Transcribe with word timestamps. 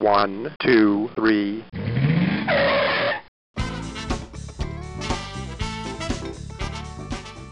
One, 0.00 0.48
two, 0.60 1.10
three. 1.16 1.64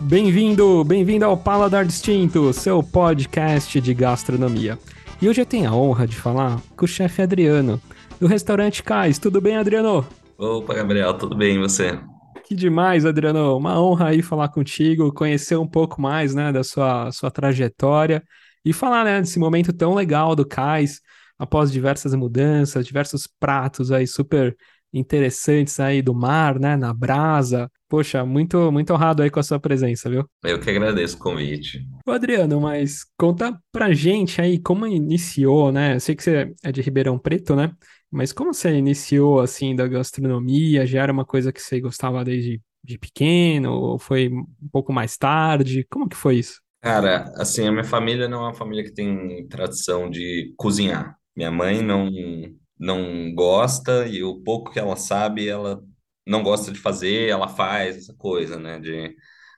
Bem-vindo, 0.03 0.85
bem-vindo 0.85 1.25
ao 1.25 1.37
Paladar 1.37 1.85
Distinto, 1.85 2.53
seu 2.53 2.85
podcast 2.85 3.81
de 3.81 3.93
gastronomia. 3.93 4.79
E 5.21 5.29
hoje 5.29 5.43
eu 5.43 5.47
tenho 5.47 5.69
a 5.69 5.75
honra 5.75 6.07
de 6.07 6.15
falar 6.15 6.63
com 6.77 6.85
o 6.85 6.89
chefe 6.89 7.21
Adriano, 7.21 7.83
do 8.21 8.29
restaurante 8.29 8.81
Cais. 8.81 9.19
Tudo 9.19 9.41
bem, 9.41 9.57
Adriano? 9.57 10.07
Opa, 10.39 10.73
Gabriel, 10.73 11.15
tudo 11.15 11.37
bem 11.37 11.57
e 11.57 11.59
você? 11.59 11.99
Que 12.45 12.55
demais, 12.55 13.05
Adriano. 13.05 13.57
Uma 13.57 13.83
honra 13.83 14.11
aí 14.11 14.23
falar 14.23 14.51
contigo, 14.51 15.13
conhecer 15.13 15.57
um 15.57 15.67
pouco 15.67 16.01
mais, 16.01 16.33
né, 16.33 16.53
da 16.53 16.63
sua, 16.63 17.11
sua 17.11 17.29
trajetória 17.29 18.23
e 18.65 18.73
falar, 18.73 19.05
né, 19.05 19.21
desse 19.21 19.41
momento 19.41 19.73
tão 19.73 19.95
legal 19.95 20.37
do 20.37 20.47
Cais, 20.47 21.01
após 21.39 21.71
diversas 21.71 22.15
mudanças, 22.15 22.87
diversos 22.87 23.27
pratos 23.27 23.93
aí 23.93 24.07
super 24.07 24.57
interessantes 24.93 25.79
aí 25.79 26.01
do 26.01 26.15
mar, 26.15 26.59
né, 26.59 26.77
na 26.77 26.93
brasa. 26.93 27.71
Poxa, 27.89 28.25
muito 28.25 28.73
muito 28.73 28.93
honrado 28.93 29.23
aí 29.23 29.31
com 29.31 29.39
a 29.39 29.43
sua 29.43 29.61
presença, 29.61 30.09
viu? 30.09 30.29
Eu 30.43 30.59
que 30.61 30.71
agradeço 30.71 31.17
o 31.17 31.19
convite. 31.21 31.87
Ô 32.07 32.13
Adriano, 32.13 32.61
mas 32.61 33.05
conta 33.19 33.59
pra 33.71 33.93
gente 33.93 34.41
aí 34.41 34.59
como 34.59 34.87
iniciou, 34.87 35.71
né? 35.71 35.97
Eu 35.97 36.01
sei 36.01 36.15
que 36.15 36.23
você 36.23 36.55
é 36.63 36.73
de 36.73 36.81
Ribeirão 36.81 37.19
Preto, 37.19 37.55
né? 37.55 37.73
Mas 38.11 38.33
como 38.33 38.55
você 38.55 38.73
iniciou 38.75 39.41
assim 39.41 39.75
da 39.75 39.87
gastronomia? 39.87 40.87
Já 40.87 41.03
era 41.03 41.13
uma 41.13 41.25
coisa 41.25 41.53
que 41.53 41.61
você 41.61 41.81
gostava 41.81 42.25
desde 42.25 42.61
de 42.83 42.99
pequeno 42.99 43.73
ou 43.73 43.99
foi 43.99 44.29
um 44.29 44.47
pouco 44.73 44.93
mais 44.93 45.17
tarde? 45.17 45.85
Como 45.91 46.09
que 46.09 46.17
foi 46.17 46.37
isso? 46.37 46.61
Cara, 46.81 47.33
assim, 47.37 47.67
a 47.67 47.73
minha 47.73 47.85
família 47.85 48.29
não 48.29 48.39
é 48.39 48.49
uma 48.49 48.55
família 48.55 48.85
que 48.85 48.93
tem 48.93 49.47
tradição 49.49 50.09
de 50.09 50.55
cozinhar. 50.57 51.16
Minha 51.37 51.51
mãe 51.51 51.83
não 51.83 52.11
não 52.79 53.35
gosta 53.35 54.07
e 54.07 54.23
o 54.23 54.43
pouco 54.43 54.71
que 54.73 54.79
ela 54.79 54.97
sabe, 54.97 55.49
ela 55.49 55.83
não 56.27 56.43
gosta 56.43 56.71
de 56.73 56.79
fazer, 56.79 57.29
ela 57.29 57.49
faz 57.49 57.97
essa 57.97 58.15
coisa, 58.15 58.59
né? 58.59 58.79
De 58.81 59.15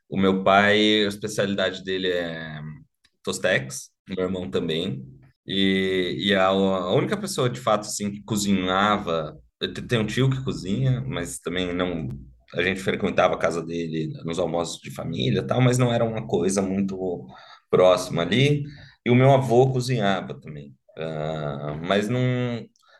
o 0.09 0.19
meu 0.19 0.45
pai, 0.45 1.05
a 1.05 1.09
especialidade 1.09 1.85
dele 1.85 2.09
é 2.13 2.61
Tostex, 3.23 3.91
meu 4.09 4.25
irmão 4.27 4.51
também. 4.51 5.05
E, 5.47 6.17
e 6.29 6.35
a, 6.35 6.47
a 6.49 6.93
única 6.95 7.17
pessoa 7.17 7.51
de 7.51 7.61
fato 7.61 7.83
assim 7.83 8.11
que 8.11 8.23
cozinhava, 8.23 9.39
tem 9.89 9.99
um 9.99 10.07
tio 10.07 10.31
que 10.31 10.43
cozinha, 10.45 11.01
mas 11.03 11.39
também 11.39 11.75
não 11.75 12.09
a 12.55 12.63
gente 12.63 12.81
frequentava 12.81 13.35
a 13.35 13.39
casa 13.39 13.63
dele 13.65 14.09
nos 14.25 14.39
almoços 14.39 14.81
de 14.81 14.91
família, 14.91 15.47
tal, 15.47 15.61
mas 15.61 15.77
não 15.79 15.93
era 15.93 16.05
uma 16.05 16.27
coisa 16.27 16.63
muito 16.63 17.27
próxima 17.71 18.23
ali. 18.23 18.65
E 19.05 19.11
o 19.11 19.15
meu 19.15 19.33
avô 19.33 19.71
cozinhava 19.73 20.35
também. 20.41 20.75
Uh, 20.99 21.79
mas 21.87 22.09
não, 22.09 22.21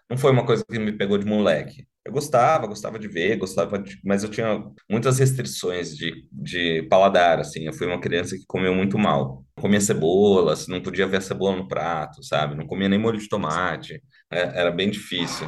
não 0.09 0.17
foi 0.17 0.31
uma 0.31 0.47
coisa 0.47 0.65
que 0.65 0.79
me 0.79 0.93
pegou 0.93 1.19
de 1.19 1.27
moleque. 1.27 1.87
Eu 2.05 2.13
gostava, 2.13 2.67
gostava 2.67 2.99
de 2.99 3.09
ver, 3.09 3.37
gostava 3.37 3.79
de, 3.79 3.99
mas 4.05 4.23
eu 4.23 4.31
tinha 4.31 4.65
muitas 4.89 5.19
restrições 5.19 5.95
de, 5.97 6.27
de 6.33 6.83
paladar, 6.89 7.39
assim. 7.41 7.67
Eu 7.67 7.73
fui 7.73 7.87
uma 7.87 8.01
criança 8.01 8.37
que 8.37 8.45
comeu 8.47 8.75
muito 8.75 8.97
mal. 8.99 9.45
Comia 9.61 9.81
cebola, 9.81 10.55
não 10.69 10.81
podia 10.83 11.07
ver 11.07 11.19
a 11.19 11.21
cebola 11.21 11.57
no 11.57 11.69
prato, 11.69 12.23
sabe? 12.25 12.55
Não 12.55 12.67
comia 12.67 12.89
nem 12.89 12.99
molho 12.99 13.19
de 13.19 13.29
tomate. 13.29 14.03
É, 14.31 14.41
era 14.61 14.71
bem 14.71 14.91
difícil. 14.91 15.47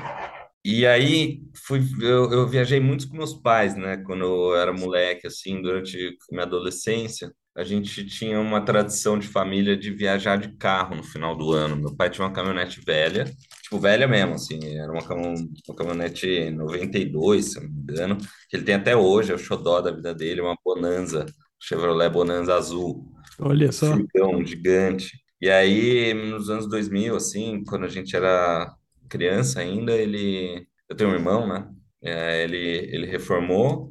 E 0.64 0.86
aí 0.86 1.40
fui, 1.66 1.80
eu, 2.02 2.30
eu 2.32 2.48
viajei 2.48 2.80
muito 2.80 3.08
com 3.08 3.16
meus 3.16 3.34
pais, 3.34 3.74
né? 3.76 3.96
Quando 4.04 4.24
eu 4.24 4.56
era 4.56 4.72
moleque, 4.72 5.26
assim, 5.26 5.62
durante 5.62 5.96
minha 6.30 6.44
adolescência 6.44 7.32
a 7.56 7.64
gente 7.64 8.06
tinha 8.06 8.40
uma 8.40 8.60
tradição 8.64 9.18
de 9.18 9.26
família 9.26 9.76
de 9.76 9.90
viajar 9.90 10.36
de 10.36 10.56
carro 10.56 10.94
no 10.94 11.02
final 11.02 11.36
do 11.36 11.52
ano. 11.52 11.76
Meu 11.76 11.94
pai 11.94 12.08
tinha 12.08 12.24
uma 12.24 12.32
caminhonete 12.32 12.80
velha, 12.80 13.24
tipo, 13.62 13.78
velha 13.78 14.06
mesmo, 14.06 14.34
assim, 14.34 14.58
era 14.78 14.90
uma, 14.90 15.02
uma 15.02 15.76
caminhonete 15.76 16.50
92, 16.50 17.44
se 17.44 17.60
não 17.60 17.68
me 17.68 17.82
engano, 17.82 18.18
que 18.48 18.56
ele 18.56 18.64
tem 18.64 18.74
até 18.74 18.96
hoje, 18.96 19.32
é 19.32 19.34
o 19.34 19.38
xodó 19.38 19.80
da 19.80 19.90
vida 19.90 20.14
dele, 20.14 20.40
uma 20.40 20.56
Bonanza, 20.64 21.26
Chevrolet 21.60 22.08
Bonanza 22.08 22.54
azul. 22.54 23.12
Olha 23.38 23.72
só. 23.72 23.94
Um 23.94 24.44
gigante. 24.44 25.19
E 25.41 25.50
aí, 25.50 26.14
nos 26.14 26.50
anos 26.50 26.69
2000, 26.69 27.16
assim, 27.16 27.64
quando 27.64 27.84
a 27.84 27.88
gente 27.88 28.14
era 28.14 28.72
criança 29.08 29.60
ainda, 29.60 29.92
ele... 29.92 30.66
Eu 30.88 30.96
tenho 30.96 31.10
um 31.10 31.14
irmão, 31.14 31.46
né? 31.48 31.69
É, 32.02 32.44
ele, 32.44 32.56
ele 32.56 33.06
reformou 33.06 33.89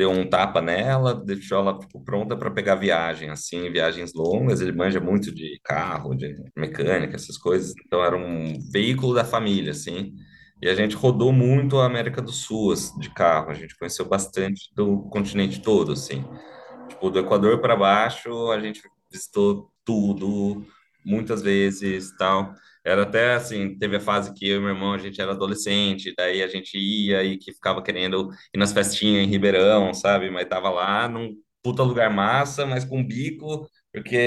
deu 0.00 0.10
um 0.10 0.26
tapa 0.26 0.62
nela, 0.62 1.14
deixou 1.14 1.58
ela 1.58 1.78
tipo, 1.78 2.02
pronta 2.02 2.34
para 2.34 2.50
pegar 2.50 2.74
viagem, 2.74 3.28
assim, 3.28 3.70
viagens 3.70 4.14
longas. 4.14 4.62
Ele 4.62 4.72
manja 4.72 4.98
muito 4.98 5.30
de 5.30 5.60
carro, 5.62 6.14
de 6.14 6.34
mecânica, 6.56 7.16
essas 7.16 7.36
coisas. 7.36 7.74
Então 7.84 8.02
era 8.02 8.16
um 8.16 8.58
veículo 8.72 9.12
da 9.12 9.26
família, 9.26 9.72
assim. 9.72 10.14
E 10.62 10.70
a 10.70 10.74
gente 10.74 10.96
rodou 10.96 11.34
muito 11.34 11.78
a 11.78 11.84
América 11.84 12.22
do 12.22 12.32
Sul 12.32 12.72
de 12.98 13.12
carro. 13.12 13.50
A 13.50 13.54
gente 13.54 13.76
conheceu 13.76 14.08
bastante 14.08 14.70
do 14.74 15.02
continente 15.10 15.60
todo, 15.60 15.92
assim. 15.92 16.24
Tipo, 16.88 17.10
do 17.10 17.18
Equador 17.18 17.60
para 17.60 17.76
baixo, 17.76 18.50
a 18.50 18.58
gente 18.58 18.80
visitou 19.12 19.70
tudo, 19.84 20.64
muitas 21.04 21.42
vezes, 21.42 22.10
tal. 22.16 22.54
Era 22.84 23.02
até 23.02 23.34
assim, 23.34 23.78
teve 23.78 23.96
a 23.96 24.00
fase 24.00 24.32
que 24.34 24.48
eu 24.48 24.56
e 24.58 24.60
meu 24.60 24.70
irmão, 24.70 24.94
a 24.94 24.98
gente 24.98 25.20
era 25.20 25.32
adolescente, 25.32 26.14
daí 26.16 26.42
a 26.42 26.48
gente 26.48 26.78
ia 26.78 27.22
e 27.24 27.36
que 27.38 27.52
ficava 27.52 27.82
querendo 27.82 28.30
ir 28.54 28.58
nas 28.58 28.72
festinhas 28.72 29.24
em 29.26 29.30
Ribeirão, 29.30 29.92
sabe? 29.92 30.30
Mas 30.30 30.48
tava 30.48 30.70
lá 30.70 31.08
num 31.08 31.34
puta 31.62 31.82
lugar 31.82 32.10
massa, 32.10 32.64
mas 32.66 32.84
com 32.84 33.04
bico, 33.04 33.68
porque, 33.92 34.18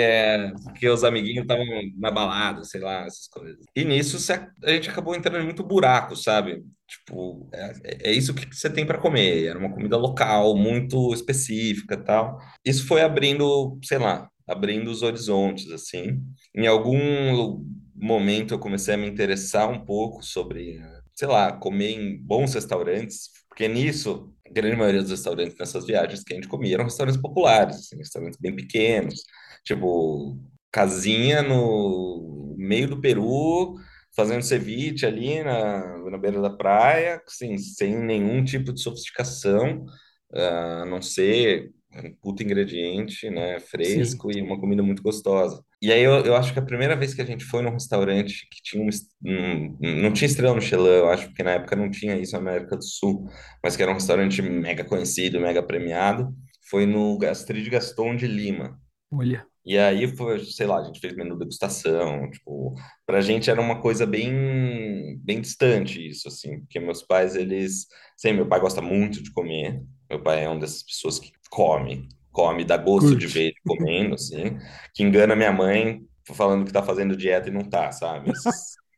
porque 0.64 0.90
os 0.90 1.04
amiguinhos 1.04 1.44
estavam 1.44 1.66
na 1.98 2.12
balada, 2.12 2.64
sei 2.64 2.82
lá, 2.82 3.06
essas 3.06 3.28
coisas. 3.28 3.66
E 3.76 3.84
nisso 3.86 4.18
a 4.64 4.72
gente 4.72 4.90
acabou 4.90 5.16
entrando 5.16 5.42
em 5.42 5.46
muito 5.46 5.64
buraco, 5.64 6.16
sabe? 6.16 6.64
Tipo, 6.88 7.50
é, 7.54 8.10
é 8.10 8.12
isso 8.12 8.34
que 8.34 8.46
você 8.54 8.70
tem 8.70 8.86
para 8.86 9.00
comer. 9.00 9.46
Era 9.46 9.58
uma 9.58 9.72
comida 9.74 9.98
local, 9.98 10.56
muito 10.56 11.14
específica 11.14 11.98
tal. 11.98 12.40
Isso 12.64 12.86
foi 12.86 13.02
abrindo, 13.02 13.80
sei 13.84 13.98
lá, 13.98 14.30
abrindo 14.48 14.92
os 14.92 15.02
horizontes, 15.02 15.72
assim. 15.72 16.22
Em 16.54 16.68
algum 16.68 17.66
momento 17.96 18.54
eu 18.54 18.60
comecei 18.60 18.94
a 18.94 18.98
me 18.98 19.08
interessar 19.08 19.70
um 19.70 19.84
pouco 19.86 20.24
sobre, 20.24 20.82
sei 21.16 21.28
lá, 21.28 21.52
comer 21.52 21.92
em 21.92 22.18
bons 22.18 22.54
restaurantes, 22.54 23.30
porque 23.50 23.68
nisso, 23.68 24.34
a 24.48 24.52
grande 24.52 24.76
maioria 24.76 25.02
dos 25.02 25.12
restaurantes 25.12 25.56
nessas 25.58 25.86
viagens 25.86 26.24
que 26.24 26.34
a 26.34 26.36
gente 26.36 26.48
comia 26.48 26.76
eram 26.76 26.86
restaurantes 26.86 27.22
populares, 27.22 27.78
assim, 27.78 27.98
restaurantes 27.98 28.40
bem 28.40 28.56
pequenos, 28.56 29.24
tipo 29.64 30.40
casinha 30.72 31.44
no 31.44 32.56
meio 32.58 32.88
do 32.90 33.00
Peru, 33.02 33.76
fazendo 34.16 34.44
ceviche 34.44 35.06
ali 35.06 35.44
na, 35.44 35.98
na 36.10 36.18
beira 36.18 36.42
da 36.42 36.50
praia, 36.50 37.22
assim, 37.28 37.58
sem 37.58 37.96
nenhum 37.98 38.44
tipo 38.44 38.74
de 38.74 38.82
sofisticação, 38.82 39.86
ah, 40.34 40.82
a 40.84 40.86
não 40.86 41.02
ser 41.02 41.72
um 42.04 42.14
puto 42.22 42.44
ingrediente, 42.44 43.30
né, 43.30 43.60
fresco 43.60 44.32
Sim. 44.32 44.40
e 44.40 44.42
uma 44.42 44.60
comida 44.60 44.82
muito 44.82 45.04
gostosa. 45.04 45.64
E 45.82 45.92
aí 45.92 46.02
eu, 46.02 46.14
eu 46.26 46.36
acho 46.36 46.54
que 46.54 46.60
a 46.60 46.66
primeira 46.66 46.96
vez 46.96 47.14
que 47.14 47.22
a 47.22 47.26
gente 47.26 47.44
foi 47.44 47.62
num 47.62 47.72
restaurante 47.72 48.48
que 48.50 48.62
tinha 48.64 48.84
um, 48.84 48.90
um, 49.26 50.02
não 50.02 50.14
tinha 50.14 50.28
estrela 50.28 50.56
Michelin, 50.56 50.86
eu 50.86 51.10
acho, 51.10 51.28
porque 51.28 51.44
na 51.44 51.52
época 51.52 51.76
não 51.76 51.92
tinha 51.92 52.16
isso 52.16 52.34
na 52.34 52.40
América 52.40 52.78
do 52.78 52.84
Sul, 52.84 53.28
mas 53.62 53.76
que 53.76 53.84
era 53.84 53.92
um 53.92 53.96
restaurante 53.96 54.42
mega 54.42 54.84
conhecido, 54.84 55.40
mega 55.40 55.62
premiado, 55.62 56.34
foi 56.70 56.86
no 56.86 57.18
Gastrid 57.18 57.70
Gaston 57.70 58.16
de 58.16 58.28
Lima. 58.28 58.80
Olha. 59.12 59.46
E 59.66 59.78
aí 59.78 60.08
foi, 60.08 60.44
sei 60.44 60.68
lá, 60.68 60.80
a 60.80 60.84
gente 60.84 61.00
fez 61.00 61.16
menu 61.16 61.38
degustação, 61.38 62.30
tipo, 62.30 62.76
pra 63.06 63.22
gente 63.22 63.50
era 63.50 63.62
uma 63.62 63.80
coisa 63.82 64.06
bem 64.06 65.18
bem 65.24 65.40
distante 65.40 66.06
isso 66.06 66.28
assim, 66.28 66.60
porque 66.62 66.80
meus 66.80 67.02
pais 67.02 67.36
eles, 67.36 67.88
sim, 68.18 68.34
meu 68.34 68.48
pai 68.48 68.60
gosta 68.60 68.82
muito 68.82 69.24
de 69.24 69.32
comer. 69.32 69.82
Meu 70.10 70.22
pai 70.22 70.44
é 70.44 70.50
uma 70.50 70.60
dessas 70.60 70.84
pessoas 70.84 71.18
que 71.18 71.32
come, 71.54 72.10
come, 72.32 72.66
dá 72.66 72.78
gosto 72.78 73.10
Curte. 73.10 73.20
de 73.20 73.28
ver 73.28 73.54
comendo, 73.64 74.16
assim, 74.16 74.58
que 74.94 75.04
engana 75.04 75.36
minha 75.36 75.52
mãe 75.52 76.04
falando 76.34 76.66
que 76.66 76.74
tá 76.74 76.82
fazendo 76.82 77.16
dieta 77.16 77.50
e 77.50 77.52
não 77.52 77.62
tá, 77.62 77.92
sabe? 77.92 78.32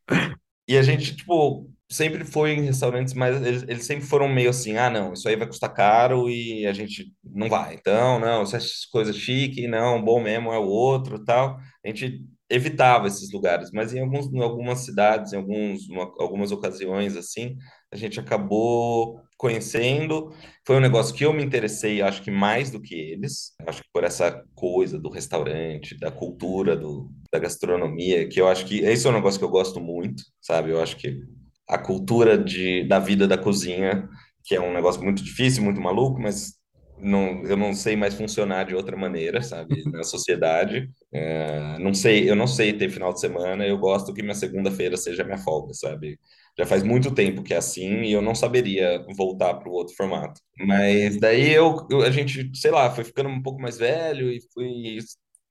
e 0.67 0.77
a 0.77 0.81
gente, 0.81 1.17
tipo, 1.17 1.69
sempre 1.91 2.23
foi 2.23 2.53
em 2.53 2.61
restaurantes, 2.61 3.13
mas 3.13 3.41
eles, 3.45 3.63
eles, 3.63 3.85
sempre 3.85 4.05
foram 4.05 4.29
meio 4.29 4.51
assim, 4.51 4.77
ah, 4.77 4.89
não, 4.89 5.11
isso 5.11 5.27
aí 5.27 5.35
vai 5.35 5.47
custar 5.47 5.73
caro 5.73 6.29
e 6.29 6.65
a 6.65 6.71
gente 6.71 7.13
não 7.23 7.49
vai. 7.49 7.75
Então, 7.75 8.19
não, 8.19 8.43
essas 8.43 8.85
coisas 8.85 9.17
chique, 9.17 9.67
não, 9.67 10.01
bom 10.01 10.21
mesmo 10.21 10.53
é 10.53 10.57
o 10.57 10.65
outro, 10.65 11.23
tal. 11.25 11.57
A 11.83 11.87
gente 11.89 12.23
evitava 12.49 13.07
esses 13.07 13.31
lugares, 13.33 13.71
mas 13.71 13.93
em, 13.93 13.99
alguns, 13.99 14.31
em 14.31 14.41
algumas 14.41 14.79
cidades, 14.79 15.33
em 15.33 15.37
alguns, 15.37 15.89
algumas 16.19 16.51
ocasiões, 16.51 17.17
assim, 17.17 17.57
a 17.95 17.97
gente 17.97 18.19
acabou 18.19 19.19
conhecendo. 19.37 20.31
Foi 20.65 20.77
um 20.77 20.81
negócio 20.81 21.15
que 21.15 21.25
eu 21.25 21.33
me 21.33 21.43
interessei, 21.43 22.01
acho 22.01 22.21
que 22.21 22.31
mais 22.31 22.69
do 22.69 22.81
que 22.81 22.93
eles. 22.95 23.53
Acho 23.67 23.81
que 23.81 23.89
por 23.91 24.03
essa 24.03 24.43
coisa 24.53 24.99
do 24.99 25.09
restaurante, 25.09 25.97
da 25.97 26.11
cultura, 26.11 26.75
do, 26.75 27.09
da 27.31 27.39
gastronomia, 27.39 28.27
que 28.27 28.39
eu 28.39 28.47
acho 28.47 28.65
que 28.65 28.79
esse 28.79 29.07
é 29.07 29.09
um 29.09 29.13
negócio 29.13 29.39
que 29.39 29.45
eu 29.45 29.49
gosto 29.49 29.79
muito, 29.79 30.23
sabe? 30.41 30.71
Eu 30.71 30.81
acho 30.81 30.97
que 30.97 31.21
a 31.67 31.77
cultura 31.77 32.37
de, 32.37 32.83
da 32.87 32.99
vida 32.99 33.27
da 33.27 33.37
cozinha, 33.37 34.07
que 34.43 34.55
é 34.55 34.61
um 34.61 34.73
negócio 34.73 35.01
muito 35.03 35.23
difícil, 35.23 35.63
muito 35.63 35.81
maluco, 35.81 36.21
mas 36.21 36.53
não, 36.97 37.43
eu 37.43 37.57
não 37.57 37.73
sei 37.73 37.95
mais 37.95 38.13
funcionar 38.13 38.65
de 38.65 38.75
outra 38.75 38.95
maneira, 38.95 39.41
sabe, 39.41 39.83
na 39.91 40.03
sociedade. 40.03 40.89
É, 41.13 41.77
não 41.79 41.93
sei, 41.93 42.29
eu 42.29 42.35
não 42.35 42.47
sei 42.47 42.73
ter 42.73 42.89
final 42.89 43.13
de 43.13 43.19
semana. 43.19 43.65
Eu 43.65 43.77
gosto 43.77 44.13
que 44.13 44.21
minha 44.21 44.35
segunda-feira 44.35 44.95
seja 44.97 45.23
minha 45.23 45.37
folga, 45.37 45.73
sabe? 45.73 46.19
Já 46.57 46.65
faz 46.65 46.83
muito 46.83 47.13
tempo 47.13 47.43
que 47.43 47.53
é 47.53 47.57
assim 47.57 48.03
e 48.03 48.13
eu 48.13 48.21
não 48.21 48.33
saberia 48.33 49.05
voltar 49.17 49.55
para 49.55 49.69
o 49.69 49.73
outro 49.73 49.95
formato. 49.95 50.39
Mas 50.57 51.19
daí 51.19 51.51
eu, 51.53 51.85
eu, 51.89 52.01
a 52.01 52.09
gente, 52.09 52.49
sei 52.57 52.71
lá, 52.71 52.89
foi 52.89 53.03
ficando 53.03 53.29
um 53.29 53.41
pouco 53.41 53.61
mais 53.61 53.77
velho 53.77 54.31
e 54.31 54.39
fui 54.53 54.99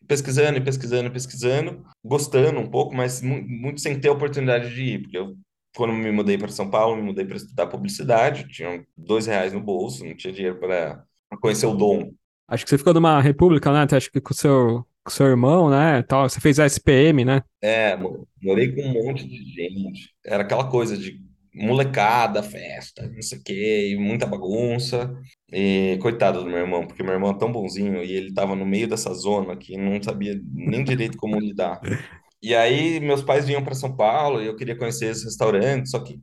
pesquisando 0.07 0.59
e 0.59 0.61
pesquisando 0.61 1.09
e 1.09 1.13
pesquisando, 1.13 1.85
gostando 2.03 2.61
um 2.61 2.71
pouco, 2.71 2.95
mas 2.95 3.23
muito 3.23 3.81
sem 3.81 3.99
ter 3.99 4.11
oportunidade 4.11 4.75
de 4.75 4.83
ir, 4.83 5.03
porque 5.03 5.19
eu 5.19 5.37
quando 5.77 5.93
me 5.93 6.11
mudei 6.13 6.39
para 6.39 6.49
São 6.49 6.71
Paulo, 6.71 6.97
me 6.97 7.03
mudei 7.03 7.25
para 7.25 7.37
estudar 7.37 7.67
publicidade, 7.67 8.49
tinha 8.49 8.85
dois 8.97 9.27
reais 9.27 9.53
no 9.53 9.61
bolso, 9.61 10.05
não 10.05 10.15
tinha 10.15 10.33
dinheiro 10.33 10.59
para 10.59 11.05
conhecer 11.41 11.67
o 11.67 11.75
dom. 11.75 12.13
Acho 12.47 12.65
que 12.65 12.71
você 12.71 12.79
ficou 12.79 12.95
numa 12.95 13.21
república, 13.21 13.73
né? 13.73 13.97
Acho 13.97 14.11
que 14.11 14.21
com 14.21 14.33
o 14.33 14.37
seu, 14.37 14.87
com 15.05 15.11
seu 15.11 15.27
irmão, 15.27 15.69
né? 15.69 16.03
Tal. 16.03 16.29
Você 16.29 16.41
fez 16.41 16.59
a 16.59 16.67
SPM, 16.67 17.25
né? 17.25 17.43
É, 17.63 17.97
morei 18.43 18.75
com 18.75 18.83
um 18.83 18.93
monte 18.93 19.29
de 19.29 19.37
gente. 19.53 20.11
Era 20.25 20.43
aquela 20.43 20.69
coisa 20.69 20.97
de 20.97 21.23
molecada, 21.55 22.43
festa, 22.43 23.09
não 23.09 23.23
sei 23.23 23.39
o 23.39 23.43
quê, 23.45 23.97
muita 23.99 24.27
bagunça. 24.27 25.15
E 25.53 25.99
coitado 26.03 26.43
do 26.43 26.47
meu 26.47 26.59
irmão, 26.59 26.87
porque 26.87 27.03
meu 27.03 27.13
irmão 27.13 27.31
é 27.31 27.39
tão 27.39 27.53
bonzinho 27.53 28.03
e 28.03 28.13
ele 28.13 28.35
tava 28.35 28.57
no 28.57 28.67
meio 28.67 28.89
dessa 28.89 29.13
zona 29.15 29.57
que 29.57 29.77
não 29.77 30.03
sabia 30.03 30.41
nem 30.53 30.83
direito 30.83 31.17
como 31.17 31.39
lidar. 31.39 31.81
E 32.45 32.55
aí 32.55 33.01
meus 33.01 33.23
pais 33.23 33.47
vinham 33.47 33.65
para 33.65 33.75
São 33.75 33.97
Paulo 33.97 34.43
e 34.43 34.47
eu 34.47 34.55
queria 34.55 34.77
conhecer 34.77 35.07
esse 35.07 35.25
restaurante, 35.25 35.89
só 35.89 35.99
que 35.99 36.21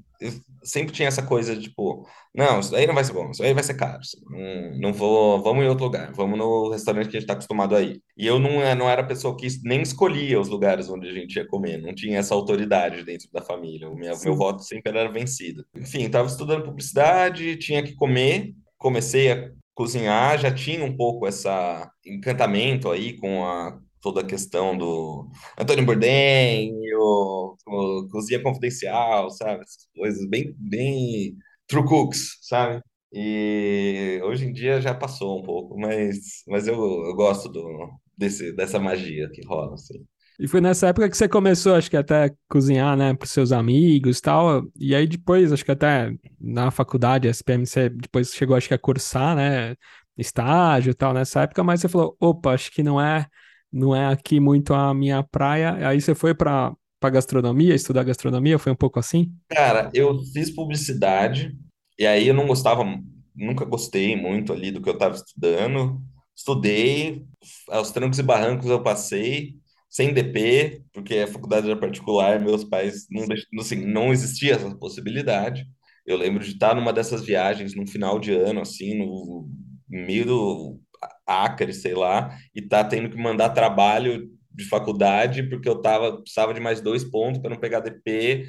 sempre 0.63 0.93
tinha 0.93 1.07
essa 1.07 1.23
coisa 1.23 1.55
de, 1.55 1.63
tipo, 1.63 2.07
não, 2.31 2.59
isso 2.59 2.75
aí 2.75 2.85
não 2.85 2.93
vai 2.93 3.03
ser 3.03 3.13
bom, 3.13 3.31
isso 3.31 3.41
aí 3.41 3.55
vai 3.55 3.63
ser 3.63 3.73
caro, 3.73 3.99
não, 4.29 4.79
não 4.79 4.93
vou, 4.93 5.41
vamos 5.41 5.65
em 5.65 5.67
outro 5.67 5.85
lugar, 5.85 6.11
vamos 6.13 6.37
no 6.37 6.69
restaurante 6.69 7.09
que 7.09 7.17
a 7.17 7.19
gente 7.19 7.23
está 7.23 7.33
acostumado 7.33 7.75
a 7.75 7.81
ir. 7.81 8.03
E 8.15 8.27
eu 8.27 8.37
não, 8.37 8.51
não 8.75 8.87
era 8.87 9.01
a 9.01 9.05
pessoa 9.07 9.35
que 9.35 9.47
nem 9.63 9.81
escolhia 9.81 10.39
os 10.39 10.47
lugares 10.47 10.89
onde 10.89 11.09
a 11.09 11.11
gente 11.11 11.37
ia 11.37 11.47
comer, 11.47 11.81
não 11.81 11.91
tinha 11.91 12.19
essa 12.19 12.35
autoridade 12.35 13.03
dentro 13.03 13.27
da 13.33 13.41
família, 13.41 13.89
o 13.89 13.95
meu, 13.95 14.13
meu 14.23 14.35
voto 14.35 14.61
sempre 14.61 14.95
era 14.95 15.11
vencido. 15.11 15.65
Enfim, 15.75 16.03
estava 16.03 16.27
estudando 16.27 16.65
publicidade, 16.65 17.57
tinha 17.57 17.81
que 17.81 17.95
comer, 17.95 18.53
comecei 18.77 19.31
a 19.31 19.49
cozinhar, 19.73 20.37
já 20.37 20.53
tinha 20.53 20.85
um 20.85 20.95
pouco 20.95 21.25
essa 21.25 21.89
encantamento 22.05 22.91
aí 22.91 23.17
com 23.17 23.43
a 23.43 23.79
toda 24.01 24.21
a 24.21 24.25
questão 24.25 24.77
do 24.77 25.29
Antônio 25.57 25.85
Bourdain, 25.85 26.73
o, 26.95 27.55
o 27.67 28.07
Cozinha 28.09 28.41
Confidencial, 28.41 29.29
sabe? 29.31 29.63
Essas 29.63 29.87
coisas 29.95 30.27
bem, 30.29 30.53
bem 30.57 31.35
true 31.67 31.85
cooks, 31.85 32.37
sabe? 32.41 32.81
E 33.13 34.19
hoje 34.23 34.45
em 34.45 34.53
dia 34.53 34.81
já 34.81 34.93
passou 34.93 35.39
um 35.39 35.43
pouco, 35.43 35.77
mas, 35.77 36.43
mas 36.47 36.67
eu, 36.67 36.75
eu 36.75 37.13
gosto 37.15 37.49
do, 37.49 37.89
desse, 38.17 38.53
dessa 38.53 38.79
magia 38.79 39.29
que 39.29 39.45
rola, 39.45 39.73
assim. 39.75 40.05
E 40.39 40.47
foi 40.47 40.59
nessa 40.59 40.87
época 40.87 41.07
que 41.09 41.15
você 41.15 41.27
começou, 41.29 41.75
acho 41.75 41.89
que 41.89 41.95
até 41.97 42.31
cozinhar, 42.49 42.97
né, 42.97 43.13
para 43.13 43.27
seus 43.27 43.51
amigos 43.51 44.17
e 44.17 44.21
tal. 44.21 44.63
E 44.79 44.95
aí 44.95 45.05
depois, 45.05 45.51
acho 45.53 45.63
que 45.63 45.71
até 45.71 46.11
na 46.39 46.71
faculdade, 46.71 47.27
SPM, 47.27 47.65
você 47.65 47.89
depois 47.89 48.33
chegou, 48.33 48.55
acho 48.55 48.67
que 48.67 48.73
a 48.73 48.79
cursar, 48.79 49.35
né, 49.35 49.75
estágio 50.17 50.91
e 50.91 50.93
tal 50.93 51.13
nessa 51.13 51.41
época, 51.41 51.63
mas 51.63 51.81
você 51.81 51.89
falou, 51.89 52.15
opa, 52.19 52.53
acho 52.53 52.71
que 52.71 52.81
não 52.81 52.99
é 52.99 53.27
não 53.71 53.95
é 53.95 54.07
aqui 54.07 54.39
muito 54.39 54.73
a 54.73 54.93
minha 54.93 55.23
praia. 55.23 55.87
Aí 55.87 56.01
você 56.01 56.13
foi 56.13 56.33
para 56.33 56.75
para 57.01 57.09
gastronomia, 57.09 57.73
estudar 57.73 58.03
gastronomia, 58.03 58.59
foi 58.59 58.71
um 58.71 58.75
pouco 58.75 58.99
assim? 58.99 59.33
Cara, 59.49 59.89
eu 59.91 60.19
fiz 60.31 60.51
publicidade 60.51 61.57
e 61.97 62.05
aí 62.05 62.27
eu 62.27 62.33
não 62.35 62.45
gostava, 62.45 62.83
nunca 63.35 63.65
gostei 63.65 64.15
muito 64.15 64.53
ali 64.53 64.69
do 64.69 64.79
que 64.79 64.87
eu 64.87 64.93
estava 64.93 65.15
estudando. 65.15 65.99
Estudei, 66.35 67.25
aos 67.69 67.89
trancos 67.91 68.19
e 68.19 68.23
barrancos 68.23 68.67
eu 68.69 68.83
passei, 68.83 69.55
sem 69.89 70.13
DP, 70.13 70.83
porque 70.93 71.17
a 71.17 71.27
faculdade 71.27 71.67
era 71.69 71.79
particular, 71.79 72.39
meus 72.39 72.63
pais 72.63 73.07
não, 73.09 73.25
assim, 73.59 73.83
não 73.83 74.13
existia 74.13 74.53
essa 74.53 74.75
possibilidade. 74.75 75.65
Eu 76.05 76.17
lembro 76.17 76.43
de 76.43 76.51
estar 76.51 76.75
numa 76.75 76.93
dessas 76.93 77.25
viagens 77.25 77.75
no 77.75 77.87
final 77.87 78.19
de 78.19 78.31
ano, 78.31 78.61
assim, 78.61 78.95
no 78.97 79.49
meio 79.89 80.25
do 80.25 80.79
Acre, 81.43 81.73
sei 81.73 81.93
lá, 81.93 82.37
e 82.53 82.61
tá 82.61 82.83
tendo 82.83 83.09
que 83.09 83.17
mandar 83.17 83.49
trabalho 83.49 84.29
de 84.53 84.65
faculdade 84.67 85.43
porque 85.43 85.67
eu 85.69 85.81
tava, 85.81 86.21
precisava 86.21 86.53
de 86.53 86.59
mais 86.59 86.81
dois 86.81 87.03
pontos 87.03 87.41
para 87.41 87.49
não 87.49 87.59
pegar 87.59 87.79
DP, 87.79 88.47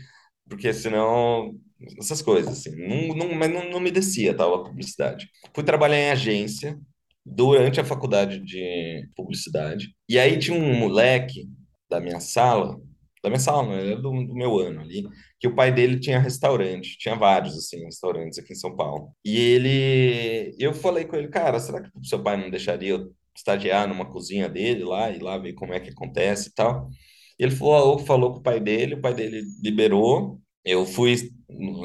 porque 0.49 0.73
senão 0.73 1.55
essas 1.99 2.23
coisas 2.23 2.53
assim, 2.53 2.77
não, 2.77 3.15
não, 3.15 3.35
mas 3.35 3.53
não, 3.53 3.69
não 3.71 3.81
me 3.81 3.91
descia 3.91 4.35
tal 4.35 4.55
a 4.55 4.65
publicidade. 4.65 5.29
Fui 5.55 5.65
trabalhar 5.65 5.99
em 5.99 6.11
agência 6.11 6.79
durante 7.25 7.81
a 7.81 7.85
faculdade 7.85 8.41
de 8.41 9.09
publicidade. 9.17 9.95
E 10.09 10.19
aí 10.19 10.39
tinha 10.39 10.57
um 10.57 10.75
moleque 10.75 11.49
da 11.89 12.01
minha 12.01 12.21
sala, 12.21 12.81
da 13.23 13.31
minha 13.31 13.39
sala, 13.41 13.63
não, 13.63 13.73
era 13.75 13.97
do, 13.97 14.11
do 14.11 14.35
meu 14.35 14.59
ano 14.59 14.81
ali, 14.81 15.05
que 15.39 15.47
o 15.49 15.55
pai 15.55 15.73
dele 15.73 15.99
tinha 16.01 16.19
restaurante, 16.19 16.99
tinha 16.99 17.15
vários, 17.15 17.57
assim, 17.57 17.85
restaurantes 17.85 18.39
aqui 18.39 18.53
em 18.53 18.57
São 18.57 18.75
Paulo. 18.77 19.13
E 19.25 19.37
ele, 19.39 20.57
eu 20.59 20.75
falei 20.75 21.05
com 21.05 21.17
ele, 21.17 21.29
cara, 21.29 21.59
será 21.61 21.81
que 21.83 21.91
o 21.97 22.05
seu 22.05 22.23
pai 22.23 22.37
não 22.37 22.51
deixaria 22.51 22.91
eu 22.91 23.13
estagiar 23.37 23.89
numa 23.89 24.07
cozinha 24.11 24.49
dele 24.49 24.85
lá 24.85 25.11
e 25.11 25.19
lá 25.19 25.39
ver 25.39 25.55
como 25.55 25.73
é 25.73 25.81
que 25.81 25.91
acontece 25.91 26.49
e 26.51 26.53
tal? 26.55 26.91
E 27.39 27.45
ele 27.45 27.53
falou, 27.55 27.99
falou 27.99 28.33
com 28.35 28.41
o 28.41 28.43
pai 28.43 28.61
dele, 28.61 28.95
o 28.95 29.01
pai 29.01 29.15
dele 29.15 29.43
liberou, 29.63 30.41
eu 30.65 30.85
fui 30.87 31.17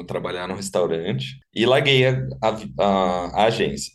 trabalhar 0.06 0.46
no 0.48 0.54
restaurante 0.54 1.38
e 1.54 1.66
larguei 1.66 2.06
a, 2.06 2.16
a, 2.78 3.42
a 3.42 3.44
agência. 3.44 3.92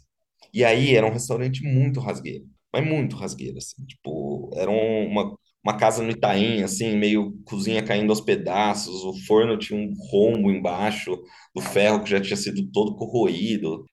E 0.54 0.63
aí 0.63 0.95
era 0.95 1.06
um 1.07 1.12
restaurante 1.12 1.63
muito 1.63 2.00
rasgueiro, 2.00 2.45
mas 2.72 2.86
muito 2.86 3.16
rasgueiro, 3.16 3.57
assim, 3.57 3.86
tipo, 3.86 4.51
era 4.56 4.69
uma 4.69 5.38
uma 5.63 5.77
casa 5.77 6.04
no 6.04 6.12
Itaim, 6.12 6.62
assim, 6.62 6.98
meio 6.98 7.33
cozinha 7.45 7.81
caindo 7.81 8.10
aos 8.10 8.19
pedaços, 8.19 9.04
o 9.04 9.13
forno 9.25 9.57
tinha 9.57 9.80
um 9.80 9.94
rombo 10.12 10.51
embaixo 10.51 11.18
do 11.56 11.62
ferro 11.62 12.04
que 12.04 12.10
já 12.10 12.19
tinha 12.19 12.36
sido 12.36 12.69
todo 12.71 12.95
corroído, 12.95 13.86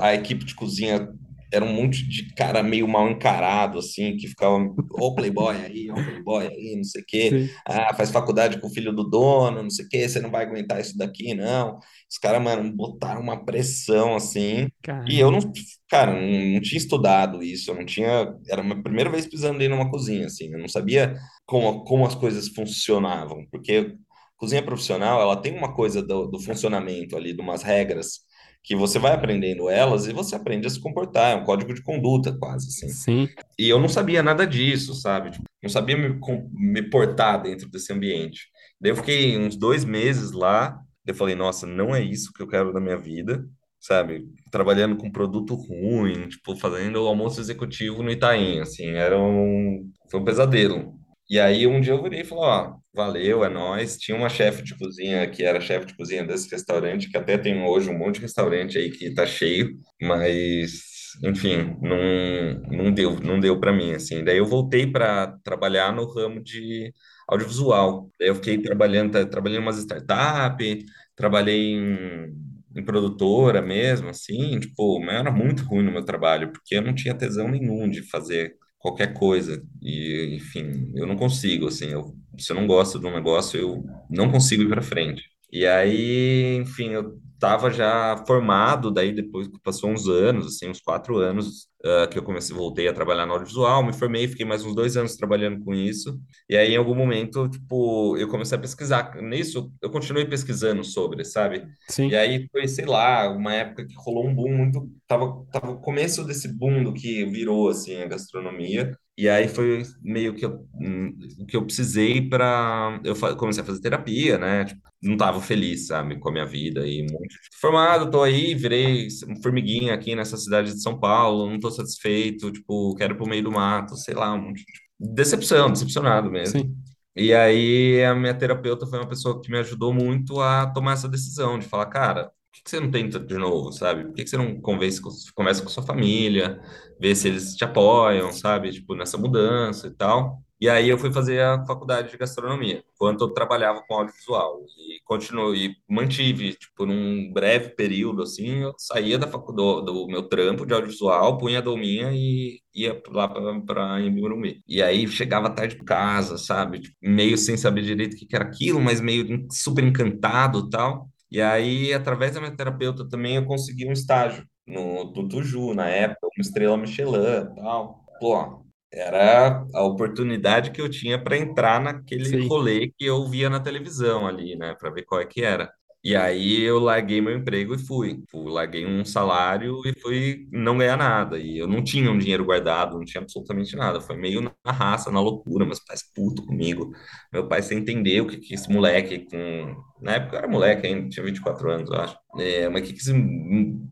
a 0.00 0.14
equipe 0.14 0.44
de 0.44 0.54
cozinha 0.54 1.08
era 1.52 1.64
um 1.64 1.72
monte 1.72 2.06
de 2.06 2.34
cara 2.34 2.62
meio 2.62 2.88
mal 2.88 3.08
encarado, 3.10 3.78
assim, 3.78 4.16
que 4.16 4.28
ficava, 4.28 4.56
ô 4.90 5.14
playboy 5.14 5.56
aí, 5.56 5.90
ô 5.90 5.94
playboy 5.94 6.46
aí, 6.46 6.74
não 6.76 6.84
sei 6.84 7.02
o 7.02 7.04
quê, 7.06 7.50
ah, 7.66 7.94
faz 7.94 8.10
faculdade 8.10 8.60
com 8.60 8.66
o 8.66 8.72
filho 8.72 8.92
do 8.92 9.04
dono, 9.04 9.62
não 9.62 9.70
sei 9.70 9.84
o 9.84 9.88
quê, 9.88 10.08
você 10.08 10.20
não 10.20 10.30
vai 10.30 10.44
aguentar 10.44 10.80
isso 10.80 10.96
daqui, 10.96 11.34
não. 11.34 11.78
Os 12.10 12.18
caras, 12.18 12.42
mano, 12.42 12.72
botaram 12.72 13.20
uma 13.20 13.44
pressão, 13.44 14.16
assim, 14.16 14.68
Caramba. 14.82 15.10
e 15.10 15.18
eu 15.18 15.30
não, 15.30 15.40
cara, 15.88 16.12
não, 16.12 16.20
não, 16.20 16.60
tinha 16.60 16.78
estudado 16.78 17.42
isso, 17.42 17.70
eu 17.70 17.74
não 17.74 17.84
tinha, 17.84 18.34
era 18.48 18.60
a 18.60 18.64
minha 18.64 18.82
primeira 18.82 19.10
vez 19.10 19.26
pisando 19.26 19.60
aí 19.60 19.68
numa 19.68 19.90
cozinha, 19.90 20.26
assim, 20.26 20.52
eu 20.52 20.58
não 20.58 20.68
sabia 20.68 21.14
como, 21.44 21.84
como 21.84 22.06
as 22.06 22.14
coisas 22.14 22.48
funcionavam, 22.48 23.46
porque 23.50 23.96
cozinha 24.36 24.62
profissional, 24.62 25.20
ela 25.20 25.36
tem 25.36 25.56
uma 25.56 25.74
coisa 25.74 26.02
do, 26.02 26.26
do 26.26 26.40
funcionamento 26.40 27.16
ali, 27.16 27.32
de 27.32 27.40
umas 27.40 27.62
regras, 27.62 28.20
que 28.66 28.74
você 28.74 28.98
vai 28.98 29.14
aprendendo 29.14 29.70
elas 29.70 30.08
e 30.08 30.12
você 30.12 30.34
aprende 30.34 30.66
a 30.66 30.70
se 30.70 30.80
comportar, 30.80 31.32
é 31.32 31.36
um 31.36 31.44
código 31.44 31.72
de 31.72 31.80
conduta 31.84 32.36
quase, 32.36 32.66
assim. 32.66 32.88
Sim. 32.88 33.28
E 33.56 33.68
eu 33.68 33.78
não 33.78 33.88
sabia 33.88 34.24
nada 34.24 34.44
disso, 34.44 34.92
sabe? 34.92 35.30
Tipo, 35.30 35.44
não 35.62 35.70
sabia 35.70 35.96
me, 35.96 36.18
me 36.52 36.82
portar 36.82 37.40
dentro 37.40 37.68
desse 37.70 37.92
ambiente. 37.92 38.48
Daí 38.80 38.90
eu 38.90 38.96
fiquei 38.96 39.38
uns 39.38 39.56
dois 39.56 39.84
meses 39.84 40.32
lá, 40.32 40.76
eu 41.06 41.14
falei, 41.14 41.36
nossa, 41.36 41.64
não 41.64 41.94
é 41.94 42.02
isso 42.02 42.32
que 42.32 42.42
eu 42.42 42.48
quero 42.48 42.72
da 42.72 42.80
minha 42.80 42.98
vida, 42.98 43.48
sabe? 43.78 44.26
Trabalhando 44.50 44.96
com 44.96 45.12
produto 45.12 45.54
ruim, 45.54 46.26
tipo, 46.26 46.56
fazendo 46.56 46.96
o 46.96 47.06
almoço 47.06 47.40
executivo 47.40 48.02
no 48.02 48.10
Itaim, 48.10 48.58
assim, 48.58 48.88
era 48.88 49.16
um... 49.16 49.88
Foi 50.10 50.18
um 50.18 50.24
pesadelo. 50.24 50.95
E 51.28 51.40
aí 51.40 51.66
um 51.66 51.80
dia 51.80 51.92
eu 51.92 52.02
virei 52.02 52.20
e 52.20 52.24
falei, 52.24 52.44
ó, 52.44 52.76
valeu, 52.94 53.44
é 53.44 53.48
nóis. 53.48 53.96
Tinha 53.98 54.16
uma 54.16 54.28
chefe 54.28 54.62
de 54.62 54.76
cozinha 54.78 55.28
que 55.28 55.42
era 55.42 55.60
chefe 55.60 55.86
de 55.86 55.96
cozinha 55.96 56.24
desse 56.24 56.48
restaurante, 56.50 57.10
que 57.10 57.16
até 57.16 57.36
tem 57.36 57.62
hoje 57.64 57.90
um 57.90 57.98
monte 57.98 58.16
de 58.16 58.22
restaurante 58.22 58.78
aí 58.78 58.90
que 58.90 59.12
tá 59.14 59.26
cheio, 59.26 59.76
mas 60.00 60.82
enfim, 61.24 61.76
não, 61.82 62.60
não 62.70 62.92
deu, 62.92 63.18
não 63.20 63.40
deu 63.40 63.58
para 63.58 63.72
mim 63.72 63.92
assim. 63.92 64.22
Daí 64.24 64.38
eu 64.38 64.46
voltei 64.46 64.86
para 64.86 65.36
trabalhar 65.42 65.92
no 65.92 66.04
ramo 66.12 66.40
de 66.42 66.92
audiovisual. 67.28 68.08
Daí 68.20 68.28
eu 68.28 68.34
fiquei 68.36 68.58
trabalhando, 68.62 69.28
trabalhei 69.28 69.58
em 69.58 69.60
umas 69.62 69.78
startup, 69.78 70.84
trabalhei 71.16 71.72
em, 71.74 72.28
em 72.76 72.84
produtora 72.84 73.60
mesmo, 73.62 74.08
assim, 74.10 74.60
tipo, 74.60 75.00
mas 75.00 75.16
era 75.20 75.30
muito 75.32 75.62
ruim 75.64 75.82
no 75.84 75.90
meu 75.92 76.04
trabalho, 76.04 76.52
porque 76.52 76.76
eu 76.76 76.82
não 76.82 76.94
tinha 76.94 77.14
tesão 77.16 77.48
nenhum 77.48 77.88
de 77.88 78.02
fazer 78.02 78.54
qualquer 78.86 79.12
coisa. 79.12 79.62
E, 79.82 80.36
enfim, 80.36 80.92
eu 80.94 81.06
não 81.06 81.16
consigo, 81.16 81.66
assim, 81.68 81.86
eu, 81.86 82.14
se 82.38 82.52
eu 82.52 82.56
não 82.56 82.66
gosto 82.66 82.98
de 83.00 83.06
um 83.06 83.14
negócio, 83.14 83.58
eu 83.58 83.84
não 84.08 84.30
consigo 84.30 84.62
ir 84.62 84.68
para 84.68 84.82
frente. 84.82 85.24
E 85.52 85.66
aí, 85.66 86.56
enfim, 86.56 86.90
eu 86.90 87.18
estava 87.36 87.70
já 87.70 88.24
formado, 88.26 88.90
daí 88.90 89.12
depois 89.12 89.48
passou 89.62 89.90
uns 89.90 90.08
anos, 90.08 90.46
assim, 90.46 90.68
uns 90.68 90.80
quatro 90.80 91.18
anos, 91.18 91.68
uh, 91.84 92.08
que 92.10 92.18
eu 92.18 92.22
comecei, 92.22 92.56
voltei 92.56 92.88
a 92.88 92.92
trabalhar 92.92 93.26
no 93.26 93.32
audiovisual, 93.32 93.84
me 93.84 93.92
formei, 93.92 94.26
fiquei 94.26 94.44
mais 94.44 94.64
uns 94.64 94.74
dois 94.74 94.96
anos 94.96 95.16
trabalhando 95.16 95.62
com 95.62 95.74
isso, 95.74 96.18
e 96.48 96.56
aí 96.56 96.72
em 96.72 96.76
algum 96.76 96.94
momento, 96.94 97.48
tipo, 97.48 98.16
eu 98.16 98.28
comecei 98.28 98.56
a 98.56 98.60
pesquisar, 98.60 99.14
nisso 99.22 99.70
eu 99.82 99.90
continuei 99.90 100.24
pesquisando 100.24 100.82
sobre, 100.82 101.24
sabe? 101.24 101.66
Sim. 101.88 102.08
E 102.08 102.16
aí 102.16 102.48
foi, 102.50 102.66
sei 102.66 102.86
lá, 102.86 103.30
uma 103.30 103.52
época 103.54 103.86
que 103.86 103.94
rolou 103.96 104.26
um 104.26 104.34
boom 104.34 104.56
muito, 104.56 104.90
tava, 105.06 105.44
tava 105.52 105.72
o 105.72 105.80
começo 105.80 106.24
desse 106.24 106.48
boom 106.48 106.82
do 106.82 106.94
que 106.94 107.24
virou, 107.26 107.68
assim, 107.68 107.96
a 108.02 108.06
gastronomia, 108.06 108.96
e 109.16 109.28
aí 109.28 109.48
foi 109.48 109.82
meio 110.02 110.34
que 110.34 110.44
eu, 110.44 110.68
hum, 110.74 111.16
que 111.48 111.56
eu 111.56 111.64
precisei 111.64 112.28
para 112.28 113.00
eu 113.02 113.14
comecei 113.36 113.62
a 113.62 113.66
fazer 113.66 113.80
terapia, 113.80 114.36
né? 114.36 114.64
Tipo, 114.66 114.82
não 115.02 115.14
estava 115.14 115.40
feliz, 115.40 115.86
sabe, 115.86 116.18
com 116.18 116.28
a 116.28 116.32
minha 116.32 116.46
vida 116.46 116.86
e 116.86 117.02
muito 117.02 117.34
formado, 117.60 118.10
tô 118.10 118.22
aí, 118.22 118.54
virei 118.54 119.08
formiguinha 119.42 119.94
aqui 119.94 120.14
nessa 120.14 120.36
cidade 120.36 120.72
de 120.72 120.82
São 120.82 120.98
Paulo, 120.98 121.50
não 121.50 121.58
tô 121.58 121.70
satisfeito, 121.70 122.50
tipo, 122.50 122.94
quero 122.96 123.14
ir 123.14 123.16
pro 123.16 123.26
meio 123.28 123.44
do 123.44 123.52
mato, 123.52 123.96
sei 123.96 124.14
lá, 124.14 124.32
um 124.34 124.48
monte 124.48 124.64
de 124.64 124.72
decepção, 124.98 125.70
decepcionado 125.70 126.30
mesmo. 126.30 126.60
Sim. 126.60 126.76
E 127.16 127.32
aí 127.32 128.04
a 128.04 128.14
minha 128.14 128.34
terapeuta 128.34 128.86
foi 128.86 128.98
uma 128.98 129.08
pessoa 129.08 129.40
que 129.40 129.50
me 129.50 129.58
ajudou 129.58 129.94
muito 129.94 130.38
a 130.40 130.66
tomar 130.66 130.92
essa 130.92 131.08
decisão 131.08 131.58
de 131.58 131.66
falar, 131.66 131.86
cara, 131.86 132.30
por 132.56 132.64
que 132.64 132.70
você 132.70 132.80
não 132.80 132.90
tenta 132.90 133.18
de 133.18 133.36
novo, 133.36 133.72
sabe? 133.72 134.04
Por 134.04 134.14
que 134.14 134.26
você 134.26 134.36
não 134.36 134.60
convence, 134.60 135.00
começa 135.34 135.62
com 135.62 135.68
sua 135.68 135.82
família, 135.82 136.60
vê 137.00 137.14
se 137.14 137.28
eles 137.28 137.54
te 137.54 137.64
apoiam, 137.64 138.32
sabe? 138.32 138.72
Tipo, 138.72 138.94
nessa 138.94 139.18
mudança 139.18 139.86
e 139.86 139.90
tal. 139.90 140.42
E 140.58 140.70
aí 140.70 140.88
eu 140.88 140.96
fui 140.98 141.12
fazer 141.12 141.42
a 141.42 141.64
faculdade 141.66 142.10
de 142.10 142.16
gastronomia, 142.16 142.82
enquanto 142.94 143.20
eu 143.22 143.28
trabalhava 143.28 143.82
com 143.86 143.94
audiovisual. 143.94 144.62
E 144.78 145.00
continuei, 145.04 145.66
e 145.66 145.76
mantive, 145.88 146.54
tipo, 146.54 146.86
num 146.86 147.30
breve 147.30 147.70
período, 147.76 148.22
assim, 148.22 148.62
eu 148.62 148.74
saía 148.78 149.18
da 149.18 149.26
faculdade, 149.26 149.84
do, 149.84 150.06
meu 150.06 150.22
trampo 150.22 150.64
de 150.64 150.72
audiovisual, 150.72 151.36
punha 151.36 151.58
a 151.58 151.60
dominha 151.62 152.10
e 152.12 152.60
ia 152.74 153.00
lá 153.08 153.28
para 153.28 154.00
Imburumbi. 154.00 154.62
E 154.66 154.82
aí 154.82 155.06
chegava 155.08 155.50
tarde 155.50 155.76
de 155.76 155.84
casa, 155.84 156.38
sabe? 156.38 156.80
Tipo, 156.80 156.96
meio 157.02 157.36
sem 157.36 157.56
saber 157.58 157.82
direito 157.82 158.14
o 158.14 158.16
que 158.16 158.34
era 158.34 158.44
aquilo, 158.44 158.80
mas 158.80 158.98
meio 159.00 159.46
super 159.50 159.84
encantado 159.84 160.70
tal. 160.70 161.10
E 161.30 161.40
aí, 161.40 161.92
através 161.92 162.32
da 162.32 162.40
minha 162.40 162.54
terapeuta 162.54 163.08
também, 163.08 163.36
eu 163.36 163.44
consegui 163.44 163.86
um 163.86 163.92
estágio 163.92 164.44
no 164.66 165.12
Tutuju, 165.12 165.74
na 165.74 165.88
época, 165.88 166.26
uma 166.26 166.42
estrela 166.42 166.76
Michelin 166.76 167.54
tal. 167.54 168.04
Pô, 168.20 168.64
era 168.92 169.64
a 169.74 169.82
oportunidade 169.82 170.70
que 170.70 170.80
eu 170.80 170.88
tinha 170.88 171.22
para 171.22 171.36
entrar 171.36 171.80
naquele 171.80 172.24
Sim. 172.24 172.48
rolê 172.48 172.92
que 172.96 173.04
eu 173.04 173.28
via 173.28 173.50
na 173.50 173.60
televisão 173.60 174.26
ali, 174.26 174.56
né, 174.56 174.74
para 174.78 174.90
ver 174.90 175.02
qual 175.04 175.20
é 175.20 175.26
que 175.26 175.42
era. 175.42 175.70
E 176.06 176.14
aí 176.14 176.62
eu 176.62 176.78
larguei 176.78 177.20
meu 177.20 177.36
emprego 177.36 177.74
e 177.74 177.78
fui. 177.78 178.22
Larguei 178.32 178.86
um 178.86 179.04
salário 179.04 179.80
e 179.84 179.92
fui 180.00 180.46
não 180.52 180.78
ganhar 180.78 180.96
nada. 180.96 181.36
E 181.36 181.58
eu 181.58 181.66
não 181.66 181.82
tinha 181.82 182.08
um 182.12 182.16
dinheiro 182.16 182.44
guardado, 182.44 182.96
não 182.96 183.04
tinha 183.04 183.20
absolutamente 183.20 183.74
nada. 183.74 184.00
Foi 184.00 184.16
meio 184.16 184.40
na 184.40 184.70
raça, 184.70 185.10
na 185.10 185.20
loucura. 185.20 185.66
Meus 185.66 185.80
pais 185.80 186.04
puto 186.14 186.46
comigo. 186.46 186.92
Meu 187.32 187.48
pai 187.48 187.60
sem 187.60 187.78
entender 187.78 188.20
o 188.20 188.28
que, 188.28 188.36
que 188.36 188.54
esse 188.54 188.72
moleque 188.72 189.26
com... 189.28 189.82
Na 190.00 190.12
época 190.12 190.36
eu 190.36 190.38
era 190.38 190.46
moleque 190.46 190.86
ainda, 190.86 191.08
tinha 191.08 191.26
24 191.26 191.72
anos, 191.72 191.90
eu 191.90 191.96
acho. 191.96 192.16
É, 192.38 192.68
mas 192.68 192.82
o 192.82 192.84
que, 192.84 192.92
que 192.92 193.00
esse 193.00 193.12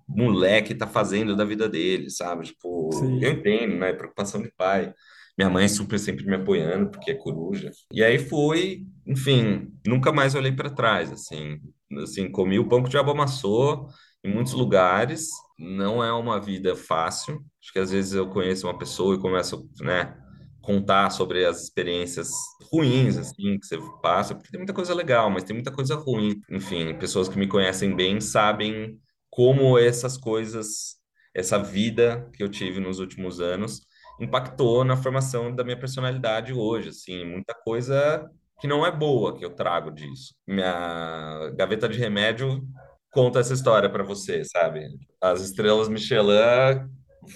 moleque 0.06 0.72
tá 0.72 0.86
fazendo 0.86 1.34
da 1.34 1.44
vida 1.44 1.68
dele, 1.68 2.10
sabe? 2.10 2.44
Tipo, 2.44 2.92
Sim. 2.92 3.24
eu 3.24 3.32
entendo, 3.32 3.74
né? 3.74 3.92
Preocupação 3.92 4.40
de 4.40 4.52
pai. 4.56 4.94
Minha 5.36 5.50
mãe 5.50 5.66
super 5.66 5.98
sempre 5.98 6.24
me 6.24 6.36
apoiando, 6.36 6.92
porque 6.92 7.10
é 7.10 7.14
coruja. 7.14 7.72
E 7.92 8.04
aí 8.04 8.20
fui, 8.20 8.86
enfim, 9.04 9.72
nunca 9.84 10.12
mais 10.12 10.36
olhei 10.36 10.52
para 10.52 10.70
trás, 10.70 11.10
assim 11.10 11.58
assim, 12.02 12.30
comi 12.30 12.58
o 12.58 12.68
pão 12.68 12.82
que 12.82 12.88
o 12.88 12.90
diabo 12.90 13.10
amassou 13.10 13.88
em 14.22 14.32
muitos 14.32 14.52
lugares. 14.52 15.28
Não 15.58 16.02
é 16.02 16.12
uma 16.12 16.40
vida 16.40 16.74
fácil. 16.74 17.44
Acho 17.62 17.72
que 17.72 17.78
às 17.78 17.90
vezes 17.90 18.14
eu 18.14 18.28
conheço 18.28 18.66
uma 18.66 18.78
pessoa 18.78 19.14
e 19.14 19.20
começo, 19.20 19.68
né, 19.80 20.16
contar 20.60 21.10
sobre 21.10 21.44
as 21.44 21.62
experiências 21.62 22.30
ruins, 22.72 23.16
assim, 23.18 23.58
que 23.58 23.66
você 23.66 23.78
passa, 24.02 24.34
porque 24.34 24.50
tem 24.50 24.58
muita 24.58 24.72
coisa 24.72 24.94
legal, 24.94 25.30
mas 25.30 25.44
tem 25.44 25.54
muita 25.54 25.70
coisa 25.70 25.94
ruim. 25.94 26.40
Enfim, 26.50 26.94
pessoas 26.98 27.28
que 27.28 27.38
me 27.38 27.46
conhecem 27.46 27.94
bem 27.94 28.20
sabem 28.20 28.98
como 29.30 29.78
essas 29.78 30.16
coisas, 30.16 30.96
essa 31.34 31.58
vida 31.58 32.30
que 32.32 32.42
eu 32.42 32.48
tive 32.48 32.80
nos 32.80 32.98
últimos 32.98 33.40
anos 33.40 33.82
impactou 34.20 34.84
na 34.84 34.96
formação 34.96 35.54
da 35.54 35.64
minha 35.64 35.78
personalidade 35.78 36.52
hoje, 36.52 36.90
assim, 36.90 37.24
muita 37.24 37.54
coisa 37.54 38.30
que 38.64 38.68
não 38.68 38.86
é 38.86 38.90
boa 38.90 39.36
que 39.36 39.44
eu 39.44 39.50
trago 39.50 39.90
disso. 39.90 40.34
Minha 40.48 41.50
gaveta 41.54 41.86
de 41.86 41.98
remédio 41.98 42.66
conta 43.12 43.38
essa 43.38 43.52
história 43.52 43.90
para 43.90 44.02
você, 44.02 44.42
sabe? 44.42 44.88
As 45.20 45.42
estrelas 45.42 45.86
Michelin 45.86 46.88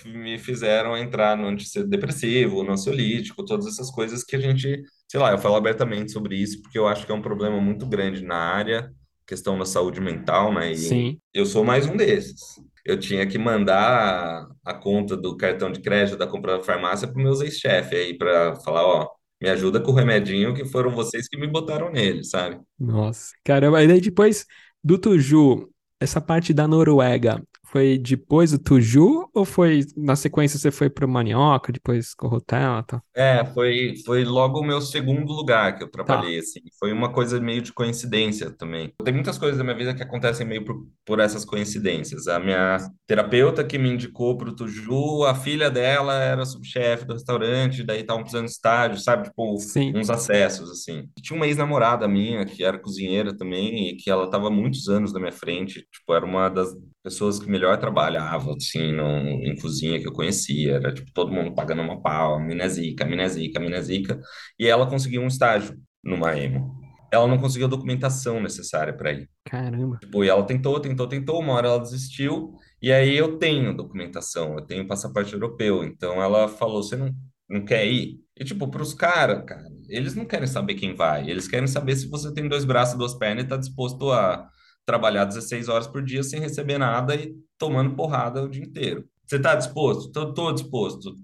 me 0.06 0.38
fizeram 0.38 0.96
entrar 0.96 1.36
no 1.36 1.48
antidepressivo, 1.48 2.62
no 2.62 2.72
ansiolítico, 2.72 3.44
todas 3.44 3.66
essas 3.66 3.90
coisas 3.90 4.24
que 4.24 4.36
a 4.36 4.38
gente, 4.38 4.82
sei 5.06 5.20
lá, 5.20 5.30
eu 5.30 5.36
falo 5.36 5.56
abertamente 5.56 6.12
sobre 6.12 6.34
isso 6.34 6.62
porque 6.62 6.78
eu 6.78 6.88
acho 6.88 7.04
que 7.04 7.12
é 7.12 7.14
um 7.14 7.20
problema 7.20 7.60
muito 7.60 7.84
grande 7.84 8.24
na 8.24 8.38
área, 8.38 8.90
questão 9.26 9.58
da 9.58 9.66
saúde 9.66 10.00
mental, 10.00 10.50
né? 10.50 10.72
E 10.72 10.78
Sim. 10.78 11.18
eu 11.34 11.44
sou 11.44 11.62
mais 11.62 11.86
um 11.86 11.94
desses. 11.94 12.40
Eu 12.86 12.98
tinha 12.98 13.26
que 13.26 13.36
mandar 13.36 14.48
a 14.64 14.72
conta 14.72 15.14
do 15.14 15.36
cartão 15.36 15.70
de 15.70 15.82
crédito 15.82 16.16
da 16.16 16.26
compra 16.26 16.56
da 16.56 16.64
farmácia 16.64 17.06
para 17.06 17.22
meus 17.22 17.42
ex-chefes 17.42 17.98
aí 17.98 18.16
para 18.16 18.56
falar, 18.56 18.86
ó, 18.86 19.17
me 19.40 19.48
ajuda 19.48 19.80
com 19.80 19.92
o 19.92 19.94
remedinho 19.94 20.54
que 20.54 20.64
foram 20.64 20.90
vocês 20.90 21.28
que 21.28 21.36
me 21.38 21.46
botaram 21.46 21.90
nele, 21.90 22.24
sabe? 22.24 22.60
Nossa, 22.78 23.32
caramba. 23.44 23.82
E 23.82 23.88
daí 23.88 24.00
depois 24.00 24.44
do 24.82 24.98
Tuju, 24.98 25.68
essa 26.00 26.20
parte 26.20 26.52
da 26.52 26.66
Noruega, 26.66 27.42
foi 27.70 27.98
depois 27.98 28.50
do 28.52 28.58
Tuju 28.58 29.28
ou 29.34 29.44
foi 29.44 29.80
na 29.96 30.16
sequência 30.16 30.58
você 30.58 30.70
foi 30.70 30.90
para 30.90 31.06
o 31.06 31.08
Manioca, 31.08 31.72
depois 31.72 32.14
Corrotel 32.14 32.78
e 32.80 32.82
tal? 32.84 33.02
É, 33.14 33.44
foi, 33.46 33.94
foi 34.06 34.24
logo 34.24 34.60
o 34.60 34.64
meu 34.64 34.80
segundo 34.80 35.32
lugar 35.32 35.76
que 35.76 35.82
eu 35.82 35.90
Tá, 36.04 36.14
trabalhei, 36.14 36.38
assim. 36.38 36.60
Foi 36.78 36.92
uma 36.92 37.12
coisa 37.12 37.40
meio 37.40 37.60
de 37.60 37.72
coincidência 37.72 38.48
também. 38.52 38.94
Tem 39.04 39.12
muitas 39.12 39.36
coisas 39.36 39.58
da 39.58 39.64
minha 39.64 39.76
vida 39.76 39.92
que 39.92 40.02
acontecem 40.04 40.46
meio 40.46 40.64
por, 40.64 40.86
por 41.04 41.18
essas 41.18 41.44
coincidências. 41.44 42.28
A 42.28 42.38
minha 42.38 42.78
terapeuta 43.08 43.64
que 43.64 43.76
me 43.76 43.88
indicou 43.90 44.38
para 44.38 44.50
o 44.50 44.54
Tuju, 44.54 45.24
a 45.24 45.34
filha 45.34 45.68
dela 45.68 46.14
era 46.14 46.44
subchefe 46.46 47.04
do 47.06 47.14
restaurante, 47.14 47.82
daí 47.82 48.00
estavam 48.02 48.22
precisando 48.22 48.46
de 48.46 48.52
estágio, 48.52 49.00
sabe? 49.00 49.24
Tipo, 49.24 49.56
sim, 49.56 49.92
uns 49.92 50.08
acessos, 50.10 50.70
assim. 50.70 51.08
Tinha 51.20 51.36
uma 51.36 51.46
ex-namorada 51.48 52.06
minha, 52.06 52.44
que 52.46 52.62
era 52.62 52.78
cozinheira 52.78 53.36
também, 53.36 53.88
e 53.90 53.96
que 53.96 54.08
ela 54.10 54.26
estava 54.26 54.48
muitos 54.48 54.88
anos 54.88 55.12
na 55.12 55.18
minha 55.18 55.32
frente. 55.32 55.84
Tipo, 55.90 56.14
era 56.14 56.24
uma 56.24 56.48
das 56.48 56.72
pessoas 57.02 57.38
que 57.38 57.48
melhor 57.50 57.78
trabalhavam, 57.78 58.54
assim, 58.54 58.92
no, 58.92 59.04
em 59.44 59.56
cozinha 59.56 60.00
que 60.00 60.06
eu 60.08 60.12
conhecia. 60.12 60.74
Era, 60.74 60.92
tipo, 60.92 61.12
todo 61.12 61.32
mundo 61.32 61.54
pagando 61.54 61.82
uma 61.82 62.00
pau, 62.02 62.40
mina 62.40 62.68
zica, 62.68 63.04
mina 63.04 63.28
zica, 63.28 63.60
mina 63.60 63.80
zica. 63.80 64.20
E 64.58 64.66
ela 64.66 64.88
conseguiu 64.88 65.22
um 65.22 65.26
estágio 65.26 65.76
numa 66.02 66.36
emo. 66.38 66.76
Ela 67.10 67.26
não 67.26 67.38
conseguiu 67.38 67.66
a 67.66 67.70
documentação 67.70 68.40
necessária 68.40 68.94
para 68.94 69.12
ir. 69.12 69.30
caramba. 69.44 69.98
Tipo, 69.98 70.24
e 70.24 70.28
ela 70.28 70.44
tentou, 70.44 70.78
tentou, 70.80 71.06
tentou, 71.08 71.40
uma 71.40 71.54
hora 71.54 71.68
ela 71.68 71.80
desistiu. 71.80 72.54
E 72.82 72.92
aí 72.92 73.16
eu 73.16 73.38
tenho 73.38 73.76
documentação, 73.76 74.54
eu 74.54 74.62
tenho 74.66 74.86
passaporte 74.86 75.32
europeu. 75.32 75.82
Então 75.84 76.22
ela 76.22 76.48
falou: 76.48 76.82
você 76.82 76.96
não, 76.96 77.10
não 77.48 77.64
quer 77.64 77.86
ir? 77.86 78.20
E, 78.38 78.44
tipo, 78.44 78.68
para 78.68 78.82
os 78.82 78.94
caras, 78.94 79.44
cara, 79.44 79.64
eles 79.88 80.14
não 80.14 80.24
querem 80.24 80.46
saber 80.46 80.74
quem 80.74 80.94
vai. 80.94 81.28
Eles 81.28 81.48
querem 81.48 81.66
saber 81.66 81.96
se 81.96 82.08
você 82.08 82.32
tem 82.32 82.48
dois 82.48 82.64
braços, 82.64 82.96
duas 82.98 83.14
pernas 83.14 83.42
e 83.42 83.46
está 83.46 83.56
disposto 83.56 84.12
a 84.12 84.48
trabalhar 84.88 85.26
16 85.26 85.68
horas 85.68 85.86
por 85.86 86.02
dia 86.02 86.22
sem 86.22 86.40
receber 86.40 86.78
nada 86.78 87.14
e 87.14 87.36
tomando 87.58 87.94
porrada 87.94 88.42
o 88.42 88.48
dia 88.48 88.64
inteiro. 88.64 89.04
Você 89.26 89.36
está 89.36 89.54
disposto? 89.54 90.06
Estou 90.06 90.50
disposto. 90.50 91.14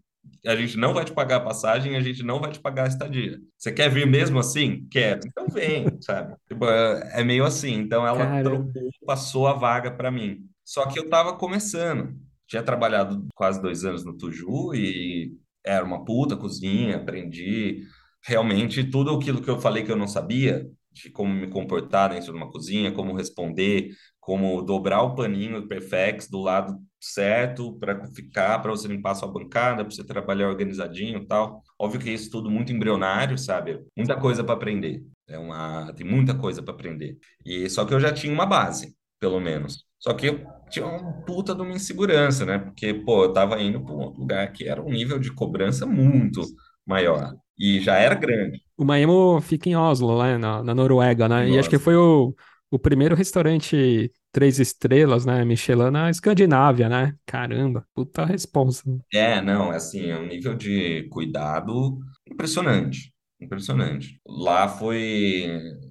A 0.47 0.55
gente 0.55 0.77
não 0.77 0.93
vai 0.93 1.07
te 1.07 1.13
pagar 1.13 1.37
a 1.37 1.41
passagem, 1.41 1.97
a 1.97 2.01
gente 2.01 2.23
não 2.23 2.39
vai 2.39 2.51
te 2.51 2.61
pagar 2.61 2.85
a 2.85 2.89
estadia. 2.89 3.41
Você 3.57 3.73
quer 3.73 3.89
vir 3.89 4.07
mesmo 4.07 4.39
assim? 4.39 4.87
Quero. 4.91 5.21
Então 5.27 5.47
vem, 5.49 5.87
sabe? 6.03 6.37
Tipo, 6.47 6.67
é, 6.67 7.21
é 7.21 7.25
meio 7.25 7.43
assim. 7.43 7.73
Então 7.73 8.07
ela 8.07 8.43
trocou, 8.43 8.71
passou 9.07 9.47
a 9.47 9.55
vaga 9.55 9.91
para 9.91 10.11
mim. 10.11 10.45
Só 10.63 10.87
que 10.87 10.99
eu 10.99 11.05
estava 11.05 11.35
começando. 11.35 12.15
Tinha 12.47 12.63
trabalhado 12.63 13.27
quase 13.35 13.63
dois 13.63 13.83
anos 13.87 14.05
no 14.05 14.15
Tuju 14.15 14.75
e 14.75 15.33
era 15.65 15.83
uma 15.83 16.05
puta 16.05 16.37
cozinha, 16.37 16.97
aprendi 16.97 17.87
realmente 18.23 18.85
tudo 18.85 19.15
aquilo 19.15 19.41
que 19.41 19.49
eu 19.49 19.59
falei 19.59 19.83
que 19.83 19.91
eu 19.91 19.97
não 19.97 20.07
sabia, 20.07 20.69
de 20.95 21.11
como 21.11 21.35
me 21.35 21.49
comportar 21.49 22.11
dentro 22.11 22.33
de 22.33 22.39
uma 22.39 22.51
cozinha, 22.51 22.93
como 22.93 23.17
responder, 23.17 23.91
como 24.21 24.63
dobrar 24.63 25.03
o 25.03 25.15
paninho 25.15 25.69
perfex 25.69 26.29
do 26.29 26.41
lado 26.41 26.79
certo 26.99 27.79
para 27.79 28.07
ficar, 28.15 28.61
para 28.61 28.71
você 28.71 28.89
limpar 28.89 29.15
sua 29.15 29.31
bancada, 29.31 29.85
para 29.85 29.95
você 29.95 30.05
trabalhar 30.05 30.49
organizadinho 30.49 31.19
e 31.19 31.27
tal. 31.27 31.63
Óbvio 31.79 32.01
que 32.01 32.11
isso 32.11 32.31
tudo 32.31 32.51
muito 32.51 32.73
embrionário, 32.73 33.37
sabe? 33.37 33.81
Muita 33.97 34.17
coisa 34.19 34.43
para 34.43 34.55
aprender. 34.55 35.03
É 35.29 35.39
uma, 35.39 35.93
tem 35.95 36.07
muita 36.07 36.35
coisa 36.35 36.63
para 36.63 36.73
aprender. 36.73 37.19
E 37.45 37.69
só 37.69 37.85
que 37.85 37.93
eu 37.93 38.01
já 38.01 38.13
tinha 38.13 38.33
uma 38.33 38.47
base, 38.47 38.97
pelo 39.21 39.41
menos. 39.41 39.85
Só 39.99 40.15
que 40.15 40.27
eu 40.29 40.47
tinha 40.71 40.87
uma 40.87 41.13
puta 41.25 41.55
de 41.55 41.63
uma 41.63 41.75
insegurança, 41.75 42.45
né? 42.47 42.59
Porque, 42.59 42.95
pô, 42.95 43.25
eu 43.25 43.33
tava 43.33 43.61
indo 43.61 43.83
para 43.85 43.95
um 43.95 44.09
lugar 44.09 44.53
que 44.53 44.69
era 44.69 44.83
um 44.83 44.91
nível 44.91 45.19
de 45.19 45.33
cobrança 45.33 45.87
muito 45.87 46.43
maior. 46.87 47.35
E 47.59 47.81
já 47.81 47.97
era 47.97 48.15
grande. 48.15 48.61
O 48.77 48.85
Maemo 48.85 49.41
fica 49.41 49.69
em 49.69 49.77
Oslo, 49.77 50.15
lá 50.15 50.37
na, 50.39 50.63
na 50.63 50.75
Noruega, 50.75 51.29
né? 51.29 51.49
em 51.49 51.55
E 51.55 51.59
acho 51.59 51.71
que 51.71 51.79
foi 51.79 51.95
o, 51.97 52.35
o 52.71 52.79
primeiro 52.79 53.15
restaurante 53.15 54.11
três 54.33 54.59
estrelas, 54.59 55.25
né? 55.25 55.45
Michelin 55.45 55.91
na 55.91 56.11
Escandinávia, 56.11 56.89
né? 56.89 57.15
Caramba, 57.25 57.87
puta 57.95 58.25
responsa. 58.25 58.83
É, 59.13 59.41
não, 59.41 59.73
é 59.73 59.77
assim, 59.77 60.07
é 60.11 60.19
um 60.19 60.27
nível 60.27 60.55
de 60.55 61.09
cuidado 61.11 61.99
impressionante. 62.29 63.13
Impressionante. 63.41 64.21
Lá 64.27 64.69
foi, 64.69 65.47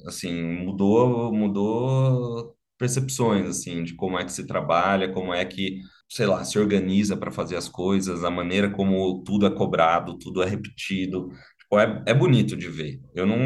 assim, 0.05 0.34
mudou, 0.43 1.32
mudou 1.34 2.55
percepções, 2.77 3.46
assim, 3.48 3.84
de 3.84 3.96
como 3.96 4.17
é 4.20 4.25
que 4.25 4.32
se 4.32 4.46
trabalha, 4.46 5.12
como 5.13 5.34
é 5.34 5.46
que, 5.46 5.79
sei 6.10 6.25
lá, 6.25 6.43
se 6.43 6.60
organiza 6.60 7.15
para 7.15 7.32
fazer 7.32 7.55
as 7.55 7.70
coisas, 7.70 8.24
a 8.24 8.29
maneira 8.32 8.70
como 8.70 9.24
tudo 9.24 9.46
é 9.46 9.50
cobrado, 9.50 10.17
tudo 10.17 10.41
é 10.43 10.46
repetido. 10.50 11.29
Tipo, 11.74 11.80
é, 11.80 12.03
é 12.08 12.13
bonito 12.13 12.56
de 12.56 12.68
ver. 12.70 13.00
Eu 13.13 13.25
não... 13.25 13.38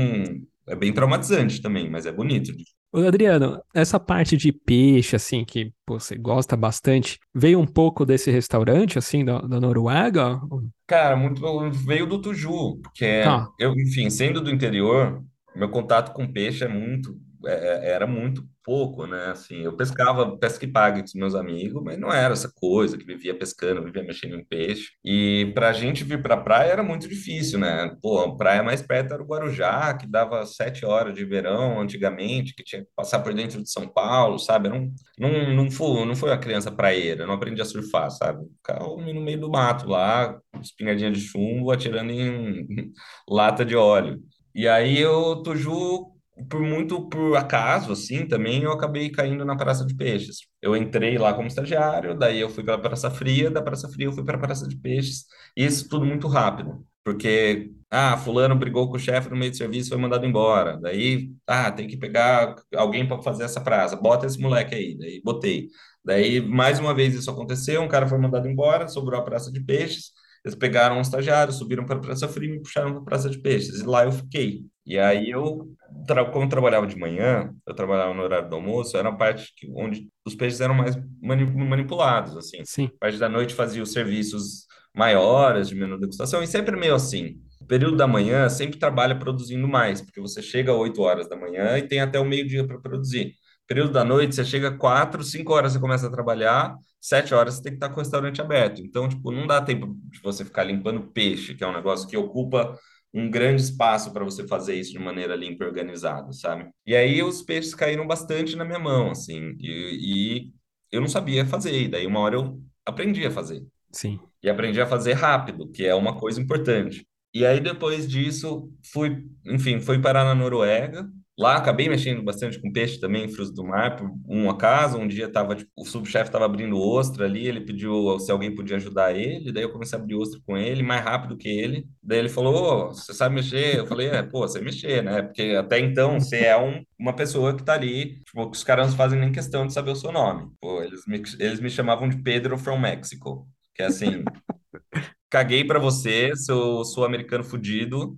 É 0.70 0.76
bem 0.76 0.92
traumatizante 0.92 1.62
também, 1.62 1.90
mas 1.90 2.06
é 2.06 2.12
bonito 2.12 2.52
de 2.56 2.66
Ô, 2.92 3.00
Adriano, 3.00 3.62
essa 3.74 4.00
parte 4.00 4.36
de 4.36 4.52
peixe, 4.52 5.16
assim, 5.16 5.46
que 5.46 5.72
pô, 5.86 6.00
você 6.00 6.18
gosta 6.18 6.58
bastante, 6.58 7.20
veio 7.34 7.60
um 7.60 7.66
pouco 7.66 8.06
desse 8.06 8.32
restaurante, 8.32 8.98
assim, 8.98 9.24
da, 9.24 9.40
da 9.40 9.60
Noruega? 9.60 10.40
Cara, 10.86 11.16
muito 11.16 11.42
veio 11.86 12.06
do 12.06 12.22
Tuju, 12.22 12.80
porque 12.82 13.22
Tá, 13.24 13.48
eu, 13.60 13.74
enfim, 13.74 14.10
sendo 14.10 14.42
do 14.42 14.50
interior, 14.50 15.22
meu 15.56 15.70
contato 15.70 16.14
com 16.14 16.32
peixe 16.32 16.64
é 16.64 16.68
muito, 16.68 17.18
é- 17.46 17.88
é- 17.88 17.92
era 17.92 18.08
muito 18.08 18.44
pouco, 18.64 19.06
né? 19.08 19.28
Assim, 19.32 19.62
eu 19.64 19.76
pescava 19.78 20.38
pesca 20.38 20.66
e 20.66 20.72
pague 20.72 21.00
com 21.02 21.06
os 21.06 21.14
meus 21.14 21.36
amigos, 21.36 21.82
mas 21.84 21.98
não 21.98 22.12
era 22.12 22.34
essa 22.34 22.52
coisa 22.54 22.98
que 22.98 23.06
vivia 23.06 23.38
pescando, 23.38 23.84
vivia 23.84 24.04
mexendo 24.04 24.36
em 24.36 24.44
peixe. 24.46 24.90
E 25.06 25.52
pra 25.54 25.72
gente 25.74 26.04
vir 26.04 26.22
pra 26.22 26.36
praia 26.38 26.72
era 26.72 26.84
muito 26.84 27.08
difícil, 27.08 27.60
né? 27.60 27.96
Pô, 28.02 28.20
a 28.20 28.36
praia 28.38 28.62
mais 28.64 28.82
perto 28.82 29.14
era 29.14 29.24
o 29.24 29.26
Guarujá, 29.26 29.94
que 29.94 30.06
dava 30.08 30.46
sete 30.46 30.86
horas 30.86 31.14
de 31.16 31.24
verão 31.26 31.80
antigamente, 31.82 32.54
que 32.54 32.64
tinha 32.64 32.82
que 32.84 32.90
passar 32.96 33.20
por 33.20 33.34
dentro 33.34 33.62
de 33.64 33.70
São 33.72 33.88
Paulo, 33.88 34.38
sabe? 34.40 34.68
Era 34.68 34.78
um, 34.78 34.94
não, 35.18 35.54
não 35.56 35.72
foi, 35.72 36.06
não 36.06 36.16
foi 36.16 36.30
uma 36.30 36.38
criança 36.38 36.72
praieira, 36.72 37.24
eu 37.24 37.28
não 37.28 37.36
aprendi 37.36 37.62
a 37.62 37.66
surfar, 37.66 38.12
sabe? 38.12 38.46
Ficava 38.58 38.86
no 38.88 39.22
meio 39.22 39.40
do 39.40 39.50
mato 39.50 39.88
lá, 39.88 40.40
espingadinha 40.62 41.12
de 41.12 41.20
chumbo, 41.22 41.72
atirando 41.72 42.12
em 42.12 42.92
lata 43.30 43.64
de 43.66 43.76
óleo. 43.76 44.22
E 44.54 44.68
aí 44.68 44.98
eu, 45.00 45.42
Tuju, 45.44 46.17
por 46.50 46.62
muito 46.62 47.08
por 47.10 47.36
acaso, 47.38 47.92
assim, 47.92 48.28
também 48.28 48.64
eu 48.64 48.72
acabei 48.72 49.10
caindo 49.10 49.44
na 49.46 49.56
Praça 49.58 49.86
de 49.86 49.96
Peixes. 49.96 50.38
Eu 50.62 50.76
entrei 50.76 51.18
lá 51.18 51.34
como 51.34 51.48
estagiário, 51.48 52.18
daí 52.18 52.40
eu 52.40 52.50
fui 52.50 52.64
para 52.64 52.76
a 52.76 52.80
Praça 52.80 53.10
Fria, 53.12 53.50
da 53.50 53.62
Praça 53.62 53.90
Fria 53.90 54.08
eu 54.08 54.14
fui 54.14 54.24
para 54.24 54.38
a 54.38 54.40
Praça 54.40 54.68
de 54.68 54.78
Peixes, 54.78 55.26
e 55.56 55.66
isso 55.66 55.88
tudo 55.90 56.06
muito 56.06 56.28
rápido, 56.28 56.86
porque, 57.04 57.72
ah, 57.90 58.18
fulano 58.18 58.56
brigou 58.56 58.90
com 58.90 58.98
o 58.98 59.00
chefe 59.00 59.30
no 59.30 59.36
meio 59.36 59.52
do 59.52 59.58
serviço, 59.58 59.90
foi 59.90 59.98
mandado 59.98 60.26
embora, 60.26 60.78
daí, 60.80 61.32
ah, 61.48 61.72
tem 61.72 61.88
que 61.88 61.98
pegar 61.98 62.56
alguém 62.76 63.08
para 63.08 63.22
fazer 63.22 63.44
essa 63.44 63.62
praça, 63.62 63.96
bota 63.96 64.26
esse 64.26 64.40
moleque 64.40 64.76
aí, 64.76 64.98
daí 64.98 65.22
botei. 65.24 65.68
Daí, 66.04 66.40
mais 66.42 66.80
uma 66.80 66.94
vez 66.94 67.14
isso 67.14 67.30
aconteceu, 67.30 67.82
um 67.82 67.88
cara 67.88 68.08
foi 68.08 68.18
mandado 68.18 68.48
embora, 68.48 68.88
sobrou 68.88 69.20
a 69.20 69.24
Praça 69.24 69.52
de 69.52 69.60
Peixes, 69.62 70.12
eles 70.48 70.56
pegaram 70.56 70.98
um 70.98 71.02
estagiário, 71.02 71.52
subiram 71.52 71.86
para 71.86 71.98
a 71.98 72.00
Praça 72.00 72.28
Fria 72.28 72.50
e 72.50 72.52
me 72.54 72.62
puxaram 72.62 72.92
para 72.92 73.02
a 73.02 73.06
Praça 73.06 73.30
de 73.30 73.38
Peixes. 73.40 73.82
E 73.82 73.86
lá 73.86 74.06
eu 74.06 74.12
fiquei. 74.14 74.62
E 74.86 74.98
aí 74.98 75.30
eu, 75.30 75.68
tra 76.06 76.26
como 76.26 76.46
eu 76.46 76.50
trabalhava 76.50 76.88
de 76.88 76.98
manhã, 76.98 77.54
eu 77.66 77.74
trabalhava 77.74 78.14
no 78.14 78.24
horário 78.24 78.50
do 78.50 78.56
almoço, 78.56 78.98
era 78.98 79.10
a 79.10 79.16
parte 79.16 79.54
que, 79.56 79.70
onde 79.76 80.08
os 80.26 80.36
peixes 80.36 80.62
eram 80.62 80.74
mais 80.74 80.96
mani 81.22 81.46
manipulados, 81.46 82.36
assim. 82.38 82.64
sim, 82.64 82.86
A 82.96 83.00
parte 83.02 83.18
da 83.18 83.30
noite 83.30 83.54
fazia 83.54 83.84
os 83.84 83.92
serviços 83.92 84.66
maiores 84.96 85.70
de 85.70 85.76
menu 85.76 86.00
degustação 86.00 86.42
e 86.42 86.48
sempre 86.48 86.76
meio 86.76 86.96
assim. 86.96 87.40
O 87.62 87.66
período 87.66 87.98
da 87.98 88.08
manhã 88.08 88.50
sempre 88.50 88.80
trabalha 88.80 89.18
produzindo 89.18 89.68
mais, 89.68 90.02
porque 90.02 90.22
você 90.22 90.42
chega 90.42 90.72
às 90.72 90.78
8 90.78 91.02
horas 91.02 91.28
da 91.30 91.36
manhã 91.36 91.78
e 91.78 91.88
tem 91.88 92.00
até 92.00 92.20
o 92.20 92.26
meio-dia 92.26 92.66
para 92.66 92.80
produzir. 92.80 93.34
Período 93.68 93.92
da 93.92 94.04
noite, 94.04 94.34
você 94.34 94.46
chega 94.46 94.72
4, 94.78 95.22
5 95.24 95.54
horas 95.54 95.74
você 95.74 95.80
começa 95.80 96.08
a 96.08 96.12
trabalhar, 96.12 96.76
7 97.02 97.34
horas 97.34 97.56
você 97.56 97.64
tem 97.64 97.72
que 97.74 97.78
estar 97.78 97.90
com 97.90 97.96
o 97.96 98.00
restaurante 98.04 98.42
aberto. 98.42 98.82
Então, 98.82 99.10
tipo, 99.10 99.32
não 99.32 99.46
dá 99.46 99.62
tempo 99.62 99.94
de 100.10 100.22
você 100.22 100.46
ficar 100.46 100.64
limpando 100.64 101.12
peixe, 101.12 101.54
que 101.54 101.64
é 101.64 101.68
um 101.68 101.74
negócio 101.74 102.08
que 102.08 102.16
ocupa 102.16 102.78
um 103.14 103.30
grande 103.30 103.62
espaço 103.62 104.12
para 104.14 104.24
você 104.24 104.48
fazer 104.48 104.76
isso 104.76 104.92
de 104.92 105.00
maneira 105.00 105.36
limpa 105.36 105.64
e 105.64 105.68
organizada, 105.68 106.32
sabe? 106.34 106.70
E 106.86 106.96
aí 106.96 107.24
os 107.24 107.42
peixes 107.42 107.74
caíram 107.76 108.06
bastante 108.08 108.56
na 108.56 108.66
minha 108.66 108.80
mão, 108.80 109.12
assim, 109.12 109.56
e, 109.60 110.46
e 110.50 110.54
eu 110.92 111.02
não 111.02 111.08
sabia 111.08 111.46
fazer. 111.46 111.74
E 111.84 111.88
daí 111.88 112.06
uma 112.06 112.20
hora 112.20 112.36
eu 112.36 112.62
aprendi 112.86 113.26
a 113.26 113.32
fazer. 113.32 113.66
sim. 113.92 114.20
E 114.44 114.50
aprendi 114.50 114.80
a 114.82 114.88
fazer 114.88 115.14
rápido, 115.14 115.70
que 115.72 115.86
é 115.86 115.96
uma 115.96 116.18
coisa 116.20 116.42
importante. 116.42 117.08
E 117.34 117.46
aí 117.46 117.60
depois 117.60 118.08
disso, 118.10 118.72
fui, 118.92 119.26
enfim, 119.46 119.80
fui 119.80 120.00
parar 120.02 120.24
na 120.24 120.36
Noruega. 120.36 121.10
Lá 121.40 121.56
acabei 121.56 121.88
mexendo 121.88 122.24
bastante 122.24 122.60
com 122.60 122.72
peixe 122.72 123.00
também, 123.00 123.28
frutos 123.28 123.54
do 123.54 123.64
mar, 123.64 123.96
por 123.96 124.12
um 124.28 124.50
acaso. 124.50 124.98
Um 124.98 125.08
dia 125.08 125.32
tava, 125.32 125.56
tipo, 125.56 125.70
o 125.78 125.86
subchefe 125.86 126.30
estava 126.30 126.46
abrindo 126.46 126.80
ostra 126.82 127.26
ali, 127.26 127.46
ele 127.48 127.62
pediu 127.62 128.20
se 128.20 128.32
alguém 128.32 128.56
podia 128.56 128.78
ajudar 128.78 129.16
ele. 129.16 129.52
Daí 129.52 129.62
eu 129.62 129.72
comecei 129.72 130.00
a 130.00 130.02
abrir 130.02 130.16
ostra 130.16 130.40
com 130.48 130.58
ele, 130.58 130.82
mais 130.82 131.04
rápido 131.04 131.38
que 131.38 131.48
ele. 131.48 131.86
Daí 132.02 132.18
ele 132.20 132.30
falou: 132.30 132.88
"Ô, 132.88 132.88
você 132.88 133.14
sabe 133.14 133.36
mexer? 133.36 133.78
Eu 133.78 133.86
falei: 133.86 134.08
É, 134.08 134.24
pô, 134.24 134.40
você 134.48 134.60
mexer, 134.60 135.04
né? 135.04 135.22
Porque 135.22 135.56
até 135.60 135.80
então 135.80 136.20
você 136.20 136.38
é 136.38 136.58
um, 136.58 136.84
uma 137.00 137.16
pessoa 137.16 137.56
que 137.56 137.64
tá 137.64 137.74
ali, 137.74 138.20
tipo, 138.24 138.50
os 138.50 138.64
caras 138.64 138.90
não 138.90 138.98
fazem 138.98 139.20
nem 139.20 139.32
questão 139.32 139.68
de 139.68 139.74
saber 139.74 139.92
o 139.92 139.96
seu 139.96 140.12
nome. 140.12 140.50
Pô, 140.60 140.82
eles 140.82 141.06
me, 141.06 141.22
eles 141.40 141.60
me 141.60 141.70
chamavam 141.70 142.10
de 142.10 142.18
Pedro 142.24 142.58
from 142.58 142.80
Mexico, 142.80 143.48
que 143.76 143.84
é 143.84 143.86
assim. 143.86 144.24
Caguei 145.30 145.64
pra 145.64 145.78
você, 145.78 146.36
seu 146.36 146.84
sul-americano 146.86 147.44
fudido. 147.44 148.18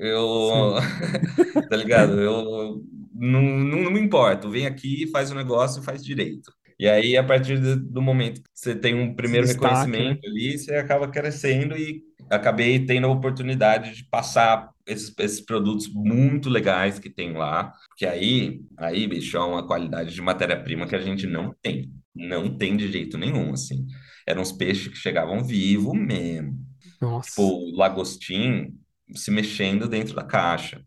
Eu, 0.00 0.76
tá 1.68 1.76
ligado? 1.76 2.18
Eu 2.18 2.82
não, 3.12 3.42
não, 3.42 3.82
não 3.82 3.90
me 3.90 4.00
importo. 4.00 4.50
Vem 4.50 4.66
aqui, 4.66 5.06
faz 5.12 5.30
o 5.30 5.34
negócio, 5.34 5.82
faz 5.82 6.02
direito. 6.02 6.50
E 6.78 6.88
aí, 6.88 7.14
a 7.14 7.22
partir 7.22 7.58
do, 7.58 8.00
momento 8.00 8.42
que 8.42 8.48
você 8.54 8.74
tem 8.74 8.94
um 8.94 9.14
primeiro 9.14 9.46
né? 9.46 9.52
reconhecimento 9.52 10.26
ali, 10.26 10.56
você 10.56 10.76
acaba 10.76 11.06
crescendo 11.06 11.76
e 11.76 12.02
acabei 12.30 12.86
tendo 12.86 13.06
a 13.06 13.10
oportunidade 13.10 13.94
de 13.94 14.04
passar 14.08 14.70
esses, 14.86 15.12
esses 15.18 15.40
produtos 15.42 15.92
muito 15.92 16.48
legais 16.48 16.98
que 16.98 17.10
tem 17.10 17.34
lá. 17.34 17.70
Porque 17.88 18.06
aí, 18.06 18.62
aí, 18.78 19.06
bicho, 19.06 19.36
é 19.36 19.40
uma 19.40 19.66
qualidade 19.66 20.14
de 20.14 20.22
matéria-prima 20.22 20.86
que 20.86 20.96
a 20.96 21.00
gente 21.00 21.26
não 21.26 21.54
tem. 21.60 21.92
Não 22.14 22.56
tem 22.56 22.74
de 22.74 22.90
jeito 22.90 23.18
nenhum, 23.18 23.52
assim. 23.52 23.86
Eram 24.26 24.40
os 24.40 24.50
peixes 24.50 24.88
que 24.88 24.96
chegavam 24.96 25.44
vivo 25.44 25.92
mesmo. 25.92 26.58
Tipo, 26.94 27.06
Nossa, 27.06 27.42
o 27.42 27.76
lagostim 27.76 28.79
se 29.14 29.30
mexendo 29.30 29.88
dentro 29.88 30.14
da 30.14 30.24
caixa. 30.24 30.82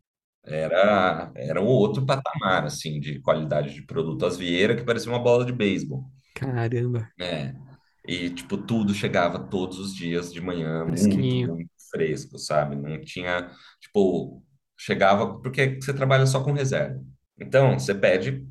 Era, 0.45 1.31
era 1.35 1.61
um 1.61 1.65
outro 1.65 2.05
patamar, 2.05 2.65
assim, 2.65 2.99
de 2.99 3.19
qualidade 3.21 3.73
de 3.73 3.81
produto. 3.85 4.25
As 4.25 4.37
vieiras 4.37 4.75
que 4.77 4.85
parecia 4.85 5.11
uma 5.11 5.19
bola 5.23 5.45
de 5.45 5.53
beisebol. 5.53 6.05
caramba, 6.35 7.09
É. 7.19 7.53
E, 8.05 8.29
tipo, 8.29 8.57
tudo 8.57 8.93
chegava 8.93 9.39
todos 9.39 9.79
os 9.79 9.95
dias 9.95 10.33
de 10.33 10.41
manhã, 10.41 10.85
muito, 10.85 11.53
muito 11.55 11.71
fresco, 11.89 12.37
sabe? 12.37 12.75
Não 12.75 12.99
tinha, 13.01 13.49
tipo, 13.79 14.43
chegava, 14.77 15.39
porque 15.39 15.79
você 15.81 15.93
trabalha 15.93 16.25
só 16.25 16.43
com 16.43 16.51
reserva. 16.51 17.01
Então, 17.39 17.79
você 17.79 17.95
pede 17.95 18.45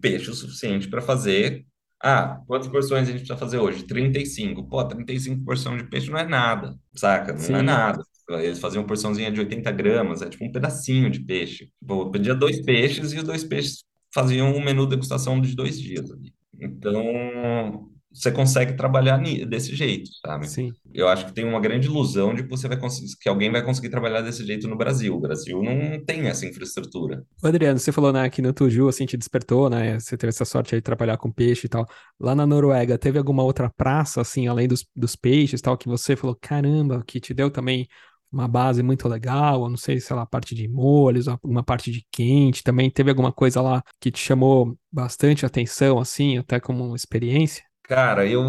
peixe 0.00 0.30
o 0.30 0.34
suficiente 0.34 0.88
para 0.88 1.00
fazer. 1.00 1.64
Ah, 2.02 2.40
quantas 2.46 2.68
porções 2.68 3.02
a 3.08 3.12
gente 3.12 3.20
precisa 3.20 3.38
fazer 3.38 3.58
hoje? 3.58 3.84
35. 3.84 4.68
Pô, 4.68 4.84
35 4.84 5.44
porções 5.44 5.82
de 5.82 5.88
peixe 5.88 6.10
não 6.10 6.18
é 6.18 6.26
nada, 6.26 6.76
saca? 6.94 7.32
Não 7.32 7.40
é 7.40 7.42
Sim, 7.42 7.62
nada. 7.62 8.02
Eles 8.28 8.58
faziam 8.58 8.84
porçãozinha 8.84 9.30
de 9.30 9.40
80 9.40 9.70
gramas, 9.72 10.22
é 10.22 10.28
tipo 10.28 10.44
um 10.44 10.52
pedacinho 10.52 11.10
de 11.10 11.20
peixe. 11.20 11.70
Tipo, 11.80 12.10
pedia 12.10 12.34
dois 12.34 12.60
peixes 12.62 13.12
e 13.12 13.18
os 13.18 13.24
dois 13.24 13.44
peixes 13.44 13.84
faziam 14.12 14.54
um 14.54 14.64
menu 14.64 14.86
degustação 14.86 15.40
de 15.40 15.54
dois 15.54 15.80
dias 15.80 16.10
ali. 16.10 16.32
Então, 16.58 17.88
você 18.16 18.32
consegue 18.32 18.72
trabalhar 18.72 19.18
desse 19.18 19.76
jeito, 19.76 20.10
sabe? 20.24 20.48
sim. 20.48 20.72
Eu 20.94 21.06
acho 21.06 21.26
que 21.26 21.34
tem 21.34 21.44
uma 21.44 21.60
grande 21.60 21.86
ilusão 21.86 22.34
de 22.34 22.42
que 22.42 22.48
você 22.48 22.66
vai 22.66 22.78
conseguir, 22.78 23.14
que 23.20 23.28
alguém 23.28 23.52
vai 23.52 23.62
conseguir 23.62 23.90
trabalhar 23.90 24.22
desse 24.22 24.44
jeito 24.46 24.66
no 24.66 24.76
Brasil. 24.76 25.14
O 25.14 25.20
Brasil 25.20 25.62
não 25.62 26.02
tem 26.02 26.26
essa 26.26 26.46
infraestrutura. 26.46 27.22
Adriano, 27.42 27.78
você 27.78 27.92
falou, 27.92 28.14
né, 28.14 28.30
que 28.30 28.40
no 28.40 28.54
Tuju, 28.54 28.88
assim, 28.88 29.04
te 29.04 29.18
despertou, 29.18 29.68
né? 29.68 30.00
Você 30.00 30.16
teve 30.16 30.30
essa 30.30 30.46
sorte 30.46 30.74
aí 30.74 30.80
de 30.80 30.84
trabalhar 30.84 31.18
com 31.18 31.30
peixe 31.30 31.66
e 31.66 31.68
tal. 31.68 31.86
Lá 32.18 32.34
na 32.34 32.46
Noruega, 32.46 32.96
teve 32.96 33.18
alguma 33.18 33.42
outra 33.42 33.68
praça, 33.68 34.22
assim, 34.22 34.48
além 34.48 34.66
dos, 34.66 34.86
dos 34.96 35.14
peixes 35.14 35.60
e 35.60 35.62
tal, 35.62 35.76
que 35.76 35.86
você 35.86 36.16
falou, 36.16 36.34
caramba, 36.40 37.04
que 37.06 37.20
te 37.20 37.34
deu 37.34 37.50
também 37.50 37.86
uma 38.32 38.48
base 38.48 38.82
muito 38.82 39.08
legal? 39.08 39.62
Eu 39.64 39.68
não 39.70 39.76
sei, 39.76 40.00
sei 40.00 40.14
lá, 40.16 40.26
parte 40.26 40.54
de 40.54 40.68
molhos, 40.68 41.28
alguma 41.28 41.62
parte 41.64 41.90
de 41.90 42.06
quente 42.10 42.62
também. 42.62 42.90
Teve 42.90 43.10
alguma 43.10 43.32
coisa 43.32 43.60
lá 43.60 43.82
que 44.00 44.10
te 44.10 44.18
chamou 44.20 44.78
bastante 44.92 45.46
atenção, 45.46 45.98
assim, 45.98 46.38
até 46.38 46.60
como 46.60 46.94
experiência? 46.94 47.64
Cara, 47.84 48.26
eu 48.26 48.42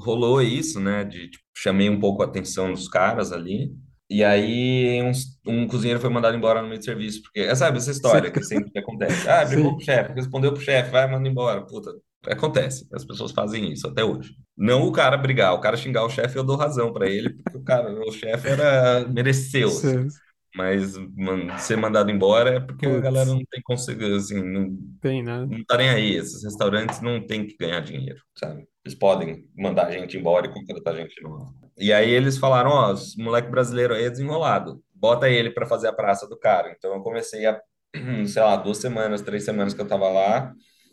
rolou 0.00 0.42
isso, 0.42 0.78
né? 0.78 1.04
De 1.04 1.30
tipo, 1.30 1.44
chamei 1.56 1.88
um 1.88 1.98
pouco 1.98 2.22
a 2.22 2.26
atenção 2.26 2.70
dos 2.72 2.88
caras 2.88 3.32
ali. 3.32 3.74
E 4.08 4.22
aí 4.22 5.02
uns- 5.02 5.40
um, 5.46 5.66
cozinheiro 5.66 5.98
foi 6.00 6.10
mandado 6.10 6.36
embora 6.36 6.60
no 6.60 6.68
meio 6.68 6.78
de 6.78 6.84
serviço, 6.84 7.22
porque 7.22 7.40
é, 7.40 7.54
sabe 7.54 7.78
essa 7.78 7.90
Sim, 8.00 8.20
história 8.20 8.30
que 8.30 8.42
sempre 8.44 8.78
acontece. 8.78 9.26
Ah, 9.26 9.44
brigou 9.46 9.74
sim, 9.74 9.80
chefe, 9.80 10.12
respondeu 10.12 10.52
pro 10.52 10.60
chefe, 10.62 10.90
vai, 10.90 11.10
manda 11.10 11.26
embora. 11.28 11.64
Puta, 11.66 11.90
acontece. 12.26 12.86
As 12.92 13.04
pessoas 13.04 13.32
fazem 13.32 13.72
isso 13.72 13.86
até 13.88 14.04
hoje. 14.04 14.34
Não 14.56 14.82
o 14.86 14.92
cara 14.92 15.16
brigar, 15.16 15.54
o 15.54 15.60
cara 15.60 15.76
xingar 15.76 16.04
o 16.04 16.10
chefe, 16.10 16.36
eu 16.36 16.44
dou 16.44 16.56
razão 16.56 16.92
pra 16.92 17.08
ele, 17.08 17.30
porque 17.30 17.56
o 17.58 17.62
cara, 17.64 17.90
o 17.92 18.12
chefe 18.12 18.48
era 18.48 19.06
mereceu, 19.08 19.68
assim. 19.68 20.02
sim. 20.02 20.08
mas 20.54 20.96
man- 21.16 21.58
ser 21.58 21.76
mandado 21.76 22.10
embora 22.10 22.56
é 22.56 22.60
porque 22.60 22.86
a 22.86 23.00
galera 23.00 23.30
não 23.30 23.42
tem 23.50 23.60
conseguido, 23.62 24.16
assim, 24.16 24.42
não, 24.42 24.68
tem, 25.00 25.22
né? 25.22 25.46
não 25.46 25.64
tá 25.64 25.76
nem 25.76 25.88
aí. 25.90 26.14
Esses 26.16 26.44
restaurantes 26.44 27.00
não 27.00 27.26
tem 27.26 27.46
que 27.46 27.56
ganhar 27.56 27.80
dinheiro, 27.80 28.20
sabe? 28.34 28.66
Eles 28.84 28.98
podem 28.98 29.44
mandar 29.56 29.86
a 29.86 29.90
gente 29.90 30.16
embora 30.16 30.46
e 30.46 30.52
contratar 30.52 30.94
gente 30.96 31.20
nova. 31.22 31.52
E 31.78 31.92
aí 31.92 32.10
eles 32.10 32.36
falaram, 32.38 32.70
ó, 32.70 32.92
esse 32.92 33.16
moleque 33.22 33.48
brasileiro 33.50 33.94
aí 33.94 34.04
é 34.04 34.10
desenrolado, 34.10 34.82
bota 34.94 35.28
ele 35.28 35.50
para 35.50 35.66
fazer 35.66 35.88
a 35.88 35.92
praça 35.92 36.28
do 36.28 36.38
cara. 36.38 36.72
Então 36.76 36.94
eu 36.94 37.00
comecei 37.02 37.46
a, 37.46 37.60
sei 38.26 38.42
lá, 38.42 38.56
duas 38.56 38.78
semanas, 38.78 39.22
três 39.22 39.44
semanas 39.44 39.74
que 39.74 39.80
eu 39.80 39.88
tava 39.88 40.08
lá, 40.08 40.52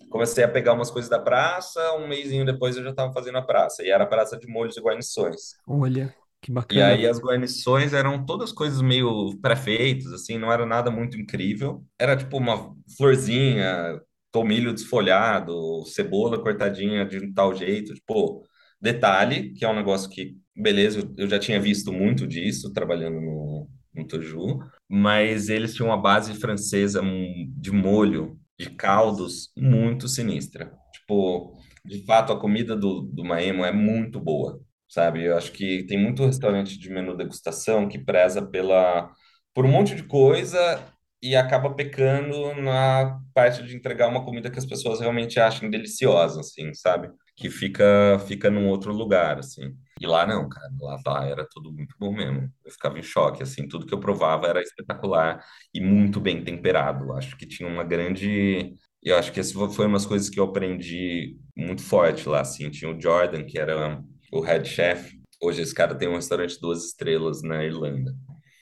comecei 0.10 0.44
a 0.44 0.48
pegar 0.50 0.74
umas 0.74 0.92
coisas 0.92 1.10
da 1.10 1.20
praça, 1.20 1.94
um 1.96 2.08
mêsinho 2.08 2.46
depois 2.46 2.78
eu 2.78 2.84
já 2.84 2.94
tava 2.94 3.14
fazendo 3.14 3.38
a 3.38 3.42
praça. 3.42 3.84
E 3.84 3.90
era 3.92 4.04
a 4.04 4.08
praça 4.08 4.38
de 4.38 4.48
molhos 4.48 4.78
e 4.78 4.82
guarnições. 4.82 5.60
Olha, 5.66 6.14
que 6.42 6.52
E 6.72 6.82
bacana. 6.82 6.82
aí 6.82 7.08
as 7.08 7.20
guarnições 7.20 7.94
eram 7.94 8.24
todas 8.26 8.52
coisas 8.52 8.82
meio 8.82 9.36
pré-feitas, 9.42 10.12
assim, 10.14 10.38
não 10.38 10.52
era 10.52 10.66
nada 10.66 10.92
muito 10.92 11.18
incrível. 11.20 11.84
Era 11.98 12.16
tipo 12.16 12.38
uma 12.38 12.76
florzinha, 12.96 14.00
tomilho 14.32 14.72
desfolhado, 14.74 15.84
cebola 15.88 16.40
cortadinha 16.42 17.06
de 17.06 17.18
um 17.20 17.34
tal 17.34 17.56
jeito, 17.56 17.94
tipo, 17.96 18.44
detalhe, 18.80 19.52
que 19.54 19.66
é 19.66 19.70
um 19.70 19.76
negócio 19.76 20.08
que, 20.10 20.38
beleza, 20.56 21.02
eu 21.18 21.28
já 21.28 21.40
tinha 21.40 21.60
visto 21.60 21.92
muito 21.92 22.28
disso 22.28 22.72
trabalhando 22.72 23.20
no, 23.20 23.68
no 23.96 24.06
Toju, 24.08 24.60
mas 24.88 25.50
eles 25.50 25.74
tinham 25.74 25.90
uma 25.90 26.00
base 26.02 26.36
francesa 26.36 27.02
hum, 27.02 27.52
de 27.58 27.72
molho, 27.72 28.39
de 28.60 28.70
caldos, 28.72 29.52
muito 29.58 30.08
sinistra. 30.08 30.72
Tipo, 30.94 31.58
de 31.86 32.06
fato, 32.06 32.34
a 32.34 32.40
comida 32.40 32.76
do, 32.76 33.02
do 33.02 33.24
Maemo 33.24 33.66
é 33.66 33.72
muito 33.72 34.20
boa 34.20 34.60
sabe? 34.90 35.24
Eu 35.26 35.38
acho 35.38 35.52
que 35.52 35.86
tem 35.88 35.98
muito 35.98 36.26
restaurante 36.26 36.78
de 36.78 36.90
menu 36.90 37.16
degustação 37.16 37.88
que 37.88 38.00
preza 38.00 38.42
pela 38.46 39.12
por 39.54 39.66
um 39.66 39.70
monte 39.72 39.96
de 39.96 40.04
coisa 40.04 40.84
e 41.22 41.36
acaba 41.36 41.74
pecando 41.74 42.56
na 42.56 43.20
parte 43.34 43.64
de 43.64 43.76
entregar 43.76 44.08
uma 44.08 44.24
comida 44.24 44.50
que 44.50 44.58
as 44.60 44.66
pessoas 44.66 45.00
realmente 45.00 45.40
achem 45.40 45.70
deliciosa, 45.70 46.40
assim, 46.42 46.74
sabe? 46.74 47.10
Que 47.36 47.50
fica 47.50 48.20
fica 48.28 48.50
num 48.50 48.68
outro 48.70 48.94
lugar, 48.94 49.40
assim. 49.40 49.76
E 50.00 50.08
lá 50.08 50.26
não, 50.26 50.48
cara, 50.48 50.70
lá, 50.80 51.00
lá 51.06 51.26
era 51.26 51.46
tudo 51.52 51.72
muito 51.74 51.96
bom 52.00 52.14
mesmo. 52.14 52.52
Eu 52.66 52.72
ficava 52.72 52.98
em 52.98 53.04
choque, 53.04 53.44
assim, 53.44 53.68
tudo 53.68 53.86
que 53.86 53.94
eu 53.94 54.00
provava 54.00 54.48
era 54.48 54.62
espetacular 54.62 55.44
e 55.74 55.82
muito 55.82 56.20
bem 56.22 56.44
temperado. 56.44 57.14
Acho 57.14 57.36
que 57.38 57.46
tinha 57.46 57.68
uma 57.70 57.84
grande 57.84 58.76
eu 59.02 59.18
acho 59.18 59.32
que 59.32 59.40
essa 59.40 59.54
foi 59.70 59.86
umas 59.88 60.06
coisas 60.06 60.30
que 60.30 60.40
eu 60.40 60.44
aprendi 60.46 61.38
muito 61.56 61.82
forte 61.82 62.28
lá, 62.28 62.42
assim. 62.42 62.70
Tinha 62.70 62.92
o 62.94 63.00
Jordan, 63.00 63.46
que 63.46 63.58
era 63.58 64.02
o 64.32 64.42
head 64.42 64.68
chef. 64.68 65.18
Hoje 65.42 65.62
esse 65.62 65.74
cara 65.74 65.96
tem 65.96 66.10
um 66.10 66.16
restaurante 66.16 66.60
duas 66.60 66.86
estrelas 66.86 67.42
na 67.42 67.64
Irlanda. 67.64 68.14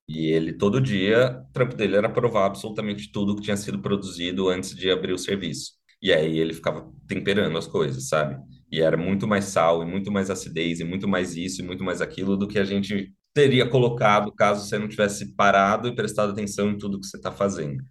E 0.07 0.27
ele, 0.31 0.53
todo 0.53 0.79
dia, 0.81 1.43
o 1.49 1.53
trampo 1.53 1.75
dele 1.75 1.97
era 1.97 2.09
provar 2.09 2.45
absolutamente 2.45 3.11
tudo 3.11 3.35
que 3.35 3.41
tinha 3.41 3.57
sido 3.57 3.81
produzido 3.81 4.47
antes 4.49 4.75
de 4.75 4.89
abrir 4.91 5.13
o 5.13 5.17
serviço. 5.17 5.73
E 6.01 6.13
aí 6.13 6.37
ele 6.39 6.53
ficava 6.53 6.91
temperando 7.07 7.57
as 7.57 7.67
coisas, 7.67 8.07
sabe? 8.07 8.37
E 8.71 8.81
era 8.81 8.97
muito 8.97 9.27
mais 9.27 9.45
sal, 9.45 9.81
e 9.83 9.85
muito 9.85 10.11
mais 10.11 10.29
acidez, 10.29 10.79
e 10.79 10.83
muito 10.83 11.07
mais 11.07 11.35
isso, 11.35 11.61
e 11.61 11.65
muito 11.65 11.83
mais 11.83 12.01
aquilo 12.01 12.35
do 12.37 12.47
que 12.47 12.59
a 12.59 12.65
gente 12.65 13.13
teria 13.33 13.69
colocado 13.69 14.31
caso 14.33 14.67
você 14.67 14.77
não 14.79 14.87
tivesse 14.87 15.35
parado 15.35 15.87
e 15.87 15.95
prestado 15.95 16.31
atenção 16.31 16.71
em 16.71 16.77
tudo 16.77 16.99
que 16.99 17.07
você 17.07 17.17
está 17.17 17.31
fazendo. 17.31 17.83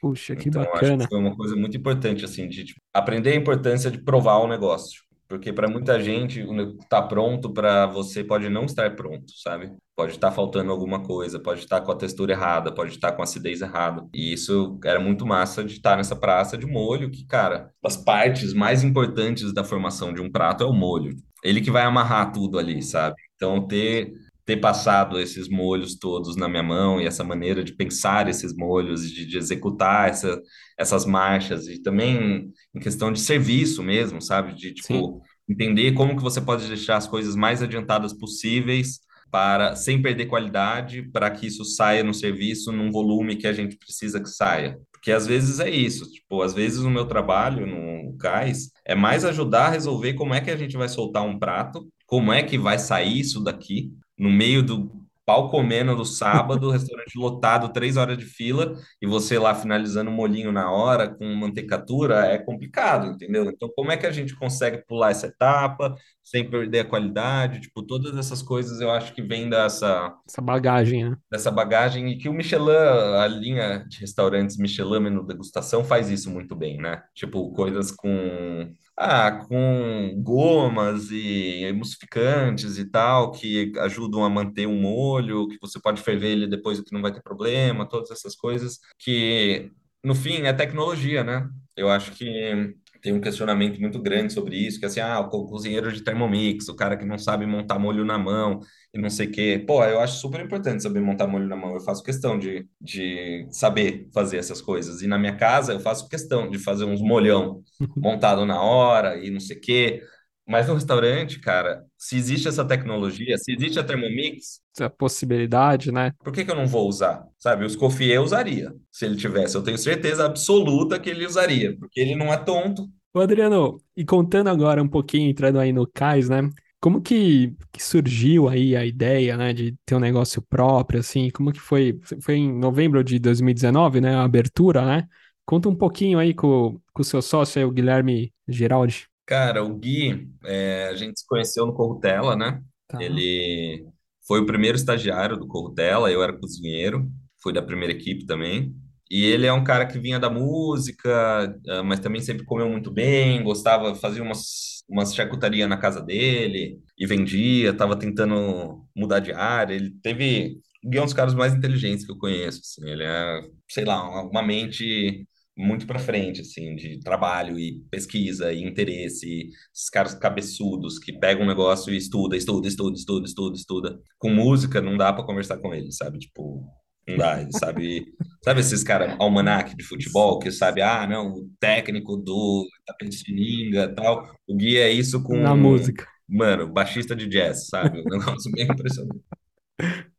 Puxa, 0.00 0.36
que 0.36 0.50
Então, 0.50 0.62
eu 0.64 0.74
acho 0.74 0.94
que 0.94 0.98
bacana. 0.98 1.08
foi 1.08 1.18
uma 1.18 1.36
coisa 1.36 1.56
muito 1.56 1.76
importante, 1.76 2.24
assim, 2.24 2.48
de 2.48 2.64
tipo, 2.64 2.80
aprender 2.92 3.32
a 3.32 3.36
importância 3.36 3.90
de 3.90 4.02
provar 4.02 4.38
o 4.38 4.48
negócio. 4.48 5.02
Porque 5.34 5.52
para 5.52 5.68
muita 5.68 6.00
gente, 6.00 6.44
tá 6.88 7.02
pronto 7.02 7.52
para 7.52 7.86
você 7.86 8.22
pode 8.22 8.48
não 8.48 8.64
estar 8.64 8.94
pronto, 8.94 9.32
sabe? 9.36 9.72
Pode 9.96 10.12
estar 10.12 10.30
faltando 10.30 10.70
alguma 10.70 11.02
coisa, 11.02 11.40
pode 11.40 11.60
estar 11.60 11.80
com 11.80 11.90
a 11.90 11.96
textura 11.96 12.32
errada, 12.32 12.72
pode 12.72 12.92
estar 12.92 13.12
com 13.12 13.20
a 13.20 13.24
acidez 13.24 13.60
errada. 13.60 14.06
E 14.14 14.32
isso 14.32 14.78
era 14.84 15.00
muito 15.00 15.26
massa 15.26 15.64
de 15.64 15.72
estar 15.72 15.96
nessa 15.96 16.14
praça 16.16 16.56
de 16.56 16.66
molho, 16.66 17.10
que, 17.10 17.26
cara, 17.26 17.70
as 17.84 17.96
partes 17.96 18.52
mais 18.52 18.84
importantes 18.84 19.52
da 19.52 19.64
formação 19.64 20.12
de 20.12 20.20
um 20.20 20.30
prato 20.30 20.62
é 20.62 20.66
o 20.66 20.72
molho. 20.72 21.16
Ele 21.42 21.60
que 21.60 21.70
vai 21.70 21.82
amarrar 21.82 22.32
tudo 22.32 22.58
ali, 22.58 22.80
sabe? 22.82 23.16
Então, 23.34 23.66
ter 23.66 24.12
ter 24.44 24.58
passado 24.58 25.18
esses 25.18 25.48
molhos 25.48 25.96
todos 25.96 26.36
na 26.36 26.48
minha 26.48 26.62
mão 26.62 27.00
e 27.00 27.06
essa 27.06 27.24
maneira 27.24 27.64
de 27.64 27.74
pensar 27.74 28.28
esses 28.28 28.54
molhos, 28.54 29.10
de, 29.10 29.26
de 29.26 29.38
executar 29.38 30.10
essa, 30.10 30.40
essas 30.78 31.06
marchas 31.06 31.66
e 31.66 31.80
também 31.82 32.52
em 32.74 32.80
questão 32.80 33.12
de 33.12 33.20
serviço 33.20 33.82
mesmo, 33.82 34.20
sabe? 34.20 34.54
De 34.54 34.68
Sim, 34.68 34.74
tipo 34.74 35.22
entender 35.48 35.92
como 35.92 36.16
que 36.16 36.22
você 36.22 36.40
pode 36.40 36.66
deixar 36.66 36.96
as 36.96 37.06
coisas 37.06 37.36
mais 37.36 37.62
adiantadas 37.62 38.12
possíveis 38.12 39.00
para 39.30 39.74
sem 39.74 40.00
perder 40.00 40.26
qualidade, 40.26 41.02
para 41.10 41.30
que 41.30 41.46
isso 41.46 41.64
saia 41.64 42.04
no 42.04 42.14
serviço 42.14 42.70
num 42.70 42.90
volume 42.90 43.36
que 43.36 43.46
a 43.46 43.52
gente 43.52 43.76
precisa 43.76 44.20
que 44.20 44.28
saia. 44.28 44.78
Porque 44.92 45.10
às 45.10 45.26
vezes 45.26 45.60
é 45.60 45.68
isso, 45.68 46.10
tipo, 46.10 46.40
às 46.40 46.54
vezes 46.54 46.80
o 46.80 46.90
meu 46.90 47.04
trabalho 47.04 47.66
no 47.66 48.16
cais 48.16 48.70
é 48.86 48.94
mais 48.94 49.24
ajudar 49.24 49.66
a 49.66 49.70
resolver 49.70 50.14
como 50.14 50.32
é 50.34 50.40
que 50.40 50.50
a 50.50 50.56
gente 50.56 50.76
vai 50.76 50.88
soltar 50.88 51.24
um 51.24 51.38
prato, 51.38 51.86
como 52.06 52.32
é 52.32 52.42
que 52.42 52.56
vai 52.56 52.78
sair 52.78 53.18
isso 53.18 53.42
daqui, 53.42 53.92
no 54.18 54.30
meio 54.30 54.62
do 54.62 55.04
pau 55.26 55.50
comendo 55.50 55.96
no 55.96 56.04
sábado, 56.04 56.70
restaurante 56.70 57.18
lotado, 57.18 57.72
três 57.72 57.96
horas 57.96 58.18
de 58.18 58.24
fila, 58.24 58.74
e 59.00 59.06
você 59.06 59.38
lá 59.38 59.54
finalizando 59.54 60.10
o 60.10 60.12
molhinho 60.12 60.52
na 60.52 60.70
hora, 60.70 61.08
com 61.08 61.24
mantecatura, 61.34 62.26
é 62.26 62.38
complicado, 62.38 63.06
entendeu? 63.06 63.44
Então, 63.46 63.70
como 63.74 63.90
é 63.90 63.96
que 63.96 64.06
a 64.06 64.12
gente 64.12 64.36
consegue 64.36 64.84
pular 64.86 65.10
essa 65.10 65.26
etapa, 65.26 65.94
sem 66.22 66.48
perder 66.48 66.80
a 66.80 66.84
qualidade? 66.84 67.60
Tipo, 67.60 67.82
todas 67.82 68.16
essas 68.16 68.42
coisas 68.42 68.80
eu 68.80 68.90
acho 68.90 69.14
que 69.14 69.22
vem 69.22 69.48
dessa, 69.48 70.14
essa 70.28 70.42
bagagem, 70.42 71.10
né? 71.10 71.16
dessa 71.30 71.50
bagagem, 71.50 72.08
e 72.10 72.18
que 72.18 72.28
o 72.28 72.32
Michelin, 72.32 72.70
a 73.18 73.26
linha 73.26 73.84
de 73.88 74.00
restaurantes 74.00 74.56
Michelin 74.56 75.00
Menu 75.00 75.26
Degustação 75.26 75.84
faz 75.84 76.10
isso 76.10 76.30
muito 76.30 76.54
bem, 76.54 76.78
né? 76.78 77.02
Tipo, 77.14 77.50
coisas 77.52 77.90
com 77.90 78.72
ah, 78.96 79.44
com 79.48 80.14
gomas 80.22 81.10
e 81.10 81.64
emulsificantes 81.64 82.78
e 82.78 82.84
tal, 82.84 83.32
que 83.32 83.72
ajudam 83.78 84.24
a 84.24 84.30
manter 84.30 84.66
um 84.66 84.80
molho, 84.80 85.48
que 85.48 85.58
você 85.60 85.80
pode 85.80 86.00
ferver 86.02 86.32
ele 86.32 86.46
depois 86.46 86.80
que 86.80 86.92
não 86.92 87.02
vai 87.02 87.12
ter 87.12 87.22
problema, 87.22 87.88
todas 87.88 88.10
essas 88.10 88.36
coisas 88.36 88.78
que, 88.98 89.70
no 90.02 90.14
fim, 90.14 90.42
é 90.42 90.52
tecnologia, 90.52 91.24
né? 91.24 91.48
Eu 91.76 91.90
acho 91.90 92.12
que 92.12 92.76
tem 93.04 93.12
um 93.14 93.20
questionamento 93.22 93.80
muito 93.80 94.02
grande 94.02 94.32
sobre 94.32 94.56
isso, 94.56 94.80
que 94.80 94.86
é 94.86 94.88
assim, 94.88 95.00
ah, 95.00 95.20
o 95.20 95.28
co- 95.30 95.46
cozinheiro 95.46 95.92
de 95.92 96.02
Thermomix, 96.02 96.68
o 96.68 96.76
cara 96.76 96.96
que 96.96 97.04
não 97.04 97.18
sabe 97.18 97.46
montar 97.46 97.78
molho 97.78 98.04
na 98.04 98.18
mão 98.18 98.60
e 98.94 98.98
não 99.00 99.10
sei 99.10 99.28
o 99.28 99.32
quê. 99.32 99.64
Pô, 99.66 99.84
eu 99.84 100.00
acho 100.00 100.18
super 100.20 100.40
importante 100.44 100.82
saber 100.82 101.00
montar 101.00 101.26
molho 101.28 101.46
na 101.46 101.56
mão. 101.56 101.74
Eu 101.74 101.80
faço 101.82 102.02
questão 102.02 102.38
de, 102.38 102.66
de 102.80 103.46
saber 103.52 104.08
fazer 104.14 104.38
essas 104.38 104.62
coisas. 104.62 105.02
E 105.02 105.06
na 105.06 105.18
minha 105.18 105.36
casa, 105.36 105.74
eu 105.74 105.80
faço 105.80 106.08
questão 106.08 106.50
de 106.50 106.58
fazer 106.58 106.84
uns 106.86 107.02
molhão 107.02 107.62
montado 108.00 108.46
na 108.46 108.60
hora 108.62 109.18
e 109.24 109.30
não 109.30 109.40
sei 109.40 109.56
o 109.58 109.60
quê. 109.60 110.02
Mas 110.46 110.68
no 110.68 110.74
restaurante, 110.74 111.40
cara, 111.40 111.84
se 111.96 112.16
existe 112.16 112.46
essa 112.48 112.64
tecnologia, 112.64 113.38
se 113.38 113.52
existe 113.52 113.78
a 113.78 113.84
Thermomix, 113.84 114.60
Essa 114.74 114.90
possibilidade, 114.90 115.90
né? 115.90 116.12
por 116.22 116.32
que 116.32 116.44
que 116.44 116.50
eu 116.50 116.54
não 116.54 116.66
vou 116.66 116.86
usar? 116.88 117.26
Sabe, 117.38 117.64
o 117.64 117.66
Escoffier 117.66 118.20
usaria, 118.20 118.72
se 118.92 119.06
ele 119.06 119.16
tivesse. 119.16 119.56
Eu 119.56 119.62
tenho 119.62 119.78
certeza 119.78 120.26
absoluta 120.26 120.98
que 120.98 121.08
ele 121.08 121.26
usaria, 121.26 121.76
porque 121.78 122.00
ele 122.00 122.14
não 122.14 122.32
é 122.32 122.36
tonto. 122.36 122.88
Ô, 123.14 123.20
Adriano, 123.20 123.80
e 123.96 124.04
contando 124.04 124.48
agora 124.48 124.82
um 124.82 124.88
pouquinho, 124.88 125.30
entrando 125.30 125.58
aí 125.58 125.72
no 125.72 125.86
cais, 125.86 126.28
né? 126.28 126.42
Como 126.80 127.00
que, 127.00 127.56
que 127.72 127.82
surgiu 127.82 128.46
aí 128.48 128.76
a 128.76 128.84
ideia, 128.84 129.36
né, 129.38 129.54
de 129.54 129.74
ter 129.86 129.94
um 129.94 130.00
negócio 130.00 130.42
próprio, 130.42 131.00
assim? 131.00 131.30
Como 131.30 131.50
que 131.52 131.60
foi? 131.60 131.98
Foi 132.20 132.34
em 132.34 132.52
novembro 132.52 133.02
de 133.02 133.18
2019, 133.18 134.00
né? 134.00 134.14
A 134.16 134.24
abertura, 134.24 134.84
né? 134.84 135.08
Conta 135.46 135.68
um 135.68 135.74
pouquinho 135.74 136.18
aí 136.18 136.34
com, 136.34 136.78
com 136.92 137.02
o 137.02 137.04
seu 137.04 137.22
sócio 137.22 137.58
aí, 137.58 137.64
o 137.64 137.70
Guilherme 137.70 138.32
Geraldi. 138.46 139.08
Cara, 139.26 139.64
o 139.64 139.74
Gui, 139.78 140.28
é, 140.44 140.88
a 140.88 140.94
gente 140.94 141.18
se 141.20 141.26
conheceu 141.26 141.66
no 141.66 141.74
Corrutela, 141.74 142.36
né? 142.36 142.62
Tá. 142.88 143.02
Ele 143.02 143.86
foi 144.26 144.40
o 144.40 144.46
primeiro 144.46 144.76
estagiário 144.76 145.36
do 145.36 145.46
Corrutela, 145.46 146.10
eu 146.10 146.22
era 146.22 146.32
cozinheiro, 146.38 147.10
fui 147.42 147.52
da 147.52 147.62
primeira 147.62 147.92
equipe 147.92 148.26
também. 148.26 148.74
E 149.10 149.24
ele 149.24 149.46
é 149.46 149.52
um 149.52 149.64
cara 149.64 149.86
que 149.86 149.98
vinha 149.98 150.18
da 150.18 150.28
música, 150.30 151.54
ah, 151.68 151.82
mas 151.82 152.00
também 152.00 152.20
sempre 152.20 152.44
comeu 152.44 152.68
muito 152.68 152.90
bem, 152.90 153.42
gostava, 153.42 153.94
fazia 153.94 154.22
umas, 154.22 154.82
umas 154.88 155.14
charcutaria 155.14 155.66
na 155.68 155.76
casa 155.78 156.00
dele 156.02 156.80
e 156.98 157.06
vendia, 157.06 157.70
estava 157.70 157.98
tentando 157.98 158.86
mudar 158.96 159.20
de 159.20 159.32
área. 159.32 159.74
Ele 159.74 159.90
teve, 160.02 160.60
o 160.84 160.90
Gui 160.90 160.98
é 160.98 161.00
um 161.02 161.04
dos 161.04 161.14
caras 161.14 161.34
mais 161.34 161.54
inteligentes 161.54 162.04
que 162.04 162.12
eu 162.12 162.18
conheço, 162.18 162.60
assim. 162.60 162.88
Ele 162.90 163.04
é, 163.04 163.40
sei 163.70 163.84
lá, 163.84 164.02
uma 164.22 164.42
mente 164.42 165.26
muito 165.56 165.86
para 165.86 165.98
frente, 165.98 166.40
assim, 166.40 166.74
de 166.76 166.98
trabalho 167.00 167.58
e 167.58 167.80
pesquisa 167.90 168.52
e 168.52 168.62
interesse, 168.62 169.26
e 169.26 169.50
esses 169.74 169.88
caras 169.90 170.14
cabeçudos 170.14 170.98
que 170.98 171.12
pegam 171.12 171.44
um 171.44 171.48
negócio 171.48 171.92
e 171.92 171.96
estuda, 171.96 172.36
estuda, 172.36 172.66
estuda, 172.68 172.96
estuda, 172.96 173.26
estuda, 173.26 173.56
estuda. 173.56 174.00
Com 174.18 174.30
música 174.30 174.80
não 174.80 174.96
dá 174.96 175.12
para 175.12 175.24
conversar 175.24 175.58
com 175.58 175.74
ele, 175.74 175.92
sabe? 175.92 176.18
Tipo, 176.18 176.64
não 177.06 177.16
dá, 177.16 177.40
ele 177.42 177.52
sabe, 177.52 178.06
sabe 178.44 178.60
esses 178.60 178.82
caras 178.82 179.14
almanac 179.20 179.76
de 179.76 179.84
futebol 179.84 180.38
que 180.38 180.50
sabe, 180.50 180.82
ah, 180.82 181.06
não, 181.06 181.32
o 181.32 181.50
técnico 181.60 182.16
do 182.16 182.66
Itapetininga, 182.82 183.94
tal. 183.94 184.28
O 184.46 184.56
Gui 184.56 184.76
é 184.78 184.90
isso 184.90 185.22
Na 185.28 185.54
com, 185.54 185.56
música. 185.56 186.06
mano, 186.28 186.68
baixista 186.72 187.14
de 187.14 187.26
jazz, 187.28 187.68
sabe? 187.68 188.00
Um 188.00 188.04
negócio 188.04 188.50
bem 188.52 188.64
impressionante. 188.64 189.22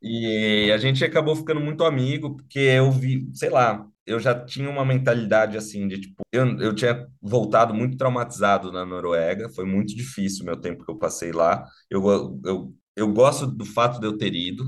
E 0.02 0.72
a 0.72 0.78
gente 0.78 1.04
acabou 1.04 1.36
ficando 1.36 1.60
muito 1.62 1.84
amigo, 1.84 2.36
porque 2.36 2.60
eu 2.60 2.92
vi, 2.92 3.28
sei 3.34 3.50
lá, 3.50 3.88
eu 4.06 4.20
já 4.20 4.40
tinha 4.46 4.70
uma 4.70 4.86
mentalidade 4.86 5.58
assim 5.58 5.88
de 5.88 6.00
tipo, 6.02 6.24
eu, 6.32 6.46
eu 6.60 6.76
tinha 6.76 7.08
voltado 7.22 7.74
muito 7.74 7.98
traumatizado 7.98 8.72
na 8.72 8.86
Noruega, 8.86 9.50
foi 9.50 9.66
muito 9.66 9.96
difícil 9.96 10.44
o 10.44 10.46
meu 10.46 10.58
tempo 10.60 10.86
que 10.86 10.92
eu 10.92 10.98
passei 10.98 11.32
lá. 11.32 11.66
Eu, 11.90 12.04
eu, 12.46 12.74
eu 12.96 13.12
gosto 13.12 13.48
do 13.48 13.66
fato 13.66 14.00
de 14.00 14.06
eu 14.08 14.18
ter 14.18 14.34
ido, 14.34 14.66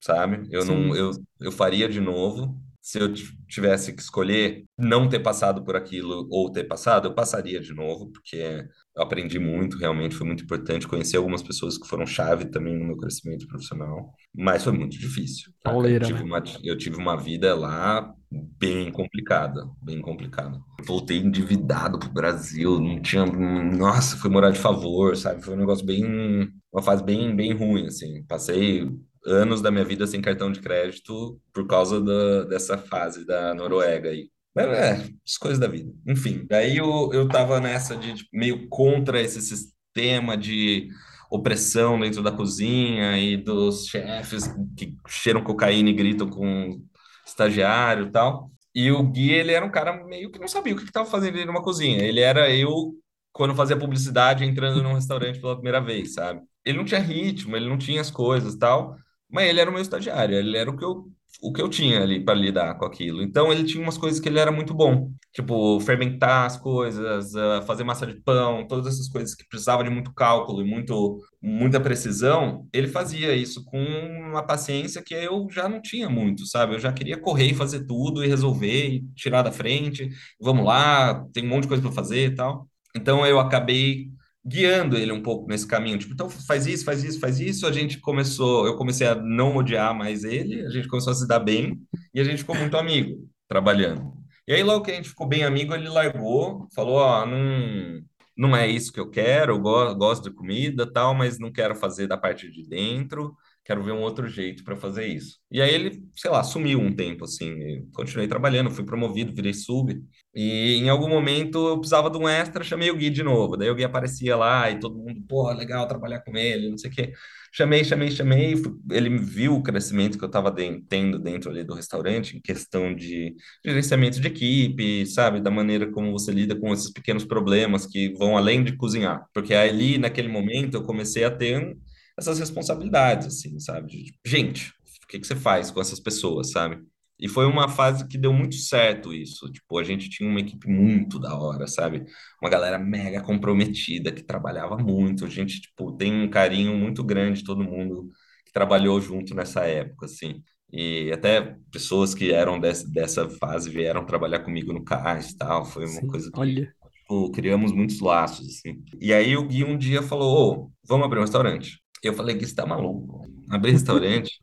sabe? 0.00 0.46
Eu 0.50 0.64
não, 0.64 0.94
Sim. 0.94 0.98
eu, 0.98 1.10
eu 1.40 1.52
faria 1.52 1.88
de 1.88 2.00
novo. 2.00 2.58
Se 2.88 2.98
eu 2.98 3.12
tivesse 3.46 3.92
que 3.92 4.00
escolher 4.00 4.64
não 4.78 5.10
ter 5.10 5.18
passado 5.18 5.62
por 5.62 5.76
aquilo 5.76 6.26
ou 6.30 6.50
ter 6.50 6.64
passado, 6.64 7.06
eu 7.06 7.14
passaria 7.14 7.60
de 7.60 7.74
novo, 7.74 8.10
porque 8.10 8.66
eu 8.96 9.02
aprendi 9.02 9.38
muito, 9.38 9.76
realmente 9.76 10.14
foi 10.14 10.26
muito 10.26 10.44
importante. 10.44 10.88
Conheci 10.88 11.14
algumas 11.14 11.42
pessoas 11.42 11.76
que 11.76 11.86
foram 11.86 12.06
chave 12.06 12.46
também 12.46 12.78
no 12.78 12.86
meu 12.86 12.96
crescimento 12.96 13.46
profissional, 13.46 14.14
mas 14.34 14.64
foi 14.64 14.72
muito 14.72 14.98
difícil? 14.98 15.52
Eu 15.66 15.70
Pauleira, 15.70 16.06
tive 16.06 16.20
né? 16.20 16.24
uma, 16.24 16.42
eu 16.64 16.78
tive 16.78 16.96
uma 16.96 17.14
vida 17.14 17.54
lá 17.54 18.10
bem 18.58 18.90
complicada, 18.90 19.68
bem 19.82 20.00
complicada. 20.00 20.58
Voltei 20.82 21.18
endividado 21.18 21.98
pro 21.98 22.08
Brasil, 22.08 22.80
não 22.80 23.02
tinha, 23.02 23.26
nossa, 23.26 24.16
fui 24.16 24.30
morar 24.30 24.50
de 24.50 24.58
favor, 24.58 25.14
sabe? 25.14 25.44
Foi 25.44 25.52
um 25.52 25.58
negócio 25.58 25.84
bem, 25.84 26.48
uma 26.72 26.82
fase 26.82 27.04
bem, 27.04 27.36
bem 27.36 27.52
ruim, 27.52 27.84
assim. 27.84 28.24
Passei 28.24 28.88
anos 29.28 29.60
da 29.60 29.70
minha 29.70 29.84
vida 29.84 30.06
sem 30.06 30.20
cartão 30.20 30.50
de 30.50 30.60
crédito 30.60 31.40
por 31.52 31.66
causa 31.66 32.00
da, 32.00 32.44
dessa 32.44 32.78
fase 32.78 33.26
da 33.26 33.54
Noruega 33.54 34.10
aí. 34.10 34.30
É, 34.56 34.92
as 35.24 35.36
coisas 35.38 35.58
da 35.58 35.68
vida. 35.68 35.92
Enfim, 36.06 36.44
daí 36.48 36.78
eu, 36.78 37.10
eu 37.12 37.28
tava 37.28 37.60
nessa 37.60 37.96
de 37.96 38.14
tipo, 38.14 38.30
meio 38.32 38.68
contra 38.68 39.20
esse 39.20 39.40
sistema 39.40 40.36
de 40.36 40.88
opressão 41.30 42.00
dentro 42.00 42.22
da 42.22 42.32
cozinha 42.32 43.16
e 43.18 43.36
dos 43.36 43.86
chefes 43.86 44.48
que 44.76 44.96
cheiram 45.06 45.44
cocaína 45.44 45.90
e 45.90 45.94
gritam 45.94 46.28
com 46.28 46.80
estagiário 47.24 48.06
e 48.06 48.10
tal. 48.10 48.50
E 48.74 48.90
o 48.90 49.02
Gui, 49.02 49.32
ele 49.32 49.52
era 49.52 49.64
um 49.64 49.70
cara 49.70 50.04
meio 50.04 50.30
que 50.30 50.38
não 50.38 50.48
sabia 50.48 50.72
o 50.72 50.76
que 50.76 50.84
estava 50.84 51.08
fazendo 51.08 51.44
numa 51.46 51.62
cozinha. 51.62 52.02
Ele 52.02 52.20
era 52.20 52.50
eu 52.50 52.94
quando 53.32 53.54
fazia 53.54 53.78
publicidade 53.78 54.44
entrando 54.44 54.82
num 54.82 54.94
restaurante 54.94 55.40
pela 55.40 55.54
primeira 55.54 55.80
vez, 55.80 56.14
sabe? 56.14 56.40
Ele 56.64 56.78
não 56.78 56.84
tinha 56.84 57.00
ritmo, 57.00 57.56
ele 57.56 57.68
não 57.68 57.78
tinha 57.78 58.00
as 58.00 58.10
coisas 58.10 58.56
tal, 58.56 58.96
mas 59.28 59.48
ele 59.48 59.60
era 59.60 59.70
o 59.70 59.72
meu 59.72 59.82
estagiário, 59.82 60.36
ele 60.36 60.56
era 60.56 60.70
o 60.70 60.76
que 60.76 60.84
eu 60.84 61.10
o 61.40 61.52
que 61.52 61.62
eu 61.62 61.68
tinha 61.68 62.02
ali 62.02 62.24
para 62.24 62.34
lidar 62.34 62.74
com 62.78 62.84
aquilo. 62.84 63.22
Então 63.22 63.52
ele 63.52 63.64
tinha 63.64 63.82
umas 63.82 63.96
coisas 63.98 64.18
que 64.18 64.28
ele 64.28 64.38
era 64.40 64.50
muito 64.50 64.74
bom, 64.74 65.12
tipo 65.32 65.78
fermentar 65.80 66.46
as 66.46 66.56
coisas, 66.56 67.34
ah, 67.36 67.62
fazer 67.62 67.84
massa 67.84 68.06
de 68.06 68.14
pão, 68.22 68.66
todas 68.66 68.86
essas 68.94 69.08
coisas 69.08 69.34
que 69.34 69.46
precisavam 69.48 69.84
de 69.84 69.90
muito 69.90 70.12
cálculo 70.12 70.62
e 70.62 70.64
muito 70.68 71.18
muita 71.40 71.80
precisão. 71.80 72.66
Ele 72.72 72.88
fazia 72.88 73.34
isso 73.34 73.64
com 73.64 73.78
uma 73.78 74.42
paciência 74.42 75.02
que 75.02 75.14
eu 75.14 75.46
já 75.50 75.68
não 75.68 75.80
tinha 75.80 76.08
muito, 76.08 76.46
sabe? 76.46 76.74
Eu 76.74 76.78
já 76.80 76.92
queria 76.92 77.16
correr 77.20 77.46
e 77.50 77.54
fazer 77.54 77.86
tudo 77.86 78.24
e 78.24 78.28
resolver 78.28 78.88
e 78.88 79.04
tirar 79.14 79.42
da 79.42 79.52
frente. 79.52 80.08
Vamos 80.40 80.64
lá, 80.66 81.24
tem 81.32 81.44
um 81.44 81.48
monte 81.48 81.62
de 81.62 81.68
coisa 81.68 81.82
para 81.82 81.92
fazer 81.92 82.32
e 82.32 82.34
tal. 82.34 82.68
Então 82.96 83.24
eu 83.26 83.38
acabei 83.38 84.08
guiando 84.48 84.96
ele 84.96 85.12
um 85.12 85.22
pouco 85.22 85.46
nesse 85.46 85.66
caminho, 85.66 85.98
tipo, 85.98 86.14
então 86.14 86.30
faz 86.30 86.66
isso, 86.66 86.84
faz 86.84 87.04
isso, 87.04 87.20
faz 87.20 87.38
isso. 87.38 87.66
A 87.66 87.72
gente 87.72 87.98
começou, 87.98 88.66
eu 88.66 88.76
comecei 88.76 89.06
a 89.06 89.14
não 89.14 89.56
odiar 89.56 89.94
mais 89.94 90.24
ele, 90.24 90.64
a 90.64 90.70
gente 90.70 90.88
começou 90.88 91.10
a 91.10 91.14
se 91.14 91.28
dar 91.28 91.40
bem 91.40 91.78
e 92.14 92.20
a 92.20 92.24
gente 92.24 92.38
ficou 92.38 92.56
muito 92.56 92.76
amigo 92.76 93.28
trabalhando. 93.46 94.12
E 94.46 94.54
aí 94.54 94.62
logo 94.62 94.84
que 94.84 94.90
a 94.90 94.94
gente 94.94 95.10
ficou 95.10 95.26
bem 95.26 95.44
amigo, 95.44 95.74
ele 95.74 95.88
largou, 95.88 96.66
falou, 96.74 96.96
ó, 96.96 97.26
não, 97.26 98.00
não 98.34 98.56
é 98.56 98.66
isso 98.66 98.92
que 98.92 98.98
eu 98.98 99.10
quero, 99.10 99.52
eu 99.52 99.58
go 99.60 99.94
gosto 99.94 100.30
de 100.30 100.34
comida, 100.34 100.90
tal, 100.90 101.14
mas 101.14 101.38
não 101.38 101.52
quero 101.52 101.74
fazer 101.74 102.06
da 102.06 102.16
parte 102.16 102.50
de 102.50 102.66
dentro. 102.66 103.36
Quero 103.68 103.84
ver 103.84 103.92
um 103.92 104.00
outro 104.00 104.26
jeito 104.26 104.64
para 104.64 104.74
fazer 104.74 105.06
isso. 105.06 105.36
E 105.52 105.60
aí 105.60 105.74
ele, 105.74 106.02
sei 106.16 106.30
lá, 106.30 106.42
sumiu 106.42 106.80
um 106.80 106.90
tempo 106.90 107.24
assim. 107.26 107.86
Continuei 107.92 108.26
trabalhando, 108.26 108.70
fui 108.70 108.82
promovido, 108.82 109.34
virei 109.34 109.52
sub. 109.52 109.94
E 110.34 110.76
em 110.76 110.88
algum 110.88 111.06
momento 111.06 111.68
eu 111.68 111.76
precisava 111.78 112.08
de 112.08 112.16
um 112.16 112.26
extra, 112.26 112.64
chamei 112.64 112.90
o 112.90 112.96
Gui 112.96 113.10
de 113.10 113.22
novo. 113.22 113.58
Daí 113.58 113.68
o 113.68 113.74
Gui 113.74 113.84
aparecia 113.84 114.34
lá 114.36 114.70
e 114.70 114.80
todo 114.80 114.96
mundo, 114.96 115.20
pô, 115.28 115.52
legal 115.52 115.86
trabalhar 115.86 116.20
com 116.20 116.34
ele, 116.34 116.70
não 116.70 116.78
sei 116.78 116.90
o 116.90 116.94
quê. 116.94 117.12
Chamei, 117.52 117.84
chamei, 117.84 118.10
chamei. 118.10 118.54
Ele 118.90 119.18
viu 119.18 119.56
o 119.56 119.62
crescimento 119.62 120.16
que 120.16 120.24
eu 120.24 120.28
estava 120.28 120.50
tendo 120.88 121.18
dentro 121.18 121.50
ali 121.50 121.62
do 121.62 121.74
restaurante, 121.74 122.38
em 122.38 122.40
questão 122.40 122.94
de 122.94 123.36
gerenciamento 123.62 124.18
de 124.18 124.28
equipe, 124.28 125.04
sabe? 125.04 125.42
Da 125.42 125.50
maneira 125.50 125.90
como 125.92 126.10
você 126.10 126.32
lida 126.32 126.56
com 126.56 126.72
esses 126.72 126.90
pequenos 126.90 127.26
problemas 127.26 127.84
que 127.84 128.14
vão 128.14 128.34
além 128.34 128.64
de 128.64 128.76
cozinhar. 128.76 129.26
Porque 129.34 129.52
ali, 129.52 129.98
naquele 129.98 130.28
momento, 130.28 130.74
eu 130.78 130.84
comecei 130.84 131.24
a 131.24 131.30
ter 131.30 131.76
essas 132.18 132.38
responsabilidades, 132.38 133.26
assim, 133.28 133.58
sabe? 133.60 133.88
De, 133.88 134.04
tipo, 134.06 134.18
gente, 134.26 134.70
o 135.04 135.06
que 135.08 135.18
que 135.20 135.26
você 135.26 135.36
faz 135.36 135.70
com 135.70 135.80
essas 135.80 136.00
pessoas, 136.00 136.50
sabe? 136.50 136.82
E 137.18 137.28
foi 137.28 137.46
uma 137.46 137.68
fase 137.68 138.06
que 138.06 138.16
deu 138.16 138.32
muito 138.32 138.54
certo 138.56 139.12
isso. 139.12 139.50
Tipo, 139.50 139.78
a 139.78 139.84
gente 139.84 140.08
tinha 140.08 140.28
uma 140.28 140.40
equipe 140.40 140.68
muito 140.68 141.18
da 141.18 141.36
hora, 141.36 141.66
sabe? 141.66 142.04
Uma 142.40 142.48
galera 142.50 142.78
mega 142.78 143.20
comprometida, 143.22 144.12
que 144.12 144.22
trabalhava 144.22 144.76
muito. 144.78 145.24
A 145.24 145.28
gente, 145.28 145.60
tipo, 145.60 145.92
tem 145.96 146.12
um 146.14 146.30
carinho 146.30 146.76
muito 146.76 147.02
grande 147.02 147.40
de 147.40 147.44
todo 147.44 147.64
mundo 147.64 148.08
que 148.46 148.52
trabalhou 148.52 149.00
junto 149.00 149.34
nessa 149.34 149.64
época, 149.66 150.06
assim. 150.06 150.42
E 150.72 151.10
até 151.12 151.56
pessoas 151.72 152.14
que 152.14 152.32
eram 152.32 152.60
dessa, 152.60 152.88
dessa 152.88 153.28
fase 153.30 153.68
vieram 153.70 154.04
trabalhar 154.06 154.40
comigo 154.40 154.72
no 154.72 154.84
CAIS 154.84 155.30
e 155.30 155.36
tal. 155.38 155.64
Foi 155.64 155.86
uma 155.86 156.00
Sim, 156.00 156.06
coisa 156.06 156.30
que, 156.30 156.38
olha. 156.40 156.74
tipo, 156.92 157.30
criamos 157.32 157.72
muitos 157.72 158.00
laços, 158.00 158.46
assim. 158.48 158.82
E 159.00 159.12
aí 159.12 159.36
o 159.36 159.46
Gui 159.46 159.64
um 159.64 159.76
dia 159.78 160.02
falou, 160.02 160.66
ô, 160.68 160.72
vamos 160.86 161.06
abrir 161.06 161.18
um 161.18 161.22
restaurante. 161.22 161.78
Eu 162.02 162.14
falei, 162.14 162.36
Gui, 162.36 162.46
você 162.46 162.54
tá 162.54 162.66
maluco? 162.66 163.26
Abrir 163.50 163.72
restaurante? 163.72 164.40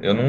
Eu 0.00 0.14
não, 0.14 0.24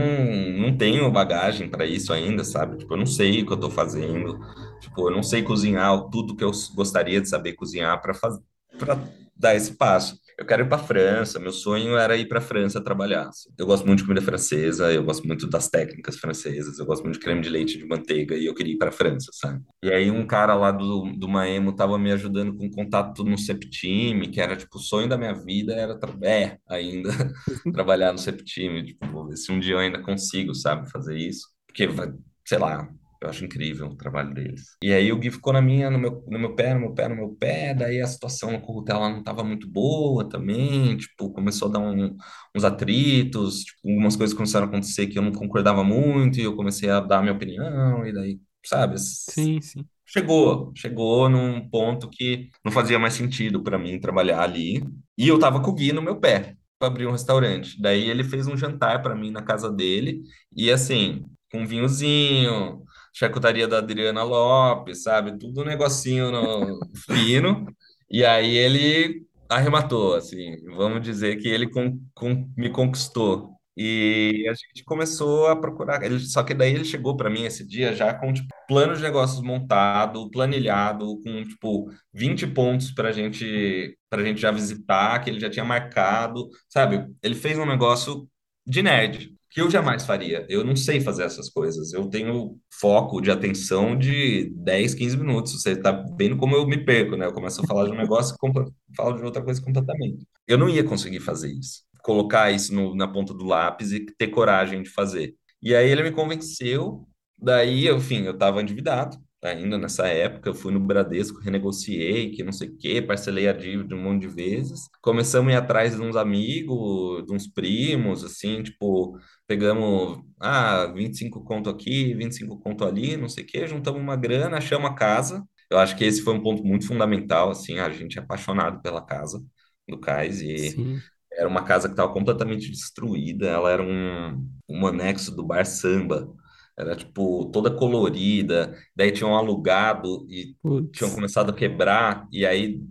não 0.69 0.77
tenho 0.77 1.11
bagagem 1.11 1.69
para 1.69 1.85
isso 1.85 2.13
ainda, 2.13 2.43
sabe? 2.43 2.77
Tipo, 2.77 2.93
eu 2.93 2.97
não 2.97 3.05
sei 3.05 3.41
o 3.43 3.45
que 3.45 3.53
eu 3.53 3.59
tô 3.59 3.69
fazendo. 3.69 4.39
Tipo, 4.79 5.09
eu 5.09 5.15
não 5.15 5.23
sei 5.23 5.43
cozinhar 5.43 6.09
tudo 6.09 6.35
que 6.35 6.43
eu 6.43 6.51
gostaria 6.75 7.21
de 7.21 7.29
saber 7.29 7.53
cozinhar 7.53 8.01
para 8.01 8.13
fazer, 8.13 8.41
para 8.77 9.07
dar 9.35 9.55
esse 9.55 9.75
passo. 9.75 10.19
Eu 10.37 10.45
quero 10.45 10.63
ir 10.63 10.69
para 10.69 10.77
França. 10.77 11.39
Meu 11.39 11.51
sonho 11.51 11.97
era 11.97 12.15
ir 12.15 12.27
para 12.27 12.39
França 12.39 12.79
trabalhar. 12.83 13.27
assim. 13.29 13.49
Eu 13.57 13.65
gosto 13.65 13.85
muito 13.87 13.99
de 13.99 14.05
comida 14.05 14.21
francesa. 14.23 14.91
Eu 14.93 15.03
gosto 15.03 15.25
muito 15.27 15.49
das 15.49 15.67
técnicas 15.67 16.17
francesas. 16.17 16.77
Eu 16.77 16.85
gosto 16.85 17.03
muito 17.03 17.15
de 17.15 17.19
creme 17.21 17.41
de 17.41 17.49
leite 17.49 17.77
de 17.77 17.85
manteiga 17.87 18.35
e 18.35 18.45
eu 18.45 18.53
queria 18.53 18.73
ir 18.75 18.77
para 18.77 18.91
França, 18.91 19.31
sabe? 19.33 19.63
E 19.83 19.91
aí 19.91 20.11
um 20.11 20.27
cara 20.27 20.53
lá 20.53 20.71
do, 20.71 21.11
do 21.17 21.27
Maemo 21.27 21.75
tava 21.75 21.97
me 21.97 22.11
ajudando 22.11 22.55
com 22.55 22.69
contato 22.69 23.23
no 23.23 23.37
Septime, 23.37 24.29
que 24.29 24.39
era 24.39 24.55
tipo 24.55 24.77
o 24.77 24.81
sonho 24.81 25.09
da 25.09 25.17
minha 25.17 25.33
vida 25.33 25.73
era 25.73 25.97
é 26.23 26.57
ainda 26.69 27.09
trabalhar 27.73 28.11
no 28.11 28.19
Septime, 28.19 28.85
tipo, 28.85 29.07
vou 29.07 29.27
ver 29.27 29.37
se 29.37 29.51
um 29.51 29.59
dia 29.59 29.73
eu 29.73 29.79
ainda 29.79 30.01
consigo, 30.01 30.53
sabe, 30.53 30.89
fazer 30.91 31.17
isso. 31.17 31.47
Porque, 31.65 31.87
vai- 31.87 32.13
sei 32.45 32.59
lá, 32.59 32.87
eu 33.21 33.29
acho 33.29 33.45
incrível 33.45 33.87
o 33.87 33.95
trabalho 33.95 34.33
deles. 34.33 34.77
E 34.83 34.93
aí 34.93 35.11
o 35.11 35.17
Gui 35.17 35.31
ficou 35.31 35.51
na 35.53 35.61
minha, 35.61 35.89
no 35.89 35.97
meu, 35.99 36.23
no 36.27 36.37
meu 36.39 36.55
pé, 36.55 36.73
no 36.73 36.81
meu 36.81 36.93
pé, 36.93 37.07
no 37.07 37.15
meu 37.15 37.35
pé, 37.35 37.73
daí 37.73 38.01
a 38.01 38.07
situação 38.07 38.51
no 38.51 38.61
Currutel 38.61 38.99
lá 38.99 39.09
não 39.09 39.19
estava 39.19 39.43
muito 39.43 39.67
boa 39.69 40.27
também, 40.29 40.95
tipo, 40.97 41.31
começou 41.33 41.67
a 41.69 41.71
dar 41.73 41.79
um- 41.79 42.15
uns 42.55 42.63
atritos, 42.63 43.63
tipo, 43.63 43.89
algumas 43.89 44.15
coisas 44.15 44.35
começaram 44.35 44.65
a 44.67 44.69
acontecer 44.69 45.07
que 45.07 45.17
eu 45.17 45.23
não 45.23 45.31
concordava 45.31 45.83
muito, 45.83 46.39
e 46.39 46.43
eu 46.43 46.55
comecei 46.55 46.89
a 46.89 46.99
dar 46.99 47.19
a 47.19 47.21
minha 47.21 47.33
opinião, 47.33 48.05
e 48.05 48.13
daí, 48.13 48.39
sabe, 48.65 48.95
Sim, 49.25 49.61
sim. 49.61 49.89
chegou, 50.05 50.71
chegou 50.75 51.29
num 51.29 51.67
ponto 51.69 52.09
que 52.09 52.49
não 52.63 52.71
fazia 52.71 52.99
mais 52.99 53.13
sentido 53.13 53.63
para 53.63 53.77
mim 53.77 53.99
trabalhar 53.99 54.41
ali, 54.41 54.83
e 55.17 55.27
eu 55.27 55.39
tava 55.39 55.61
com 55.61 55.71
o 55.71 55.73
Gui 55.73 55.91
no 55.91 56.01
meu 56.01 56.19
pé 56.19 56.55
para 56.79 56.87
abrir 56.89 57.07
um 57.07 57.11
restaurante. 57.11 57.79
Daí 57.81 58.09
ele 58.09 58.23
fez 58.23 58.47
um 58.47 58.55
jantar 58.57 59.01
para 59.01 59.15
mim 59.15 59.31
na 59.31 59.41
casa 59.41 59.71
dele 59.71 60.21
e 60.55 60.71
assim, 60.71 61.23
com 61.51 61.65
vinhozinho, 61.65 62.83
charcutaria 63.17 63.67
da 63.67 63.79
Adriana 63.79 64.23
Lopes, 64.23 65.03
sabe? 65.03 65.37
Tudo 65.37 65.61
um 65.61 65.65
negocinho 65.65 66.31
no- 66.31 66.79
fino. 67.07 67.65
E 68.09 68.23
aí 68.25 68.55
ele 68.57 69.25
arrematou, 69.49 70.15
assim, 70.15 70.55
vamos 70.75 71.01
dizer 71.01 71.37
que 71.37 71.47
ele 71.47 71.69
con- 71.69 71.99
con- 72.13 72.49
me 72.57 72.69
conquistou. 72.69 73.55
E 73.79 74.43
a 74.49 74.53
gente 74.55 74.83
começou 74.83 75.47
a 75.47 75.55
procurar. 75.55 76.01
Ele, 76.03 76.19
só 76.19 76.43
que 76.43 76.53
daí 76.53 76.73
ele 76.73 76.83
chegou 76.83 77.15
para 77.15 77.29
mim 77.29 77.43
esse 77.45 77.65
dia 77.67 77.93
já 77.93 78.11
com 78.13 78.33
tipo, 78.33 78.47
plano 78.67 78.95
de 78.95 79.01
negócios 79.03 79.39
montado, 79.41 80.29
planilhado, 80.31 81.21
com 81.21 81.43
tipo 81.45 81.91
20 82.11 82.47
pontos 82.47 82.91
para 82.91 83.11
gente, 83.11 83.95
para 84.09 84.23
gente 84.23 84.41
já 84.41 84.49
visitar, 84.51 85.19
que 85.23 85.29
ele 85.29 85.39
já 85.39 85.49
tinha 85.49 85.63
marcado, 85.65 86.49
sabe? 86.67 87.05
Ele 87.21 87.35
fez 87.35 87.57
um 87.59 87.65
negócio 87.67 88.27
de 88.65 88.81
nerd, 88.81 89.36
que 89.57 89.61
eu 89.63 89.71
jamais 89.71 90.05
faria. 90.05 90.45
Eu 90.49 90.63
não 90.63 90.75
sei 90.75 91.01
fazer 91.01 91.23
essas 91.23 91.49
coisas. 91.49 91.91
Eu 91.91 92.07
tenho 92.07 92.59
foco 92.79 93.19
de 93.19 93.31
atenção 93.31 93.97
de 93.97 94.53
10, 94.55 94.93
15 94.93 95.17
minutos. 95.17 95.53
Você 95.59 95.75
tá 95.75 95.91
vendo 96.15 96.37
como 96.37 96.55
eu 96.55 96.67
me 96.67 96.77
perco, 96.85 97.15
né? 97.17 97.25
Eu 97.25 97.33
começo 97.33 97.61
a 97.63 97.65
falar 97.67 97.85
de 97.85 97.91
um 97.91 97.97
negócio 97.97 98.35
e 98.35 98.95
falo 98.95 99.17
de 99.17 99.23
outra 99.23 99.41
coisa 99.41 99.59
completamente. 99.59 100.27
Eu 100.47 100.59
não 100.59 100.69
ia 100.69 100.83
conseguir 100.83 101.21
fazer 101.21 101.51
isso. 101.51 101.81
Colocar 102.03 102.51
isso 102.51 102.71
no- 102.73 102.95
na 102.95 103.07
ponta 103.07 103.33
do 103.33 103.45
lápis 103.45 103.91
e 103.91 104.05
ter 104.05 104.27
coragem 104.27 104.83
de 104.83 104.89
fazer. 104.91 105.33
E 105.61 105.73
aí 105.75 105.89
ele 105.89 106.03
me 106.03 106.11
convenceu. 106.11 107.07
Daí, 107.35 107.89
enfim, 107.89 108.25
eu 108.25 108.33
estava 108.33 108.61
endividado 108.61 109.17
ainda 109.43 109.77
nessa 109.77 110.07
época, 110.07 110.49
eu 110.49 110.53
fui 110.55 110.71
no 110.73 110.79
Bradesco, 110.79 111.39
renegociei, 111.39 112.31
que 112.31 112.43
não 112.43 112.51
sei 112.51 112.69
o 112.69 112.77
quê, 112.77 113.01
parcelei 113.01 113.47
a 113.47 113.53
dívida 113.53 113.95
um 113.95 114.01
monte 114.01 114.21
de 114.21 114.27
vezes. 114.27 114.81
Começamos 115.01 115.51
a 115.51 115.55
ir 115.55 115.57
atrás 115.57 115.95
de 115.95 116.01
uns 116.01 116.15
amigos, 116.15 117.25
de 117.25 117.33
uns 117.33 117.47
primos, 117.47 118.23
assim, 118.23 118.63
tipo, 118.63 119.17
pegamos, 119.47 120.19
ah, 120.39 120.87
25 120.87 121.43
conto 121.43 121.69
aqui, 121.69 122.13
25 122.15 122.59
conto 122.59 122.83
ali, 122.85 123.15
não 123.17 123.29
sei 123.29 123.43
o 123.43 123.47
quê, 123.47 123.67
juntamos 123.67 124.01
uma 124.01 124.15
grana, 124.15 124.57
achamos 124.57 124.89
a 124.89 124.93
casa. 124.93 125.43
Eu 125.69 125.77
acho 125.79 125.95
que 125.97 126.03
esse 126.05 126.21
foi 126.21 126.33
um 126.33 126.41
ponto 126.41 126.63
muito 126.63 126.87
fundamental, 126.87 127.49
assim, 127.51 127.79
a 127.79 127.89
gente 127.89 128.17
é 128.17 128.21
apaixonado 128.21 128.81
pela 128.81 129.01
casa 129.05 129.43
do 129.87 129.99
Cais 129.99 130.41
e 130.41 130.71
Sim. 130.71 130.99
era 131.31 131.47
uma 131.47 131.63
casa 131.63 131.87
que 131.87 131.93
estava 131.93 132.11
completamente 132.13 132.69
destruída, 132.71 133.47
ela 133.47 133.71
era 133.71 133.83
um, 133.83 134.49
um 134.67 134.87
anexo 134.87 135.35
do 135.35 135.45
Bar 135.45 135.65
Samba, 135.65 136.27
era 136.77 136.95
tipo 136.95 137.45
toda 137.51 137.71
colorida, 137.71 138.75
daí 138.95 139.11
tinham 139.11 139.35
alugado 139.35 140.25
e 140.29 140.55
tinham 140.93 141.11
Putz. 141.11 141.13
começado 141.13 141.51
a 141.51 141.55
quebrar, 141.55 142.27
e 142.31 142.45
aí 142.45 142.81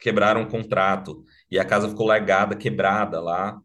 quebraram 0.00 0.42
o 0.42 0.48
contrato, 0.48 1.24
e 1.50 1.58
a 1.58 1.64
casa 1.64 1.88
ficou 1.88 2.06
largada, 2.06 2.56
quebrada 2.56 3.20
lá, 3.20 3.58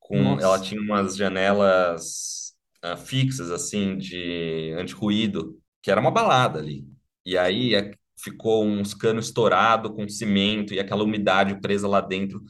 com 0.00 0.38
ela 0.40 0.58
Nossa. 0.58 0.60
tinha 0.60 0.80
umas 0.80 1.16
janelas 1.16 2.54
ah, 2.82 2.96
fixas 2.96 3.50
assim 3.50 3.96
de 3.98 4.72
anti-ruído, 4.78 5.58
que 5.82 5.90
era 5.90 6.00
uma 6.00 6.10
balada 6.10 6.58
ali. 6.58 6.86
E 7.24 7.36
aí 7.38 7.74
é- 7.74 7.92
ficou 8.22 8.64
uns 8.64 8.94
canos 8.94 9.26
estourados 9.26 9.92
com 9.92 10.08
cimento 10.08 10.72
e 10.74 10.80
aquela 10.80 11.04
umidade 11.04 11.60
presa 11.60 11.88
lá 11.88 12.00
dentro. 12.00 12.42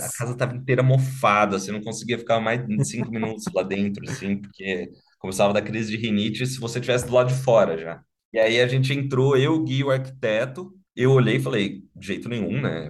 A 0.00 0.08
Putz. 0.08 0.12
casa 0.12 0.32
estava 0.32 0.54
inteira 0.56 0.82
mofada, 0.82 1.58
você 1.58 1.72
não 1.72 1.80
conseguia 1.82 2.18
ficar 2.18 2.40
mais 2.40 2.64
de 2.66 2.80
cinco 2.84 3.10
minutos 3.10 3.44
lá 3.54 3.62
dentro, 3.62 4.04
assim, 4.08 4.40
porque 4.40 4.90
começava 5.18 5.50
a 5.50 5.52
dar 5.54 5.62
crise 5.62 5.90
de 5.90 5.96
rinite 5.96 6.46
se 6.46 6.60
você 6.60 6.78
estivesse 6.78 7.06
do 7.06 7.12
lado 7.12 7.28
de 7.28 7.42
fora 7.42 7.76
já. 7.78 8.02
E 8.32 8.38
aí 8.38 8.60
a 8.60 8.68
gente 8.68 8.92
entrou, 8.92 9.36
eu, 9.36 9.54
o 9.54 9.64
Gui, 9.64 9.82
o 9.82 9.90
arquiteto, 9.90 10.72
eu 10.94 11.12
olhei 11.12 11.36
e 11.36 11.40
falei, 11.40 11.82
de 11.96 12.06
jeito 12.06 12.28
nenhum, 12.28 12.60
né? 12.60 12.88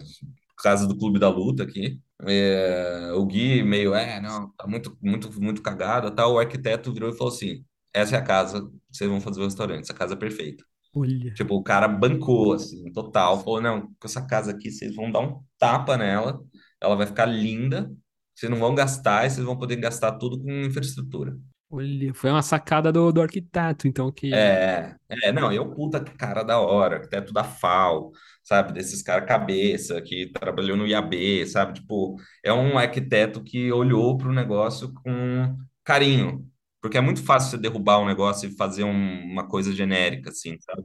Casa 0.63 0.87
do 0.87 0.97
Clube 0.97 1.19
da 1.19 1.29
Luta 1.29 1.63
aqui. 1.63 2.01
É, 2.27 3.13
o 3.15 3.25
Gui 3.25 3.63
meio, 3.63 3.95
é, 3.95 4.21
não, 4.21 4.51
tá 4.57 4.67
muito, 4.67 4.97
muito, 5.01 5.41
muito 5.41 5.63
cagada, 5.63 6.11
tal. 6.11 6.35
O 6.35 6.39
arquiteto 6.39 6.93
virou 6.93 7.11
e 7.11 7.17
falou 7.17 7.33
assim: 7.33 7.65
essa 7.95 8.17
é 8.17 8.19
a 8.19 8.23
casa 8.23 8.69
vocês 8.91 9.09
vão 9.09 9.21
fazer 9.21 9.41
o 9.41 9.45
restaurante, 9.45 9.83
essa 9.83 9.95
casa 9.95 10.15
é 10.15 10.17
perfeita. 10.17 10.65
Olha. 10.95 11.33
Tipo, 11.35 11.55
o 11.55 11.63
cara 11.63 11.87
bancou, 11.87 12.55
assim, 12.55 12.91
total. 12.93 13.43
Falou, 13.43 13.61
não, 13.61 13.83
com 13.83 14.07
essa 14.07 14.23
casa 14.27 14.51
aqui, 14.51 14.71
vocês 14.71 14.95
vão 14.95 15.11
dar 15.11 15.21
um 15.21 15.41
tapa 15.59 15.97
nela, 15.97 16.41
ela 16.81 16.97
vai 16.97 17.07
ficar 17.07 17.27
linda, 17.27 17.91
vocês 18.35 18.51
não 18.51 18.59
vão 18.59 18.75
gastar 18.75 19.27
e 19.27 19.31
vocês 19.31 19.45
vão 19.45 19.57
poder 19.57 19.77
gastar 19.77 20.13
tudo 20.13 20.41
com 20.43 20.51
infraestrutura. 20.51 21.37
Olha. 21.71 22.15
Foi 22.15 22.31
uma 22.31 22.43
sacada 22.43 22.93
do, 22.93 23.13
do 23.13 23.21
arquiteto, 23.23 23.87
então, 23.87 24.11
que. 24.13 24.27
É, 24.31 24.95
é, 25.25 25.33
não, 25.33 25.51
eu 25.53 25.71
puta 25.75 26.05
cara 26.05 26.43
da 26.43 26.61
hora, 26.61 26.97
arquiteto 26.97 27.33
da 27.33 27.43
FAO, 27.43 28.13
sabe, 28.43 28.73
desses 28.75 29.03
cara 29.03 29.25
cabeça 29.25 30.03
que 30.03 30.31
trabalhou 30.33 30.77
no 30.77 30.87
IAB, 30.87 31.47
sabe, 31.47 31.75
tipo, 31.81 32.17
é 32.45 32.53
um 32.53 32.77
arquiteto 32.79 33.43
que 33.43 33.73
olhou 33.73 34.19
para 34.19 34.29
o 34.29 34.33
negócio 34.35 34.93
com 34.93 35.57
carinho, 35.83 36.47
porque 36.83 36.99
é 36.99 37.01
muito 37.01 37.23
fácil 37.25 37.53
você 37.53 37.59
derrubar 37.59 38.01
um 38.01 38.07
negócio 38.07 38.49
e 38.51 38.57
fazer 38.57 38.85
um- 38.85 39.25
uma 39.33 39.49
coisa 39.49 39.73
genérica, 39.75 40.29
assim, 40.31 40.59
sabe? 40.61 40.83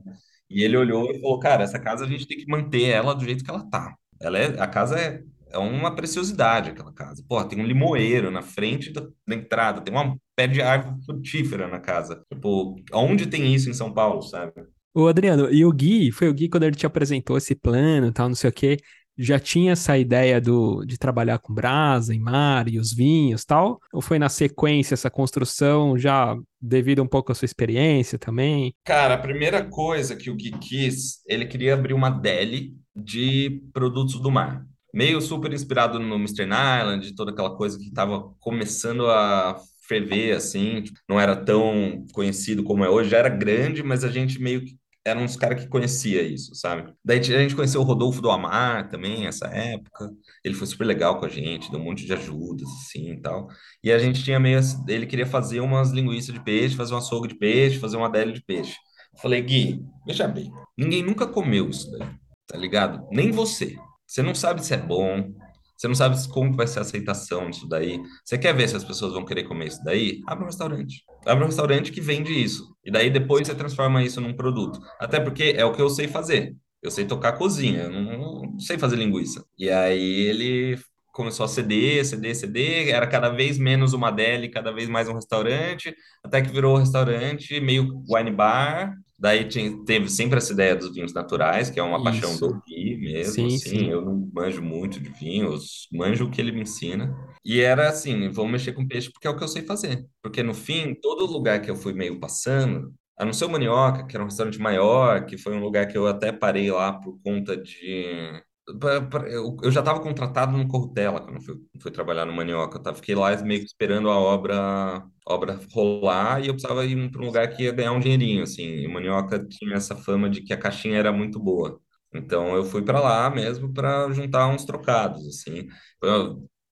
E 0.50 0.64
ele 0.64 0.78
olhou 0.78 1.12
e 1.12 1.20
falou, 1.20 1.38
cara, 1.40 1.64
essa 1.64 1.80
casa 1.80 2.06
a 2.06 2.08
gente 2.08 2.26
tem 2.28 2.38
que 2.38 2.48
manter 2.50 2.90
ela 2.92 3.14
do 3.14 3.26
jeito 3.26 3.44
que 3.44 3.50
ela 3.50 3.70
tá. 3.70 3.94
Ela 4.22 4.40
é, 4.40 4.60
a 4.62 4.68
casa 4.68 4.98
é, 5.00 5.22
é 5.54 5.58
uma 5.58 5.96
preciosidade, 5.96 6.72
aquela 6.72 6.92
casa. 6.92 7.24
Pô, 7.28 7.44
tem 7.46 7.62
um 7.62 7.66
limoeiro 7.66 8.32
na 8.32 8.42
frente 8.42 8.92
da, 8.92 9.02
da 9.28 9.36
entrada, 9.36 9.82
tem 9.82 9.94
uma 9.94 10.18
pé 10.36 10.48
de 10.48 10.62
árvore 10.62 11.04
frutífera 11.06 11.68
na 11.68 11.80
casa. 11.80 12.24
Tipo, 12.34 12.76
onde 12.92 13.28
tem 13.28 13.54
isso 13.54 13.70
em 13.70 13.74
São 13.74 13.94
Paulo, 13.94 14.22
sabe? 14.24 14.52
Ô, 14.94 15.08
Adriano, 15.08 15.52
e 15.52 15.64
o 15.66 15.72
Gui, 15.72 16.12
foi 16.12 16.28
o 16.28 16.34
Gui 16.34 16.50
quando 16.50 16.64
ele 16.64 16.76
te 16.76 16.86
apresentou 16.86 17.38
esse 17.38 17.56
plano, 17.56 18.08
e 18.08 18.12
tal, 18.12 18.28
não 18.28 18.36
sei 18.36 18.50
o 18.50 18.54
quê, 18.54 18.78
já 19.18 19.40
tinha 19.40 19.74
essa 19.74 19.98
ideia 19.98 20.42
do, 20.42 20.84
de 20.86 20.98
trabalhar 20.98 21.38
com 21.38 21.54
brasa, 21.54 22.14
em 22.14 22.20
mar 22.20 22.68
e 22.68 22.80
os 22.80 22.94
vinhos, 22.94 23.46
tal? 23.46 23.80
Ou 23.92 24.02
foi 24.02 24.18
na 24.18 24.30
sequência 24.30 24.96
essa 24.96 25.10
construção, 25.10 25.98
já 25.98 26.36
devido 26.60 27.04
um 27.04 27.08
pouco 27.08 27.32
à 27.32 27.36
sua 27.36 27.46
experiência 27.46 28.18
também? 28.18 28.74
Cara, 28.84 29.16
a 29.16 29.20
primeira 29.20 29.64
coisa 29.64 30.16
que 30.16 30.30
o 30.30 30.36
Gui 30.36 30.52
quis, 30.60 31.22
ele 31.28 31.46
queria 31.46 31.76
abrir 31.76 31.94
uma 31.94 32.10
deli 32.10 32.76
de 32.96 33.62
produtos 33.72 34.20
do 34.20 34.32
mar. 34.32 34.66
Meio 34.94 35.22
super 35.22 35.52
inspirado 35.52 36.00
no 36.00 36.16
Mr. 36.16 36.44
Island, 36.44 37.16
toda 37.16 37.32
aquela 37.32 37.56
coisa 37.56 37.78
que 37.78 37.86
estava 37.88 38.34
começando 38.40 39.10
a 39.10 39.60
ferver, 39.88 40.36
assim. 40.36 40.82
tipo, 40.84 41.00
Não 41.10 41.20
era 41.20 41.36
tão 41.36 42.06
conhecido 42.14 42.64
como 42.64 42.86
é 42.86 42.90
hoje. 42.90 43.10
Já 43.10 43.18
era 43.18 43.30
grande, 43.30 43.84
mas 43.84 44.04
a 44.04 44.10
gente 44.10 44.40
meio 44.42 44.64
que 44.64 44.78
era 45.06 45.20
dos 45.20 45.36
caras 45.36 45.62
que 45.62 45.68
conhecia 45.68 46.22
isso, 46.22 46.56
sabe? 46.56 46.94
Daí 47.04 47.20
a 47.20 47.22
gente 47.22 47.56
conheceu 47.56 47.82
o 47.82 47.84
Rodolfo 47.84 48.22
do 48.22 48.32
Amar 48.32 48.90
também, 48.90 49.24
nessa 49.24 49.48
época. 49.48 50.10
Ele 50.44 50.56
foi 50.56 50.66
super 50.66 50.86
legal 50.86 51.20
com 51.20 51.26
a 51.26 51.30
gente, 51.30 51.70
deu 51.70 51.80
um 51.80 51.84
monte 51.84 52.06
de 52.06 52.14
ajudas, 52.14 52.68
assim, 52.70 53.12
e 53.12 53.22
tal. 53.22 53.48
E 53.84 53.92
a 53.92 54.00
gente 54.00 54.24
tinha 54.24 54.40
meio. 54.40 54.60
Ele 54.88 55.06
queria 55.06 55.26
fazer 55.26 55.60
umas 55.60 55.92
linguiças 55.92 56.34
de 56.34 56.42
peixe, 56.42 56.76
fazer 56.76 56.94
um 56.94 56.98
açougue 56.98 57.28
de 57.28 57.36
peixe, 57.36 57.80
fazer 57.80 57.98
uma 57.98 58.10
deli 58.10 58.32
de 58.32 58.42
peixe. 58.44 58.76
Falei, 59.22 59.42
Gui, 59.42 59.82
veja 60.08 60.28
bem, 60.28 60.52
ninguém 60.78 61.04
nunca 61.04 61.28
comeu 61.28 61.70
isso 61.70 61.92
daí, 61.92 62.08
tá 62.48 62.58
ligado? 62.58 63.06
Nem 63.12 63.30
você. 63.30 63.76
Você 64.14 64.22
não 64.22 64.36
sabe 64.36 64.64
se 64.64 64.76
é 64.76 64.78
bom, 64.78 65.34
você 65.76 65.88
não 65.88 65.96
sabe 65.96 66.16
como 66.28 66.56
vai 66.56 66.68
ser 66.68 66.78
a 66.78 66.82
aceitação 66.84 67.50
disso 67.50 67.68
daí. 67.68 68.00
Você 68.24 68.38
quer 68.38 68.56
ver 68.56 68.70
se 68.70 68.76
as 68.76 68.84
pessoas 68.84 69.12
vão 69.12 69.26
querer 69.26 69.46
comer 69.46 69.70
isso 69.70 69.84
daí? 69.84 70.22
Abre 70.28 70.44
um 70.44 70.46
restaurante. 70.46 71.04
Abre 71.26 71.44
um 71.44 71.48
restaurante 71.48 71.92
que 71.92 72.00
vende 72.00 72.32
isso. 72.32 72.78
E 72.86 72.92
daí 72.92 73.10
depois 73.10 73.48
você 73.48 73.56
transforma 73.56 74.04
isso 74.04 74.22
num 74.22 74.36
produto. 74.36 74.80
Até 75.00 75.20
porque 75.20 75.56
é 75.58 75.66
o 75.66 75.74
que 75.74 75.82
eu 75.82 75.90
sei 75.90 76.08
fazer. 76.08 76.56
Eu 76.80 76.92
sei 76.92 77.06
tocar 77.06 77.40
cozinha, 77.40 77.86
eu 77.86 77.90
não, 77.90 78.42
não 78.44 78.60
sei 78.60 78.78
fazer 78.78 78.98
linguiça. 78.98 79.44
E 79.58 79.68
aí 79.72 80.28
ele 80.28 80.78
começou 81.12 81.46
a 81.46 81.50
ceder, 81.50 82.06
ceder, 82.06 82.36
ceder, 82.36 82.90
era 82.90 83.08
cada 83.08 83.30
vez 83.30 83.58
menos 83.58 83.94
uma 83.94 84.12
deli, 84.12 84.48
cada 84.48 84.72
vez 84.72 84.88
mais 84.88 85.10
um 85.10 85.16
restaurante, 85.16 85.96
até 86.24 86.40
que 86.40 86.52
virou 86.52 86.76
um 86.76 86.80
restaurante 86.80 87.60
meio 87.60 88.04
wine 88.08 88.30
bar. 88.30 88.94
Daí 89.24 89.48
teve 89.86 90.10
sempre 90.10 90.38
essa 90.38 90.52
ideia 90.52 90.76
dos 90.76 90.94
vinhos 90.94 91.14
naturais, 91.14 91.70
que 91.70 91.80
é 91.80 91.84
uma 91.84 92.04
paixão 92.04 92.30
do 92.32 92.36
Isso. 92.36 92.62
Gui 92.68 92.98
mesmo, 92.98 93.34
Sim, 93.34 93.46
assim. 93.56 93.58
sim. 93.58 93.90
Eu 93.90 94.02
não 94.02 94.30
manjo 94.34 94.62
muito 94.62 95.00
de 95.00 95.10
vinhos, 95.10 95.88
manjo 95.94 96.26
o 96.26 96.30
que 96.30 96.42
ele 96.42 96.52
me 96.52 96.62
ensina. 96.64 97.16
E 97.46 97.62
era 97.62 97.88
assim, 97.88 98.30
vamos 98.30 98.52
mexer 98.52 98.74
com 98.74 98.86
peixe 98.86 99.10
porque 99.10 99.26
é 99.26 99.30
o 99.30 99.38
que 99.38 99.44
eu 99.44 99.48
sei 99.48 99.62
fazer. 99.62 100.06
Porque 100.22 100.44
no 100.44 100.54
fim, 100.54 100.94
todo 100.94 101.26
lugar 101.26 101.62
que 101.62 101.72
eu 101.72 101.76
fui 101.78 101.94
meio 101.94 102.20
passando, 102.20 102.94
a 103.18 103.24
não 103.24 103.32
ser 103.32 103.46
o 103.46 103.50
Manioca, 103.50 104.06
que 104.06 104.14
era 104.14 104.24
um 104.24 104.28
restaurante 104.28 104.60
maior, 104.60 105.26
que 105.26 105.38
foi 105.38 105.56
um 105.56 105.62
lugar 105.62 105.88
que 105.88 105.98
eu 105.98 106.06
até 106.06 106.34
parei 106.34 106.70
lá 106.70 106.92
por 106.92 107.18
conta 107.24 107.56
de 107.56 108.44
Eu, 108.66 109.72
já 109.72 109.82
estava 109.82 110.00
contratado 110.00 110.58
no 110.58 110.68
Corrutela 110.68 111.20
quando 111.20 111.42
fui, 111.44 111.56
fui 111.82 111.92
trabalhar 111.92 112.26
no 112.26 112.32
Manioca. 112.34 112.78
Eu 112.78 112.84
tava, 112.84 112.96
fiquei 112.96 113.14
lá 113.14 113.36
meio 113.42 113.60
que 113.60 113.66
esperando 113.66 114.10
a 114.10 114.18
obra, 114.18 115.04
obra 115.28 115.60
rolar 115.74 116.42
e 116.42 116.48
eu 116.48 116.54
precisava 116.54 116.86
ir 116.86 117.12
para 117.12 117.22
um 117.22 117.26
lugar 117.26 117.48
que 117.50 117.64
ia 117.64 117.74
ganhar 117.74 117.92
um 117.92 118.00
dinheirinho, 118.00 118.44
assim. 118.44 118.64
E 118.64 118.88
o 118.88 118.94
Manioca 118.94 119.46
tinha 119.46 119.76
essa 119.76 119.96
fama 119.96 120.30
de 120.30 120.42
que 120.42 120.54
a 120.54 120.58
caixinha 120.58 120.98
era 120.98 121.12
muito 121.12 121.40
boa. 121.40 121.78
Então 122.14 122.56
eu 122.56 122.64
fui 122.64 122.82
para 122.84 123.00
lá 123.02 123.30
mesmo 123.30 123.74
para 123.74 124.10
juntar 124.14 124.48
uns 124.48 124.64
trocados, 124.66 125.28
assim. 125.28 125.68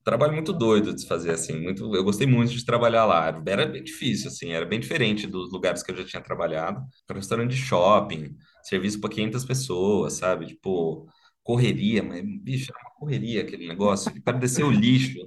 Trabalho 0.04 0.34
muito 0.34 0.52
doido 0.52 0.94
de 0.96 1.02
se 1.02 1.08
fazer, 1.08 1.32
assim. 1.32 1.60
Muito, 1.62 1.96
eu 1.96 2.04
gostei 2.04 2.26
muito 2.26 2.52
de 2.54 2.66
trabalhar 2.66 3.06
lá. 3.06 3.28
Era 3.46 3.66
bem 3.68 3.84
difícil, 3.84 4.30
assim. 4.30 4.52
Era 4.52 4.66
bem 4.66 4.80
diferente 4.80 5.28
dos 5.28 5.52
lugares 5.52 5.84
que 5.84 5.92
eu 5.92 5.98
já 5.98 6.04
tinha 6.06 6.24
trabalhado. 6.24 6.82
Era 7.08 7.18
um 7.18 7.22
restaurante 7.22 7.52
de 7.52 7.58
shopping, 7.58 8.36
serviço 8.64 9.00
para 9.00 9.12
500 9.12 9.46
pessoas, 9.46 10.14
sabe? 10.14 10.48
Tipo 10.48 11.08
correria, 11.44 12.04
mas, 12.04 12.24
bicho, 12.42 12.72
era 12.72 12.90
uma 12.90 12.96
correria 13.00 13.42
aquele 13.42 13.68
negócio. 13.68 14.12
E 14.16 14.20
para 14.20 14.38
descer 14.38 14.64
o 14.64 14.72
lixo, 14.72 15.18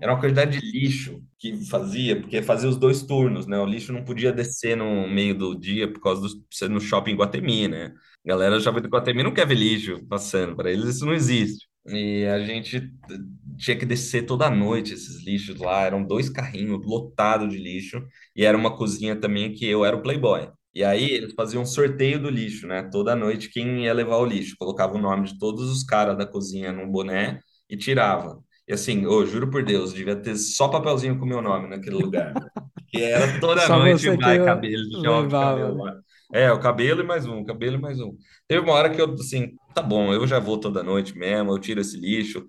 era 0.00 0.12
uma 0.12 0.20
quantidade 0.20 0.58
de 0.60 0.70
lixo 0.72 1.22
que 1.38 1.56
fazia, 1.66 2.20
porque 2.20 2.42
fazia 2.42 2.68
os 2.68 2.76
dois 2.76 3.02
turnos, 3.02 3.46
né? 3.46 3.58
O 3.58 3.66
lixo 3.66 3.92
não 3.92 4.04
podia 4.04 4.32
descer 4.32 4.76
no 4.76 5.08
meio 5.08 5.36
do 5.36 5.54
dia 5.54 5.90
por 5.90 6.00
causa 6.00 6.22
do 6.22 6.28
ser 6.50 6.68
no 6.68 6.80
shopping 6.80 7.14
Guatemi, 7.14 7.68
né? 7.68 7.92
Galera 8.24 8.58
do 8.58 8.88
Guatemi 8.88 9.22
não 9.22 9.34
quer 9.34 9.46
ver 9.46 9.54
lixo 9.54 10.04
passando, 10.08 10.56
para 10.56 10.70
eles 10.70 10.96
isso 10.96 11.06
não 11.06 11.14
existe. 11.14 11.66
E 11.86 12.24
a 12.24 12.40
gente 12.40 12.90
tinha 13.58 13.76
que 13.76 13.84
descer 13.84 14.24
toda 14.24 14.48
noite 14.50 14.94
esses 14.94 15.22
lixos 15.24 15.58
lá, 15.58 15.82
eram 15.82 16.02
dois 16.02 16.30
carrinhos 16.30 16.84
lotados 16.84 17.52
de 17.52 17.58
lixo, 17.58 18.02
e 18.34 18.44
era 18.44 18.56
uma 18.56 18.74
cozinha 18.76 19.14
também 19.14 19.52
que 19.52 19.66
eu 19.66 19.84
era 19.84 19.94
o 19.96 20.02
playboy. 20.02 20.48
E 20.74 20.82
aí 20.82 21.10
eles 21.12 21.34
faziam 21.34 21.62
um 21.62 21.66
sorteio 21.66 22.20
do 22.20 22.28
lixo, 22.28 22.66
né? 22.66 22.82
Toda 22.90 23.14
noite 23.14 23.48
quem 23.48 23.84
ia 23.84 23.94
levar 23.94 24.16
o 24.16 24.24
lixo, 24.24 24.56
colocava 24.58 24.94
o 24.94 25.00
nome 25.00 25.28
de 25.28 25.38
todos 25.38 25.70
os 25.70 25.84
caras 25.84 26.16
da 26.18 26.26
cozinha 26.26 26.72
num 26.72 26.90
boné 26.90 27.40
e 27.70 27.76
tirava. 27.76 28.42
E 28.66 28.72
assim, 28.72 29.04
eu 29.04 29.24
juro 29.26 29.50
por 29.50 29.62
Deus, 29.62 29.92
devia 29.92 30.16
ter 30.16 30.36
só 30.36 30.68
papelzinho 30.68 31.18
com 31.18 31.24
o 31.24 31.28
meu 31.28 31.42
nome 31.42 31.68
naquele 31.68 31.96
lugar. 31.96 32.32
Que 32.88 33.02
era 33.02 33.38
toda 33.40 33.68
noite, 33.68 34.08
vai 34.16 34.44
cabelo, 34.44 35.00
levava, 35.00 35.60
cabelo 35.60 35.84
né? 35.84 36.00
É, 36.32 36.50
o 36.50 36.58
cabelo 36.58 37.00
e 37.02 37.04
mais 37.04 37.26
um, 37.26 37.44
cabelo 37.44 37.76
e 37.76 37.80
mais 37.80 38.00
um. 38.00 38.16
Teve 38.48 38.60
uma 38.60 38.72
hora 38.72 38.90
que 38.90 39.00
eu, 39.00 39.12
assim, 39.14 39.54
tá 39.74 39.82
bom, 39.82 40.12
eu 40.12 40.26
já 40.26 40.38
vou 40.38 40.58
toda 40.58 40.82
noite 40.82 41.16
mesmo, 41.16 41.52
eu 41.52 41.58
tiro 41.58 41.80
esse 41.80 41.96
lixo, 41.96 42.46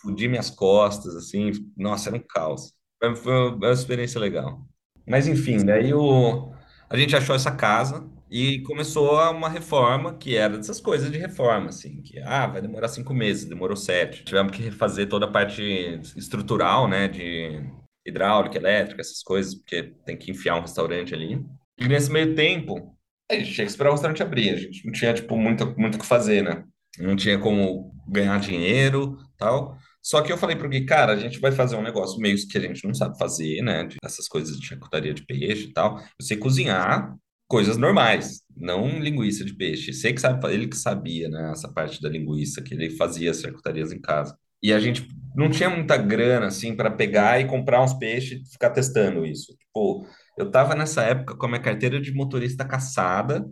fudi 0.00 0.28
minhas 0.28 0.48
costas, 0.48 1.14
assim, 1.16 1.50
nossa, 1.76 2.08
era 2.08 2.16
um 2.16 2.22
caos. 2.26 2.72
Foi 2.98 3.14
foi 3.16 3.32
uma, 3.32 3.54
uma 3.56 3.72
experiência 3.72 4.20
legal. 4.20 4.66
Mas 5.06 5.28
enfim, 5.28 5.64
daí 5.64 5.92
o, 5.92 6.52
a 6.88 6.96
gente 6.96 7.14
achou 7.16 7.34
essa 7.34 7.50
casa 7.50 8.08
E 8.30 8.60
começou 8.62 9.14
uma 9.30 9.48
reforma 9.48 10.16
que 10.18 10.36
era 10.36 10.56
dessas 10.56 10.80
coisas 10.80 11.10
de 11.10 11.18
reforma, 11.18 11.68
assim, 11.68 12.02
que 12.02 12.18
ah, 12.20 12.46
vai 12.46 12.60
demorar 12.60 12.88
cinco 12.88 13.14
meses, 13.14 13.44
demorou 13.44 13.76
sete. 13.76 14.24
Tivemos 14.24 14.52
que 14.52 14.62
refazer 14.62 15.08
toda 15.08 15.26
a 15.26 15.30
parte 15.30 15.62
estrutural, 16.16 16.88
né, 16.88 17.06
de 17.08 17.62
hidráulica, 18.04 18.58
elétrica, 18.58 19.00
essas 19.00 19.22
coisas, 19.22 19.54
porque 19.54 19.94
tem 20.04 20.16
que 20.16 20.30
enfiar 20.30 20.56
um 20.56 20.60
restaurante 20.62 21.14
ali. 21.14 21.44
E 21.78 21.86
nesse 21.88 22.10
meio 22.10 22.34
tempo, 22.34 22.96
a 23.30 23.34
gente 23.34 23.52
tinha 23.52 23.64
que 23.64 23.70
esperar 23.70 23.90
o 23.90 23.92
restaurante 23.92 24.22
abrir, 24.22 24.50
a 24.54 24.56
gente 24.56 24.84
não 24.84 24.92
tinha, 24.92 25.14
tipo, 25.14 25.36
muito, 25.36 25.74
muito 25.78 25.96
o 25.96 25.98
que 25.98 26.06
fazer, 26.06 26.42
né? 26.42 26.64
Não 26.98 27.14
tinha 27.16 27.38
como 27.38 27.92
ganhar 28.08 28.38
dinheiro, 28.40 29.18
tal. 29.36 29.76
Só 30.06 30.22
que 30.22 30.32
eu 30.32 30.38
falei 30.38 30.54
pro 30.54 30.68
Gui, 30.68 30.84
cara, 30.86 31.14
a 31.14 31.16
gente 31.16 31.40
vai 31.40 31.50
fazer 31.50 31.74
um 31.74 31.82
negócio 31.82 32.20
meio 32.20 32.36
que 32.46 32.56
a 32.56 32.60
gente 32.60 32.86
não 32.86 32.94
sabe 32.94 33.18
fazer, 33.18 33.60
né? 33.60 33.88
Essas 34.04 34.28
coisas 34.28 34.56
de 34.56 34.64
charcutaria 34.64 35.12
de 35.12 35.26
peixe 35.26 35.64
e 35.64 35.72
tal. 35.72 35.98
Eu 35.98 36.24
sei 36.24 36.36
cozinhar, 36.36 37.12
coisas 37.48 37.76
normais, 37.76 38.40
não 38.56 39.00
linguiça 39.00 39.44
de 39.44 39.52
peixe. 39.52 39.92
Sei 39.92 40.12
que 40.12 40.20
sabe, 40.20 40.46
ele 40.54 40.68
que 40.68 40.76
sabia, 40.76 41.28
né, 41.28 41.50
essa 41.50 41.68
parte 41.72 42.00
da 42.00 42.08
linguiça, 42.08 42.62
que 42.62 42.72
ele 42.72 42.90
fazia 42.90 43.32
as 43.32 43.40
charcutarias 43.40 43.90
em 43.90 44.00
casa. 44.00 44.38
E 44.62 44.72
a 44.72 44.78
gente 44.78 45.08
não 45.34 45.50
tinha 45.50 45.68
muita 45.68 45.96
grana, 45.96 46.46
assim, 46.46 46.76
para 46.76 46.88
pegar 46.88 47.40
e 47.40 47.46
comprar 47.48 47.82
uns 47.82 47.94
peixes 47.94 48.48
e 48.48 48.52
ficar 48.52 48.70
testando 48.70 49.26
isso. 49.26 49.56
Tipo, 49.56 50.06
eu 50.38 50.48
tava 50.52 50.76
nessa 50.76 51.02
época 51.02 51.36
com 51.36 51.46
a 51.46 51.48
minha 51.48 51.60
carteira 51.60 52.00
de 52.00 52.14
motorista 52.14 52.64
caçada, 52.64 53.44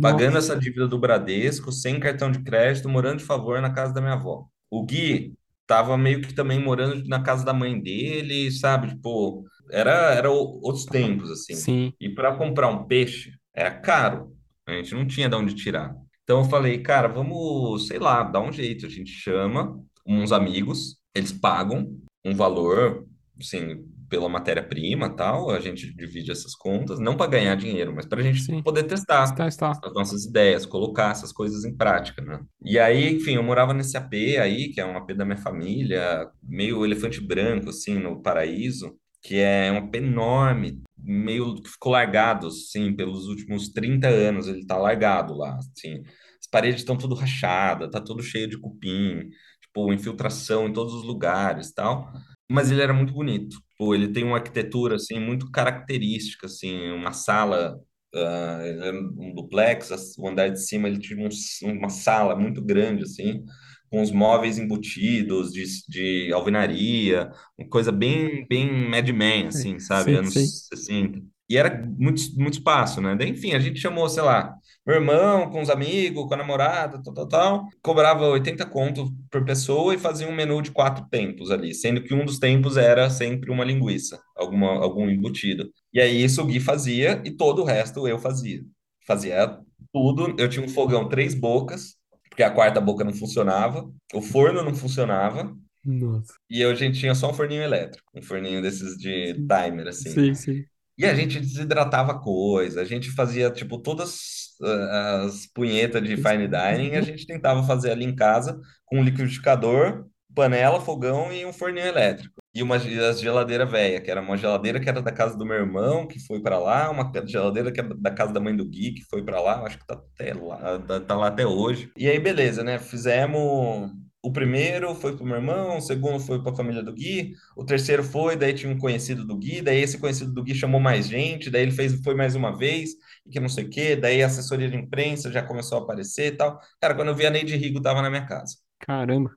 pagando 0.00 0.36
Nossa, 0.36 0.54
essa 0.54 0.58
dívida 0.58 0.88
do 0.88 0.98
Bradesco, 0.98 1.70
sem 1.70 2.00
cartão 2.00 2.32
de 2.32 2.42
crédito, 2.42 2.88
morando 2.88 3.18
de 3.18 3.24
favor 3.24 3.60
na 3.60 3.70
casa 3.70 3.92
da 3.92 4.00
minha 4.00 4.14
avó. 4.14 4.46
O 4.70 4.86
Gui 4.86 5.34
tava 5.72 5.96
meio 5.96 6.20
que 6.20 6.34
também 6.34 6.62
morando 6.62 7.08
na 7.08 7.22
casa 7.22 7.46
da 7.46 7.54
mãe 7.54 7.80
dele, 7.80 8.50
sabe? 8.50 8.88
Tipo, 8.88 9.42
era, 9.70 10.12
era 10.12 10.30
outros 10.30 10.84
tempos, 10.84 11.30
assim. 11.30 11.54
sim, 11.54 11.92
E 11.98 12.10
para 12.10 12.36
comprar 12.36 12.68
um 12.68 12.84
peixe 12.84 13.32
era 13.54 13.70
caro. 13.70 14.36
A 14.66 14.72
gente 14.72 14.94
não 14.94 15.06
tinha 15.06 15.30
de 15.30 15.34
onde 15.34 15.54
tirar. 15.54 15.94
Então 16.24 16.40
eu 16.40 16.44
falei, 16.44 16.82
cara, 16.82 17.08
vamos, 17.08 17.86
sei 17.86 17.98
lá, 17.98 18.22
dar 18.22 18.40
um 18.40 18.52
jeito. 18.52 18.84
A 18.84 18.88
gente 18.90 19.10
chama 19.10 19.80
uns 20.06 20.30
amigos, 20.30 20.98
eles 21.14 21.32
pagam 21.32 21.96
um 22.22 22.34
valor, 22.34 23.06
assim, 23.40 23.82
pela 24.12 24.28
matéria-prima, 24.28 25.08
tal. 25.16 25.48
A 25.48 25.58
gente 25.58 25.90
divide 25.96 26.30
essas 26.30 26.54
contas, 26.54 27.00
não 27.00 27.16
para 27.16 27.30
ganhar 27.30 27.54
dinheiro, 27.54 27.94
mas 27.94 28.04
para 28.04 28.20
a 28.20 28.22
gente 28.22 28.42
sim. 28.42 28.62
poder 28.62 28.82
testar 28.82 29.24
Está, 29.24 29.48
está. 29.48 29.70
as 29.70 29.94
nossas 29.94 30.26
ideias, 30.26 30.66
colocar 30.66 31.12
essas 31.12 31.32
coisas 31.32 31.64
em 31.64 31.74
prática, 31.74 32.20
né? 32.20 32.38
E 32.62 32.78
aí, 32.78 33.14
enfim, 33.14 33.36
eu 33.36 33.42
morava 33.42 33.72
nesse 33.72 33.96
AP 33.96 34.12
aí, 34.38 34.68
que 34.68 34.82
é 34.82 34.84
um 34.84 34.98
AP 34.98 35.14
da 35.14 35.24
minha 35.24 35.38
família, 35.38 36.28
meio 36.42 36.84
elefante 36.84 37.22
branco, 37.22 37.70
assim, 37.70 37.98
no 37.98 38.20
Paraíso, 38.20 38.94
que 39.22 39.36
é 39.36 39.72
um 39.72 39.78
AP 39.78 39.94
enorme, 39.94 40.82
meio 40.98 41.54
que 41.54 41.70
ficou 41.70 41.92
largado, 41.92 42.48
assim, 42.48 42.94
pelos 42.94 43.28
últimos 43.28 43.70
30 43.70 44.08
anos, 44.08 44.46
ele 44.46 44.66
tá 44.66 44.76
largado 44.76 45.34
lá, 45.34 45.56
assim. 45.56 46.02
As 46.38 46.46
paredes 46.50 46.82
estão 46.82 46.98
tudo 46.98 47.14
rachadas, 47.14 47.90
tá 47.90 47.98
tudo 47.98 48.22
cheio 48.22 48.46
de 48.46 48.58
cupim, 48.58 49.30
tipo, 49.62 49.90
infiltração 49.90 50.68
em 50.68 50.72
todos 50.72 50.92
os 50.92 51.02
lugares, 51.02 51.72
tal. 51.72 52.12
Mas 52.50 52.70
ele 52.70 52.82
era 52.82 52.92
muito 52.92 53.14
bonito. 53.14 53.56
Pô, 53.82 53.94
ele 53.94 54.08
tem 54.12 54.24
uma 54.24 54.36
arquitetura, 54.36 54.96
assim, 54.96 55.18
muito 55.20 55.50
característica, 55.50 56.46
assim, 56.46 56.90
uma 56.92 57.12
sala 57.12 57.80
era 58.14 58.92
um 58.98 59.34
duplex, 59.34 59.90
o 60.18 60.28
andar 60.28 60.48
de 60.50 60.60
cima 60.64 60.88
ele 60.88 60.98
tinha 60.98 61.18
um- 61.26 61.72
uma 61.78 61.88
sala 61.88 62.36
muito 62.36 62.62
grande, 62.62 63.04
assim, 63.04 63.44
com 63.90 64.00
os 64.02 64.10
móveis 64.10 64.58
embutidos 64.58 65.52
de, 65.52 65.64
de 65.88 66.32
alvenaria, 66.32 67.30
uma 67.58 67.68
coisa 67.68 67.92
bem, 67.92 68.46
bem 68.48 68.88
Mad 68.88 69.08
Men, 69.10 69.48
assim, 69.48 69.78
sabe? 69.78 70.14
sei. 70.22 70.52
Anos 70.52 70.66
60. 70.68 71.20
E 71.48 71.56
era 71.58 71.84
muito, 71.86 72.22
muito 72.38 72.54
espaço, 72.54 73.00
né? 73.00 73.14
Daí, 73.16 73.28
enfim, 73.30 73.52
a 73.54 73.58
gente 73.60 73.78
chamou, 73.80 74.08
sei 74.08 74.22
lá, 74.22 74.54
meu 74.86 74.96
irmão 74.96 75.48
com 75.50 75.60
os 75.62 75.70
amigos, 75.70 76.26
com 76.26 76.34
a 76.34 76.36
namorada, 76.36 77.00
tal, 77.02 77.14
tal, 77.14 77.28
tal, 77.28 77.68
cobrava 77.80 78.26
80 78.26 78.66
conto 78.66 79.12
por 79.30 79.44
pessoa 79.44 79.94
e 79.94 79.98
fazia 79.98 80.28
um 80.28 80.34
menu 80.34 80.60
de 80.60 80.72
quatro 80.72 81.06
tempos 81.08 81.50
ali, 81.50 81.72
sendo 81.74 82.02
que 82.02 82.12
um 82.12 82.24
dos 82.24 82.38
tempos 82.38 82.76
era 82.76 83.08
sempre 83.08 83.50
uma 83.50 83.64
linguiça, 83.64 84.20
alguma, 84.36 84.72
algum 84.82 85.08
embutido. 85.08 85.70
E 85.92 86.00
aí 86.00 86.22
isso 86.24 86.42
o 86.42 86.46
Gui 86.46 86.58
fazia 86.58 87.22
e 87.24 87.30
todo 87.30 87.62
o 87.62 87.64
resto 87.64 88.08
eu 88.08 88.18
fazia. 88.18 88.60
Fazia 89.06 89.58
tudo. 89.92 90.34
Eu 90.38 90.48
tinha 90.48 90.64
um 90.64 90.68
fogão 90.68 91.08
três 91.08 91.34
bocas, 91.34 91.96
porque 92.28 92.42
a 92.42 92.50
quarta 92.50 92.80
boca 92.80 93.04
não 93.04 93.12
funcionava, 93.12 93.88
o 94.12 94.22
forno 94.22 94.62
não 94.62 94.74
funcionava, 94.74 95.54
Nossa. 95.84 96.32
e 96.48 96.64
a 96.64 96.74
gente 96.74 96.98
tinha 96.98 97.14
só 97.14 97.30
um 97.30 97.34
forninho 97.34 97.62
elétrico, 97.62 98.10
um 98.14 98.22
forninho 98.22 98.62
desses 98.62 98.96
de 98.96 99.34
Sim, 99.34 99.46
timer, 99.46 99.86
assim. 99.86 100.10
sim. 100.10 100.34
sim. 100.34 100.64
E 100.98 101.06
a 101.06 101.14
gente 101.14 101.40
desidratava 101.40 102.18
coisa, 102.20 102.80
a 102.80 102.84
gente 102.84 103.10
fazia, 103.10 103.50
tipo, 103.50 103.78
todas 103.78 104.41
as 104.60 105.46
punhetas 105.46 106.02
de 106.02 106.16
fine 106.16 106.48
dining, 106.48 106.96
a 106.96 107.02
gente 107.02 107.26
tentava 107.26 107.62
fazer 107.64 107.90
ali 107.90 108.04
em 108.04 108.14
casa 108.14 108.60
com 108.84 109.00
um 109.00 109.04
liquidificador, 109.04 110.06
panela, 110.34 110.80
fogão 110.80 111.32
e 111.32 111.44
um 111.44 111.52
forninho 111.52 111.86
elétrico. 111.86 112.42
E 112.54 112.62
uma 112.62 112.78
geladeira 112.78 113.64
velha, 113.64 114.00
que 114.00 114.10
era 114.10 114.20
uma 114.20 114.36
geladeira 114.36 114.78
que 114.78 114.88
era 114.88 115.00
da 115.00 115.10
casa 115.10 115.36
do 115.36 115.46
meu 115.46 115.56
irmão, 115.56 116.06
que 116.06 116.18
foi 116.20 116.40
para 116.42 116.58
lá, 116.58 116.90
uma 116.90 117.10
geladeira 117.26 117.72
que 117.72 117.80
era 117.80 117.94
da 117.94 118.10
casa 118.10 118.32
da 118.32 118.40
mãe 118.40 118.54
do 118.54 118.64
Gui, 118.64 118.92
que 118.92 119.04
foi 119.04 119.22
para 119.22 119.40
lá, 119.40 119.64
acho 119.64 119.78
que 119.78 119.86
tá 119.86 119.94
até 119.94 120.34
lá, 120.34 120.78
tá, 120.80 121.00
tá 121.00 121.16
lá 121.16 121.28
até 121.28 121.46
hoje. 121.46 121.90
E 121.96 122.08
aí, 122.08 122.18
beleza, 122.18 122.62
né? 122.62 122.78
Fizemos. 122.78 123.90
O 124.24 124.30
primeiro 124.30 124.94
foi 124.94 125.16
pro 125.16 125.26
meu 125.26 125.34
irmão, 125.36 125.78
o 125.78 125.80
segundo 125.80 126.20
foi 126.20 126.40
para 126.40 126.52
a 126.52 126.54
família 126.54 126.80
do 126.80 126.92
Gui, 126.92 127.34
o 127.56 127.64
terceiro 127.64 128.04
foi, 128.04 128.36
daí 128.36 128.54
tinha 128.54 128.72
um 128.72 128.78
conhecido 128.78 129.26
do 129.26 129.36
Gui, 129.36 129.60
daí 129.60 129.80
esse 129.80 129.98
conhecido 129.98 130.32
do 130.32 130.44
Gui 130.44 130.54
chamou 130.54 130.80
mais 130.80 131.08
gente, 131.08 131.50
daí 131.50 131.62
ele 131.62 131.72
fez, 131.72 132.00
foi 132.04 132.14
mais 132.14 132.36
uma 132.36 132.56
vez, 132.56 132.90
que 133.30 133.40
não 133.40 133.48
sei 133.48 133.64
o 133.64 133.70
quê, 133.70 133.96
daí 133.96 134.22
a 134.22 134.26
assessoria 134.26 134.68
de 134.70 134.76
imprensa 134.76 135.30
já 135.30 135.42
começou 135.42 135.78
a 135.78 135.82
aparecer 135.82 136.32
e 136.34 136.36
tal. 136.36 136.60
Cara, 136.80 136.94
quando 136.94 137.08
eu 137.08 137.14
vi 137.16 137.26
a 137.26 137.30
Neide 137.30 137.56
Rigo 137.56 137.80
tava 137.82 138.02
na 138.02 138.10
minha 138.10 138.26
casa. 138.26 138.56
Caramba, 138.78 139.30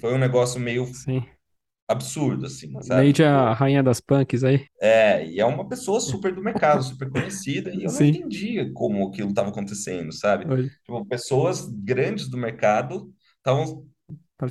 Foi 0.00 0.14
um 0.14 0.18
negócio 0.18 0.58
meio 0.60 0.86
sim. 0.90 1.24
absurdo, 1.88 2.46
assim, 2.46 2.80
sabe? 2.82 3.12
Neide 3.12 3.22
é 3.22 3.26
a 3.28 3.52
rainha 3.52 3.82
das 3.82 4.00
punks 4.00 4.42
aí? 4.44 4.66
é, 4.80 5.26
e 5.26 5.40
é 5.40 5.44
uma 5.44 5.68
pessoa 5.68 6.00
super 6.00 6.32
do 6.34 6.42
mercado, 6.42 6.82
super 6.84 7.10
conhecida, 7.10 7.74
e 7.74 7.82
eu 7.84 7.92
não 7.92 8.00
Sim, 8.00 8.02
entendia 8.02 8.72
como 8.72 9.08
aquilo 9.08 9.30
estava 9.30 9.48
acontecendo, 9.50 10.12
sabe? 10.12 10.48
olha, 10.48 10.70
Tipo, 10.84 11.04
pessoas 11.06 11.66
grandes 11.68 12.28
do 12.28 12.36
mercado 12.38 13.12
estavam 13.38 13.86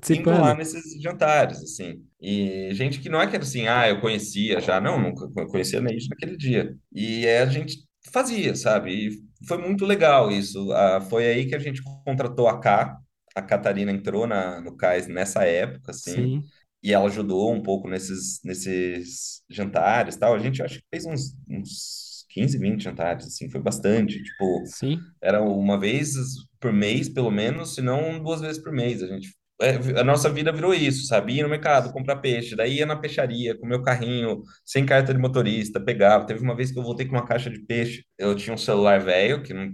indo 0.10 0.38
lá 0.38 0.54
participando. 0.54 0.56
nesses 0.56 1.02
jantares, 1.02 1.64
assim. 1.64 2.06
E 2.22 2.74
gente 2.76 3.00
que 3.02 3.10
não 3.10 3.22
é 3.22 3.28
que 3.30 3.36
era 3.36 3.44
assim, 3.46 3.68
ah, 3.68 3.90
eu 3.90 4.02
conhecia 4.02 4.62
já, 4.62 4.82
não, 4.82 5.02
nunca 5.02 5.30
co- 5.32 5.48
conhecia 5.48 5.82
nem 5.82 5.98
isso 5.98 6.10
naquele 6.10 6.38
dia. 6.38 6.78
E 6.94 7.28
aí 7.28 7.40
a 7.40 7.48
gente 7.48 7.87
fazia, 8.12 8.56
sabe? 8.56 9.08
E 9.10 9.46
foi 9.48 9.58
muito 9.58 9.86
legal 9.86 10.32
isso. 10.32 10.72
Ah, 10.74 11.02
foi 11.02 11.26
aí 11.28 11.48
que 11.48 11.56
a 11.56 11.60
gente 11.60 11.82
contratou 12.06 12.48
a 12.48 12.60
Cá, 12.60 13.00
a 13.36 13.42
Catarina 13.42 13.92
entrou 13.92 14.28
na, 14.28 14.62
no 14.62 14.76
Cais 14.76 15.08
nessa 15.08 15.44
época, 15.46 15.92
assim, 15.92 16.32
Sim, 16.32 16.52
e 16.84 16.94
ela 16.94 17.06
ajudou 17.08 17.54
um 17.54 17.62
pouco 17.62 17.88
nesses, 17.90 18.42
nesses 18.44 19.44
jantares, 19.50 20.16
tal. 20.18 20.34
A 20.36 20.40
gente 20.40 20.62
acho 20.64 20.80
que 20.80 20.86
fez 20.92 21.06
uns, 21.06 21.36
uns 21.48 22.26
15, 22.30 22.58
20 22.58 22.84
jantares, 22.84 23.28
assim, 23.28 23.50
foi 23.50 23.62
bastante, 23.62 24.22
tipo, 24.24 24.64
sim, 24.64 25.16
era 25.22 25.42
uma 25.44 25.80
vez 25.80 26.14
por 26.60 26.74
mês, 26.74 27.10
pelo 27.10 27.32
menos, 27.32 27.76
se 27.76 27.82
não 27.82 28.22
duas 28.22 28.42
vezes 28.42 28.62
por 28.62 28.72
mês. 28.74 29.04
A 29.04 29.08
gente, 29.08 29.36
a 29.60 30.04
nossa 30.04 30.30
vida 30.30 30.52
virou 30.52 30.74
isso, 30.74 31.08
sabe? 31.08 31.38
Ir 31.38 31.44
no 31.44 31.50
mercado, 31.50 31.92
comprar 31.92 32.18
peixe, 32.18 32.56
daí 32.56 32.78
ia 32.78 32.86
na 32.86 32.96
peixaria, 32.96 33.58
com 33.58 33.66
meu 33.66 33.82
carrinho, 33.82 34.44
sem 34.64 34.86
carta 34.86 35.14
de 35.14 35.20
motorista, 35.20 35.80
pegava. 35.80 36.26
Teve 36.26 36.42
uma 36.42 36.56
vez 36.56 36.72
que 36.72 36.78
eu 36.78 36.84
voltei 36.84 37.08
com 37.08 37.16
uma 37.16 37.26
caixa 37.26 37.50
de 37.50 37.60
peixe. 37.60 38.06
Eu 38.18 38.36
tinha 38.36 38.54
um 38.54 38.58
celular 38.58 39.00
velho, 39.00 39.42
que 39.42 39.54
não, 39.54 39.72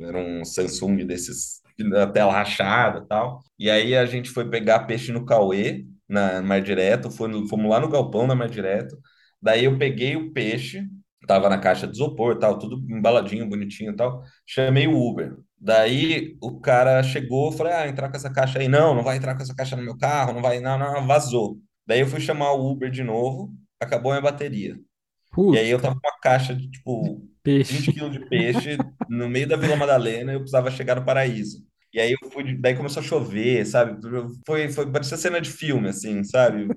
era 0.00 0.18
um 0.18 0.44
Samsung 0.44 1.04
desses, 1.04 1.60
da 1.90 2.06
tela 2.06 2.32
rachada 2.32 3.04
tal. 3.08 3.42
E 3.58 3.68
aí 3.68 3.96
a 3.96 4.06
gente 4.06 4.30
foi 4.30 4.48
pegar 4.48 4.86
peixe 4.86 5.10
no 5.12 5.24
Cauê, 5.24 5.84
na 6.08 6.40
Mar 6.40 6.60
Direto, 6.62 7.10
fomos 7.10 7.68
lá 7.68 7.80
no 7.80 7.88
galpão 7.88 8.26
na 8.26 8.34
Mar 8.34 8.48
Direto. 8.48 8.96
Daí 9.42 9.64
eu 9.64 9.76
peguei 9.78 10.16
o 10.16 10.32
peixe, 10.32 10.84
tava 11.26 11.48
na 11.48 11.58
caixa 11.58 11.86
de 11.86 11.94
isopor, 11.94 12.38
tal, 12.38 12.58
tudo 12.58 12.76
embaladinho, 12.90 13.48
bonitinho 13.48 13.92
e 13.92 13.96
tal. 13.96 14.22
Chamei 14.46 14.86
o 14.86 14.96
Uber. 14.96 15.36
Daí 15.60 16.36
o 16.40 16.60
cara 16.60 17.02
chegou, 17.02 17.50
falei, 17.52 17.72
ah, 17.72 17.88
entrar 17.88 18.08
com 18.10 18.16
essa 18.16 18.30
caixa 18.32 18.58
aí. 18.58 18.68
Não, 18.68 18.94
não 18.94 19.02
vai 19.02 19.16
entrar 19.16 19.34
com 19.34 19.42
essa 19.42 19.54
caixa 19.54 19.76
no 19.76 19.82
meu 19.82 19.96
carro, 19.98 20.32
não 20.32 20.42
vai, 20.42 20.60
não, 20.60 20.78
não, 20.78 21.06
vazou. 21.06 21.58
Daí 21.86 22.00
eu 22.00 22.06
fui 22.06 22.20
chamar 22.20 22.52
o 22.52 22.70
Uber 22.70 22.90
de 22.90 23.02
novo, 23.02 23.52
acabou 23.80 24.12
a 24.12 24.16
minha 24.16 24.30
bateria. 24.30 24.78
E 25.50 25.58
aí 25.58 25.70
eu 25.70 25.80
Puta, 25.80 25.80
tava 25.80 25.94
com 26.00 26.06
uma 26.08 26.18
caixa 26.20 26.54
de, 26.54 26.70
tipo, 26.70 27.22
20 27.68 27.84
peixe. 27.84 27.92
quilos 27.92 28.12
de 28.12 28.20
peixe 28.28 28.86
no 29.08 29.28
meio 29.28 29.48
da 29.48 29.56
Vila 29.56 29.76
Madalena 29.76 30.32
e 30.32 30.36
eu 30.36 30.40
precisava 30.40 30.70
chegar 30.70 30.96
no 30.96 31.04
Paraíso. 31.04 31.66
E 31.98 32.00
aí 32.00 32.12
eu 32.12 32.30
fui, 32.30 32.54
daí 32.56 32.76
começou 32.76 33.00
a 33.00 33.04
chover, 33.04 33.66
sabe? 33.66 34.00
Foi, 34.46 34.68
foi, 34.68 34.88
parecia 34.88 35.16
cena 35.16 35.40
de 35.40 35.50
filme, 35.50 35.88
assim, 35.88 36.22
sabe? 36.22 36.68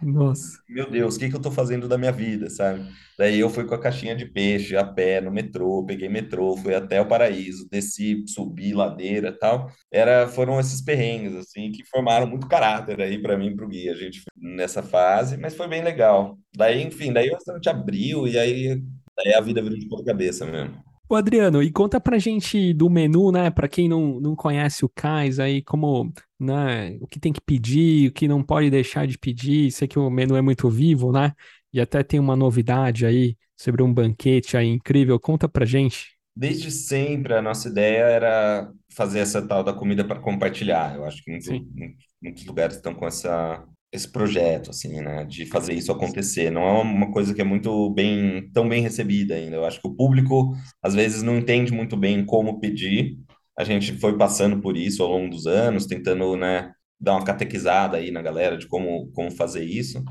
Nossa, 0.00 0.60
Meu 0.68 0.88
Deus, 0.88 1.16
o 1.16 1.18
que 1.18 1.28
que 1.28 1.34
eu 1.34 1.40
tô 1.40 1.50
fazendo 1.50 1.88
da 1.88 1.98
minha 1.98 2.12
vida, 2.12 2.48
sabe? 2.48 2.88
Daí 3.18 3.40
eu 3.40 3.50
fui 3.50 3.64
com 3.64 3.74
a 3.74 3.80
caixinha 3.80 4.14
de 4.14 4.24
peixe 4.24 4.76
a 4.76 4.84
pé 4.84 5.20
no 5.20 5.32
metrô, 5.32 5.84
peguei 5.84 6.08
metrô, 6.08 6.56
fui 6.56 6.76
até 6.76 7.00
o 7.00 7.08
Paraíso, 7.08 7.68
desci, 7.68 8.22
subi 8.28 8.72
ladeira, 8.72 9.30
e 9.30 9.32
tal. 9.32 9.68
Era, 9.90 10.28
foram 10.28 10.60
esses 10.60 10.80
perrengues 10.80 11.34
assim 11.34 11.72
que 11.72 11.84
formaram 11.84 12.28
muito 12.28 12.46
caráter 12.46 13.00
aí 13.00 13.20
para 13.20 13.36
mim, 13.36 13.56
pro 13.56 13.66
Gui, 13.66 13.88
a 13.88 13.94
gente 13.94 14.22
nessa 14.36 14.80
fase, 14.80 15.36
mas 15.36 15.56
foi 15.56 15.66
bem 15.66 15.82
legal. 15.82 16.38
Daí, 16.56 16.80
enfim, 16.84 17.12
daí 17.12 17.30
o 17.30 17.34
restaurante 17.34 17.68
abriu 17.68 18.28
e 18.28 18.38
aí, 18.38 18.80
daí 19.16 19.34
a 19.34 19.40
vida 19.40 19.60
virou 19.60 19.76
de 19.76 19.88
ponta 19.88 20.04
cabeça 20.04 20.46
mesmo. 20.46 20.83
Ô 21.08 21.16
Adriano, 21.16 21.62
e 21.62 21.70
conta 21.70 22.00
pra 22.00 22.18
gente 22.18 22.72
do 22.72 22.88
menu, 22.88 23.30
né? 23.30 23.50
Pra 23.50 23.68
quem 23.68 23.88
não, 23.88 24.18
não 24.20 24.34
conhece 24.34 24.84
o 24.84 24.88
Cais 24.88 25.38
aí, 25.38 25.62
como, 25.62 26.12
né, 26.40 26.96
o 27.00 27.06
que 27.06 27.20
tem 27.20 27.32
que 27.32 27.40
pedir, 27.40 28.08
o 28.08 28.12
que 28.12 28.26
não 28.26 28.42
pode 28.42 28.70
deixar 28.70 29.06
de 29.06 29.18
pedir. 29.18 29.70
Sei 29.70 29.86
que 29.86 29.98
o 29.98 30.08
menu 30.10 30.34
é 30.34 30.40
muito 30.42 30.68
vivo, 30.70 31.12
né? 31.12 31.32
E 31.72 31.80
até 31.80 32.02
tem 32.02 32.18
uma 32.18 32.34
novidade 32.34 33.04
aí 33.04 33.36
sobre 33.56 33.82
um 33.82 33.92
banquete 33.92 34.56
aí 34.56 34.66
incrível. 34.68 35.20
Conta 35.20 35.48
pra 35.48 35.66
gente. 35.66 36.14
Desde 36.34 36.70
sempre 36.70 37.34
a 37.34 37.42
nossa 37.42 37.68
ideia 37.68 38.04
era 38.04 38.72
fazer 38.92 39.20
essa 39.20 39.46
tal 39.46 39.62
da 39.62 39.72
comida 39.72 40.04
para 40.04 40.18
compartilhar. 40.20 40.96
Eu 40.96 41.04
acho 41.04 41.22
que 41.22 41.30
muito, 41.30 41.44
Sim, 41.44 41.96
muitos 42.20 42.44
lugares 42.46 42.76
estão 42.76 42.94
com 42.94 43.06
essa, 43.06 43.64
esse 43.94 44.10
projeto, 44.10 44.70
assim, 44.70 45.00
né, 45.00 45.24
de 45.24 45.46
fazer 45.46 45.74
isso 45.74 45.92
acontecer. 45.92 46.50
Não 46.50 46.62
é 46.62 46.82
uma 46.82 47.12
coisa 47.12 47.32
que 47.34 47.40
é 47.40 47.44
muito 47.44 47.90
bem, 47.90 48.50
tão 48.52 48.68
bem 48.68 48.82
recebida 48.82 49.34
ainda. 49.36 49.56
Eu 49.56 49.64
acho 49.64 49.80
que 49.80 49.88
o 49.88 49.94
público 49.94 50.52
às 50.82 50.94
vezes 50.94 51.22
não 51.22 51.38
entende 51.38 51.72
muito 51.72 51.96
bem 51.96 52.24
como 52.26 52.60
pedir. 52.60 53.16
A 53.58 53.64
gente 53.64 53.94
foi 53.98 54.18
passando 54.18 54.60
por 54.60 54.76
isso 54.76 55.02
ao 55.02 55.10
longo 55.10 55.30
dos 55.30 55.46
anos, 55.46 55.86
tentando, 55.86 56.36
né, 56.36 56.72
dar 57.00 57.12
uma 57.14 57.24
catequizada 57.24 57.96
aí 57.98 58.10
na 58.10 58.20
galera 58.22 58.58
de 58.58 58.66
como, 58.66 59.10
como 59.12 59.30
fazer 59.30 59.64
isso. 59.64 60.02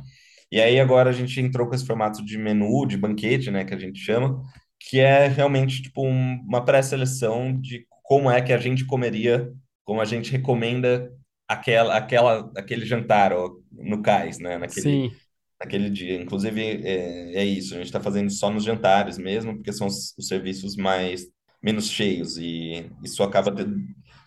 E 0.51 0.61
aí 0.61 0.79
agora 0.79 1.09
a 1.09 1.13
gente 1.13 1.39
entrou 1.41 1.67
com 1.67 1.75
esse 1.75 1.85
formato 1.85 2.23
de 2.23 2.37
menu, 2.37 2.85
de 2.85 2.97
banquete, 2.97 3.51
né, 3.51 3.65
que 3.65 3.73
a 3.73 3.79
gente 3.79 3.99
chama, 3.99 4.41
que 4.79 4.99
é 4.99 5.27
realmente 5.27 5.81
tipo 5.81 6.05
um- 6.05 6.39
uma 6.47 6.63
pré-seleção 6.63 7.59
de 7.59 7.85
como 8.03 8.29
é 8.29 8.41
que 8.41 8.53
a 8.53 8.57
gente 8.57 8.85
comeria, 8.85 9.49
como 9.83 10.01
a 10.01 10.05
gente 10.05 10.31
recomenda 10.31 11.11
aquela, 11.53 11.97
aquela, 11.97 12.51
aquele 12.57 12.85
jantar 12.85 13.33
ó, 13.33 13.49
no 13.71 14.01
cais, 14.01 14.39
né, 14.39 14.57
naquele, 14.57 14.89
sim, 14.89 15.21
naquele 15.59 15.89
dia. 15.89 16.21
Inclusive 16.21 16.61
é, 16.61 17.35
é 17.37 17.45
isso, 17.45 17.73
a 17.73 17.77
gente 17.77 17.87
está 17.87 17.99
fazendo 18.01 18.29
só 18.31 18.49
nos 18.49 18.63
jantares 18.63 19.17
mesmo, 19.17 19.55
porque 19.55 19.73
são 19.73 19.87
os, 19.87 20.13
os 20.17 20.27
serviços 20.27 20.75
mais 20.75 21.25
menos 21.63 21.89
cheios 21.89 22.37
e 22.37 22.89
isso 23.03 23.23
acaba 23.23 23.51
de- 23.51 23.65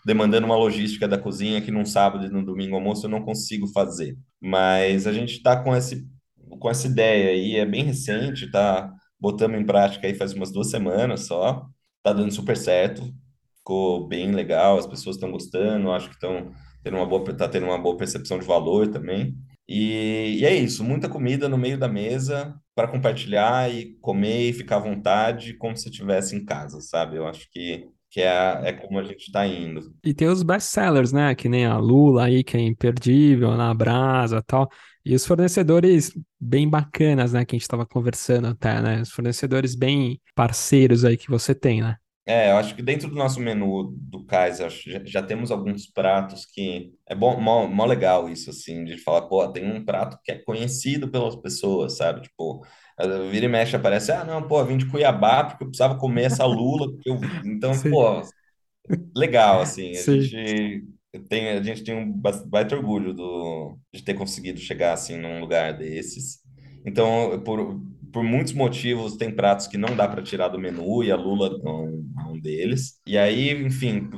demandando 0.05 0.45
uma 0.45 0.55
logística 0.55 1.07
da 1.07 1.17
cozinha 1.17 1.61
que 1.61 1.71
num 1.71 1.85
sábado 1.85 2.25
e 2.25 2.29
no 2.29 2.43
domingo 2.45 2.75
almoço 2.75 3.05
eu 3.05 3.09
não 3.09 3.23
consigo 3.23 3.67
fazer. 3.67 4.17
Mas 4.41 5.05
a 5.07 5.13
gente 5.13 5.33
está 5.33 5.61
com 5.63 5.75
esse 5.75 6.07
com 6.59 6.69
essa 6.69 6.87
ideia 6.87 7.31
aí, 7.31 7.55
é 7.57 7.65
bem 7.65 7.83
recente, 7.83 8.49
tá? 8.51 8.91
Botamos 9.19 9.59
em 9.59 9.65
prática 9.65 10.07
aí 10.07 10.15
faz 10.15 10.33
umas 10.33 10.51
duas 10.51 10.69
semanas 10.71 11.27
só, 11.27 11.65
tá 12.03 12.13
dando 12.13 12.31
super 12.33 12.55
certo, 12.57 13.03
ficou 13.57 14.07
bem 14.07 14.31
legal, 14.31 14.77
as 14.77 14.87
pessoas 14.87 15.15
estão 15.17 15.31
gostando, 15.31 15.91
acho 15.91 16.07
que 16.09 16.15
estão 16.15 16.51
tendo 16.87 16.97
uma 16.97 17.05
boa, 17.05 17.23
tá 17.35 17.47
tendo 17.49 17.65
uma 17.65 17.77
boa 17.77 17.97
percepção 17.97 18.39
de 18.39 18.45
valor 18.45 18.87
também. 18.87 19.35
E, 19.67 20.37
e 20.39 20.45
é 20.45 20.55
isso, 20.55 20.83
muita 20.83 21.09
comida 21.09 21.49
no 21.49 21.57
meio 21.57 21.77
da 21.77 21.89
mesa 21.89 22.55
para 22.73 22.87
compartilhar 22.87 23.69
e 23.69 23.97
comer 23.99 24.49
e 24.49 24.53
ficar 24.53 24.77
à 24.77 24.79
vontade, 24.79 25.53
como 25.55 25.75
se 25.75 25.89
estivesse 25.89 26.35
em 26.35 26.45
casa, 26.45 26.79
sabe? 26.79 27.17
Eu 27.17 27.27
acho 27.27 27.49
que, 27.51 27.85
que 28.09 28.21
é, 28.21 28.69
é 28.69 28.71
como 28.71 28.97
a 28.97 29.03
gente 29.03 29.27
está 29.27 29.45
indo. 29.45 29.93
E 30.05 30.13
tem 30.13 30.29
os 30.29 30.41
best-sellers, 30.41 31.11
né? 31.11 31.35
Que 31.35 31.49
nem 31.49 31.65
a 31.65 31.77
Lula 31.77 32.25
aí, 32.25 32.43
que 32.43 32.55
é 32.55 32.61
imperdível, 32.61 33.57
na 33.57 33.73
Brasa 33.73 34.41
tal. 34.41 34.69
E 35.03 35.13
os 35.13 35.25
fornecedores 35.25 36.13
bem 36.39 36.69
bacanas, 36.69 37.33
né? 37.33 37.43
Que 37.43 37.55
a 37.55 37.57
gente 37.57 37.63
estava 37.63 37.85
conversando 37.85 38.47
até, 38.47 38.81
né? 38.81 39.01
Os 39.01 39.11
fornecedores 39.11 39.75
bem 39.75 40.21
parceiros 40.33 41.03
aí 41.03 41.17
que 41.17 41.29
você 41.29 41.53
tem, 41.53 41.81
né? 41.81 41.97
É, 42.29 42.51
eu 42.51 42.57
acho 42.57 42.75
que 42.75 42.81
dentro 42.81 43.07
do 43.09 43.15
nosso 43.15 43.39
menu 43.39 43.89
do 44.01 44.25
Kaiser, 44.25 44.69
já, 44.69 45.01
já 45.05 45.23
temos 45.23 45.49
alguns 45.49 45.87
pratos 45.87 46.45
que 46.45 46.93
é 47.07 47.15
bom, 47.15 47.39
mó, 47.39 47.65
mó 47.67 47.85
legal 47.85 48.27
isso, 48.29 48.49
assim, 48.49 48.83
de 48.83 48.97
falar, 48.97 49.21
pô, 49.29 49.47
tem 49.49 49.65
um 49.71 49.85
prato 49.85 50.19
que 50.23 50.33
é 50.33 50.37
conhecido 50.39 51.09
pelas 51.09 51.37
pessoas, 51.37 51.95
sabe? 51.95 52.21
Tipo, 52.23 52.65
vira 53.31 53.45
e 53.45 53.49
mexe 53.49 53.77
aparece, 53.77 54.11
ah, 54.11 54.25
não, 54.25 54.45
pô, 54.45 54.63
vim 54.65 54.75
de 54.77 54.85
Cuiabá 54.89 55.45
porque 55.45 55.63
eu 55.63 55.67
precisava 55.69 55.97
comer 55.97 56.25
essa 56.25 56.45
lula, 56.45 56.87
eu... 57.05 57.31
então, 57.45 57.81
Sim, 57.83 57.87
pô, 57.87 58.21
legal, 59.15 59.61
assim, 59.61 59.97
a 59.97 60.03
sim, 60.03 60.37
gente 60.37 60.85
tem, 61.29 61.49
a 61.51 61.63
gente 61.63 61.83
tem 61.83 61.95
um 61.95 62.11
baita 62.47 62.75
orgulho 62.75 63.13
do, 63.13 63.77
de 63.93 64.03
ter 64.03 64.13
conseguido 64.15 64.59
chegar, 64.59 64.93
assim, 64.93 65.17
num 65.17 65.39
lugar 65.39 65.73
desses. 65.77 66.39
Então, 66.87 67.41
por, 67.43 67.81
por 68.13 68.23
muitos 68.23 68.53
motivos, 68.53 69.17
tem 69.17 69.29
pratos 69.29 69.67
que 69.67 69.77
não 69.77 69.93
dá 69.93 70.07
para 70.07 70.23
tirar 70.23 70.47
do 70.47 70.57
menu, 70.57 71.03
e 71.03 71.11
a 71.11 71.17
lula 71.17 71.47
é 71.49 71.69
um, 71.69 72.11
é 72.17 72.23
um 72.31 72.39
deles. 72.39 73.01
E 73.05 73.17
aí, 73.17 73.51
enfim, 73.51 74.09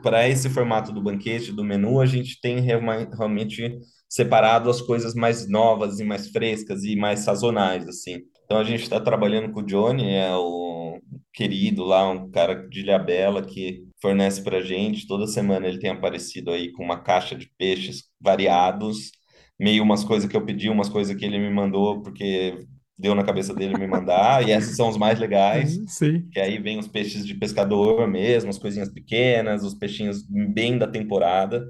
para 0.00 0.28
esse 0.28 0.48
formato 0.48 0.92
do 0.92 1.02
banquete, 1.02 1.50
do 1.50 1.64
menu, 1.64 2.00
a 2.00 2.06
gente 2.06 2.40
tem 2.40 2.60
realmente 2.60 3.78
separado 4.08 4.70
as 4.70 4.80
coisas 4.80 5.12
mais 5.14 5.48
novas 5.50 5.98
e 5.98 6.04
mais 6.04 6.30
frescas 6.30 6.84
e 6.84 6.94
mais 6.94 7.20
sazonais, 7.20 7.88
assim. 7.88 8.20
Então, 8.44 8.58
a 8.58 8.64
gente 8.64 8.84
está 8.84 9.00
trabalhando 9.00 9.52
com 9.52 9.60
o 9.60 9.66
Johnny, 9.66 10.14
é 10.14 10.32
o 10.36 11.00
querido 11.32 11.84
lá, 11.84 12.08
um 12.08 12.30
cara 12.30 12.54
de 12.68 12.80
Ilhabela 12.80 13.42
que 13.42 13.82
fornece 14.00 14.42
para 14.42 14.60
gente. 14.60 15.06
Toda 15.06 15.26
semana 15.26 15.66
ele 15.66 15.80
tem 15.80 15.90
aparecido 15.90 16.52
aí 16.52 16.70
com 16.72 16.84
uma 16.84 17.02
caixa 17.02 17.34
de 17.34 17.50
peixes 17.58 18.04
variados, 18.20 19.10
meio 19.58 19.82
umas 19.82 20.04
coisas 20.04 20.28
que 20.30 20.36
eu 20.36 20.44
pedi, 20.44 20.68
umas 20.68 20.88
coisas 20.88 21.16
que 21.16 21.24
ele 21.24 21.38
me 21.38 21.50
mandou, 21.50 22.02
porque 22.02 22.66
deu 22.96 23.14
na 23.14 23.24
cabeça 23.24 23.54
dele 23.54 23.76
me 23.76 23.86
mandar, 23.86 24.46
e 24.46 24.52
esses 24.52 24.76
são 24.76 24.88
os 24.88 24.96
mais 24.96 25.18
legais. 25.18 25.78
Uhum, 25.78 25.86
sim, 25.86 26.32
Que 26.32 26.40
aí 26.40 26.58
vem 26.58 26.78
os 26.78 26.88
peixes 26.88 27.26
de 27.26 27.34
pescador 27.34 28.06
mesmo, 28.08 28.50
as 28.50 28.58
coisinhas 28.58 28.90
pequenas, 28.92 29.64
os 29.64 29.74
peixinhos 29.74 30.22
bem 30.28 30.78
da 30.78 30.86
temporada. 30.86 31.64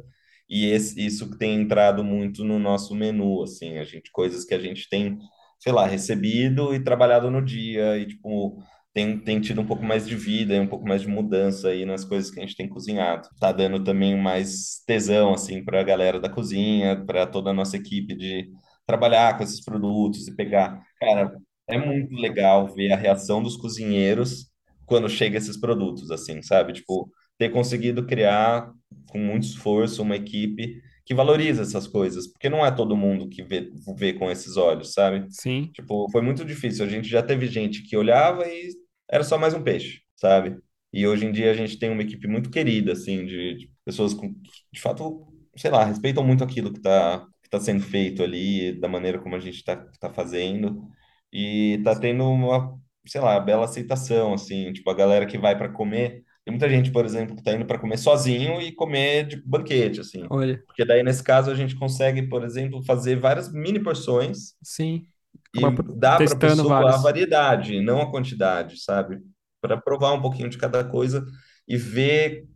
E 0.49 0.67
esse, 0.67 1.05
isso 1.05 1.31
que 1.31 1.39
tem 1.39 1.61
entrado 1.61 2.03
muito 2.03 2.45
no 2.45 2.59
nosso 2.59 2.95
menu, 2.95 3.43
assim, 3.43 3.79
a 3.79 3.85
gente, 3.85 4.11
coisas 4.11 4.45
que 4.45 4.55
a 4.55 4.59
gente 4.59 4.89
tem, 4.89 5.19
sei 5.59 5.73
lá, 5.73 5.87
recebido 5.87 6.75
e 6.75 6.83
trabalhado 6.83 7.31
no 7.31 7.45
dia, 7.45 7.99
e 7.99 8.07
tipo, 8.07 8.63
tem, 8.93 9.19
tem 9.19 9.41
tido 9.41 9.61
um 9.61 9.67
pouco 9.67 9.85
mais 9.85 10.07
de 10.07 10.17
vida 10.17 10.55
e 10.55 10.61
um 10.61 10.67
pouco 10.67 10.87
mais 10.87 11.03
de 11.03 11.09
mudança 11.09 11.69
aí 11.69 11.85
nas 11.85 12.05
coisas 12.05 12.31
que 12.31 12.41
a 12.41 12.43
gente 12.43 12.57
tem 12.57 12.69
cozinhado. 12.69 13.29
Tá 13.41 13.53
dando 13.53 13.83
também 13.83 14.17
mais 14.21 14.83
tesão, 14.87 15.35
assim, 15.35 15.65
para 15.65 15.81
a 15.81 15.85
galera 15.85 16.19
da 16.21 16.29
cozinha, 16.29 17.05
para 17.05 17.27
toda 17.27 17.51
a 17.51 17.55
nossa 17.55 17.77
equipe 17.77 18.15
de 18.17 18.51
trabalhar 18.87 19.37
com 19.37 19.45
esses 19.45 19.63
produtos 19.65 20.27
e 20.27 20.35
pegar. 20.35 20.83
Cara, 21.01 21.37
é 21.69 21.79
muito 21.79 22.15
legal 22.17 22.67
ver 22.75 22.93
a 22.93 22.97
reação 22.97 23.43
dos 23.43 23.57
cozinheiros 23.57 24.51
quando 24.87 25.09
chega 25.09 25.37
esses 25.39 25.59
produtos, 25.61 26.11
assim, 26.11 26.41
sabe? 26.43 26.73
Tipo, 26.73 27.11
ter 27.37 27.51
conseguido 27.51 28.07
criar 28.07 28.73
com 29.11 29.19
muito 29.19 29.45
esforço 29.45 30.03
uma 30.03 30.17
equipe 30.17 30.81
que 31.09 31.15
valoriza 31.15 31.63
essas 31.63 31.87
coisas, 31.87 32.27
porque 32.27 32.51
não 32.51 32.65
é 32.67 32.71
todo 32.71 32.95
mundo 32.95 33.31
que 33.31 33.43
vê, 33.43 33.73
vê 33.97 34.13
com 34.13 34.31
esses 34.31 34.59
olhos, 34.59 34.93
sabe? 34.93 35.27
sim. 35.31 35.71
Tipo, 35.73 36.07
foi 36.13 36.21
muito 36.21 36.45
difícil. 36.45 36.85
A 36.85 36.89
gente 36.89 37.09
já 37.09 37.23
teve 37.23 37.47
gente 37.47 37.83
que 37.83 37.97
olhava 37.97 38.47
e 38.47 38.69
era 39.11 39.25
só 39.25 39.39
mais 39.39 39.55
um 39.55 39.63
peixe, 39.63 40.03
sabe? 40.15 40.59
E 40.93 41.07
hoje 41.07 41.25
em 41.25 41.33
dia 41.33 41.51
a 41.51 41.55
gente 41.55 41.79
tem 41.79 41.89
uma 41.89 42.03
equipe 42.03 42.29
muito 42.29 42.51
querida, 42.51 42.93
assim, 42.93 43.25
de, 43.25 43.55
de 43.55 43.73
pessoas 43.87 44.13
com, 44.13 44.35
que, 44.35 44.51
de 44.71 44.81
fato, 44.83 45.27
sei 45.57 45.71
lá, 45.71 45.83
respeitam 45.83 46.23
muito 46.23 46.45
aquilo 46.45 46.71
que 46.71 46.79
está 46.79 47.27
que 47.43 47.49
tá 47.49 47.59
sendo 47.59 47.83
feito 47.83 48.23
ali, 48.23 48.79
da 48.79 48.87
maneira 48.89 49.19
como 49.19 49.35
a 49.35 49.41
gente 49.41 49.57
está 49.57 49.77
tá 49.99 50.13
fazendo. 50.13 50.87
E 51.33 51.81
tá 51.85 51.99
tendo 51.99 52.25
uma, 52.31 52.79
sei 53.07 53.21
lá, 53.23 53.41
bela 53.41 53.65
aceitação, 53.65 54.35
assim, 54.35 54.73
tipo, 54.75 54.91
a 54.91 54.95
galera 54.95 55.25
que 55.27 55.39
vai 55.39 55.57
para 55.57 55.71
comer. 55.71 56.23
Tem 56.49 56.53
muita 56.53 56.71
gente, 56.71 56.91
por 56.91 57.05
exemplo, 57.05 57.37
que 57.37 57.43
tá 57.43 57.53
indo 57.53 57.67
para 57.67 57.79
comer 57.79 57.99
sozinho 57.99 58.59
e 58.59 58.73
comer 58.73 59.27
de 59.27 59.37
banquete, 59.45 60.01
assim. 60.01 60.25
Olha, 60.31 60.57
Porque 60.67 60.83
daí, 60.83 61.03
nesse 61.03 61.23
caso, 61.23 61.51
a 61.51 61.55
gente 61.55 61.77
consegue, 61.77 62.23
por 62.23 62.43
exemplo, 62.43 62.83
fazer 62.87 63.17
várias 63.21 63.53
mini 63.53 63.79
porções 63.79 64.55
sim. 64.63 65.07
E 65.55 65.61
dá 65.99 66.17
para 66.17 66.25
a 66.25 66.37
pessoa 66.37 66.79
a 66.79 66.81
vários. 66.81 67.03
variedade, 67.03 67.83
não 67.83 68.01
a 68.01 68.11
quantidade, 68.11 68.81
sabe? 68.81 69.19
Para 69.61 69.77
provar 69.77 70.15
um 70.15 70.23
pouquinho 70.23 70.49
de 70.49 70.57
cada 70.57 70.83
coisa 70.83 71.23
e 71.69 71.77
ver 71.77 72.47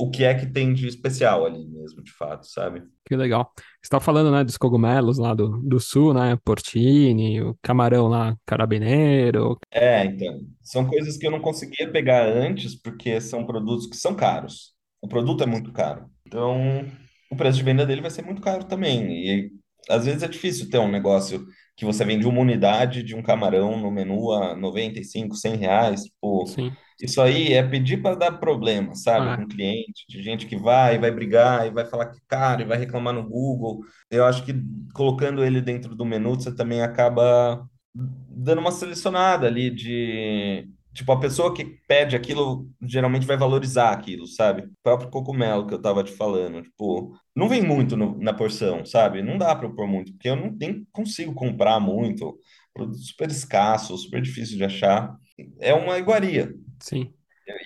o 0.00 0.10
que 0.10 0.24
é 0.24 0.34
que 0.34 0.46
tem 0.46 0.72
de 0.72 0.88
especial 0.88 1.44
ali 1.44 1.62
mesmo, 1.66 2.02
de 2.02 2.10
fato, 2.10 2.46
sabe? 2.46 2.82
Que 3.04 3.14
legal. 3.14 3.52
Você 3.54 3.64
estava 3.84 4.02
falando, 4.02 4.30
né, 4.30 4.42
dos 4.42 4.56
cogumelos 4.56 5.18
lá 5.18 5.34
do, 5.34 5.58
do 5.58 5.78
sul, 5.78 6.14
né? 6.14 6.38
Porcini, 6.42 7.42
o 7.42 7.54
camarão 7.62 8.08
lá, 8.08 8.34
carabineiro. 8.46 9.58
É, 9.70 10.06
então, 10.06 10.40
são 10.62 10.86
coisas 10.86 11.18
que 11.18 11.26
eu 11.26 11.30
não 11.30 11.40
conseguia 11.40 11.92
pegar 11.92 12.26
antes 12.26 12.74
porque 12.80 13.20
são 13.20 13.44
produtos 13.44 13.86
que 13.86 13.96
são 13.96 14.14
caros. 14.14 14.72
O 15.02 15.08
produto 15.08 15.42
é 15.42 15.46
muito 15.46 15.70
caro. 15.70 16.06
Então, 16.26 16.86
o 17.30 17.36
preço 17.36 17.58
de 17.58 17.64
venda 17.64 17.84
dele 17.84 18.00
vai 18.00 18.10
ser 18.10 18.22
muito 18.24 18.40
caro 18.40 18.64
também. 18.64 19.12
E 19.12 19.50
às 19.88 20.06
vezes 20.06 20.22
é 20.22 20.28
difícil 20.28 20.70
ter 20.70 20.78
um 20.78 20.90
negócio 20.90 21.46
que 21.76 21.84
você 21.84 22.04
vende 22.06 22.26
uma 22.26 22.40
unidade 22.40 23.02
de 23.02 23.14
um 23.14 23.22
camarão 23.22 23.78
no 23.78 23.90
menu 23.90 24.32
a 24.32 24.56
95, 24.56 25.34
100 25.34 25.56
reais. 25.56 26.04
Tipo, 26.04 26.46
Sim. 26.46 26.72
Isso 27.02 27.20
aí 27.22 27.52
é 27.52 27.62
pedir 27.62 28.02
para 28.02 28.14
dar 28.16 28.32
problema, 28.38 28.94
sabe? 28.94 29.30
Ah, 29.30 29.36
Com 29.36 29.46
cliente, 29.48 30.04
de 30.08 30.22
gente 30.22 30.46
que 30.46 30.56
vai, 30.56 30.98
vai 30.98 31.10
brigar 31.10 31.66
e 31.66 31.70
vai 31.70 31.84
falar 31.86 32.06
que 32.10 32.18
é 32.18 32.20
caro 32.28 32.62
e 32.62 32.64
vai 32.64 32.78
reclamar 32.78 33.14
no 33.14 33.26
Google. 33.28 33.80
Eu 34.10 34.24
acho 34.26 34.44
que 34.44 34.52
colocando 34.94 35.44
ele 35.44 35.60
dentro 35.62 35.94
do 35.96 36.04
menu, 36.04 36.34
você 36.34 36.54
também 36.54 36.82
acaba 36.82 37.66
dando 37.94 38.60
uma 38.60 38.72
selecionada 38.72 39.46
ali 39.46 39.70
de. 39.70 40.68
Tipo, 40.92 41.12
a 41.12 41.20
pessoa 41.20 41.54
que 41.54 41.64
pede 41.86 42.16
aquilo 42.16 42.68
geralmente 42.82 43.24
vai 43.26 43.36
valorizar 43.36 43.92
aquilo, 43.92 44.26
sabe? 44.26 44.62
O 44.62 44.70
próprio 44.82 45.08
cogumelo 45.08 45.64
que 45.66 45.72
eu 45.74 45.80
tava 45.80 46.02
te 46.02 46.10
falando. 46.12 46.62
Tipo, 46.62 47.16
não 47.34 47.48
vem 47.48 47.62
muito 47.62 47.96
no- 47.96 48.18
na 48.18 48.32
porção, 48.34 48.84
sabe? 48.84 49.22
Não 49.22 49.38
dá 49.38 49.54
para 49.54 49.70
pôr 49.70 49.86
muito, 49.86 50.12
porque 50.12 50.28
eu 50.28 50.34
não, 50.36 50.50
nem 50.60 50.84
consigo 50.92 51.32
comprar 51.32 51.78
muito. 51.78 52.36
Produto 52.74 52.98
super 52.98 53.30
escasso, 53.30 53.96
super 53.96 54.20
difícil 54.20 54.56
de 54.56 54.64
achar. 54.64 55.16
É 55.60 55.72
uma 55.74 55.96
iguaria. 55.98 56.52
Sim. 56.80 57.14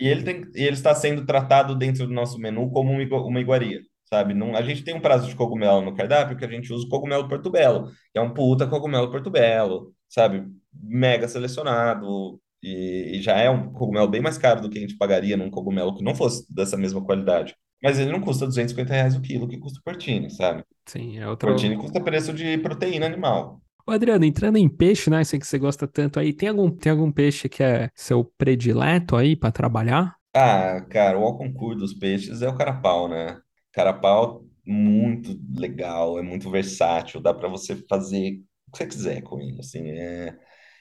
E 0.01 0.09
ele, 0.09 0.23
tem, 0.23 0.43
e 0.55 0.63
ele 0.63 0.73
está 0.75 0.95
sendo 0.95 1.25
tratado 1.27 1.75
dentro 1.77 2.07
do 2.07 2.13
nosso 2.13 2.39
menu 2.39 2.71
como 2.71 2.91
uma, 2.93 3.03
igua- 3.03 3.23
uma 3.27 3.41
iguaria, 3.41 3.81
sabe? 4.07 4.35
Não, 4.35 4.57
a 4.57 4.63
gente 4.63 4.83
tem 4.83 4.95
um 4.95 5.01
prato 5.01 5.27
de 5.27 5.35
cogumelo 5.37 5.83
no 5.83 5.95
cardápio 5.95 6.37
que 6.37 6.45
a 6.45 6.49
gente 6.51 6.73
usa 6.73 6.87
o 6.87 6.89
cogumelo 6.89 7.29
portobello, 7.29 7.89
que 8.13 8.19
é 8.19 8.21
um 8.21 8.33
puta 8.33 8.67
cogumelo 8.67 9.11
portobello, 9.11 9.93
sabe? 10.09 10.45
Mega 10.73 11.29
selecionado. 11.29 12.41
E, 12.63 13.19
e 13.19 13.23
já 13.23 13.37
é 13.39 13.51
um 13.51 13.71
cogumelo 13.73 14.09
bem 14.09 14.23
mais 14.23 14.39
caro 14.39 14.61
do 14.63 14.71
que 14.71 14.79
a 14.79 14.81
gente 14.81 14.97
pagaria 14.97 15.37
num 15.37 15.51
cogumelo 15.51 15.95
que 15.95 16.03
não 16.03 16.15
fosse 16.15 16.47
dessa 16.55 16.77
mesma 16.79 17.05
qualidade. 17.05 17.55
Mas 17.83 17.99
ele 17.99 18.11
não 18.11 18.21
custa 18.23 18.47
250 18.47 18.95
reais 18.95 19.15
o 19.17 19.21
quilo 19.21 19.47
que 19.49 19.59
custa 19.59 19.81
o 19.81 19.83
porcini, 19.83 20.31
sabe? 20.31 20.65
Sim, 20.87 21.19
é 21.19 21.27
O 21.27 21.31
outro. 21.31 21.47
porcini 21.47 21.77
custa 21.79 22.03
preço 22.03 22.33
de 22.35 22.59
proteína 22.59 23.07
animal. 23.07 23.63
Ô, 23.87 23.93
Adriano, 23.93 24.25
entrando 24.25 24.57
em 24.57 24.69
peixe, 24.69 25.11
né? 25.11 25.23
Sei 25.25 25.39
que 25.39 25.47
você 25.47 25.59
gosta 25.59 25.87
tanto 25.87 26.19
aí. 26.19 26.33
Tem 26.33 26.49
algum, 26.49 26.71
tem 26.71 26.91
algum 26.93 27.11
peixe 27.13 27.49
que 27.49 27.63
é 27.63 27.91
seu 27.95 28.25
predileto 28.39 29.17
aí 29.17 29.37
pra 29.37 29.53
trabalhar? 29.53 30.17
Ah, 30.33 30.81
cara, 30.91 31.19
o 31.19 31.37
concurso 31.37 31.79
dos 31.79 31.95
peixes 31.95 32.43
é 32.43 32.49
o 32.49 32.57
carapau, 32.57 33.09
né? 33.09 33.41
Carapau 33.73 34.45
muito 34.67 35.39
legal, 35.57 36.19
é 36.19 36.23
muito 36.23 36.51
versátil, 36.51 37.21
dá 37.21 37.33
para 37.33 37.49
você 37.49 37.77
fazer 37.89 38.41
o 38.69 38.73
que 38.73 38.79
você 38.79 38.87
quiser 38.87 39.23
com 39.23 39.41
ele, 39.41 39.61
assim, 39.61 39.91
é... 39.91 40.37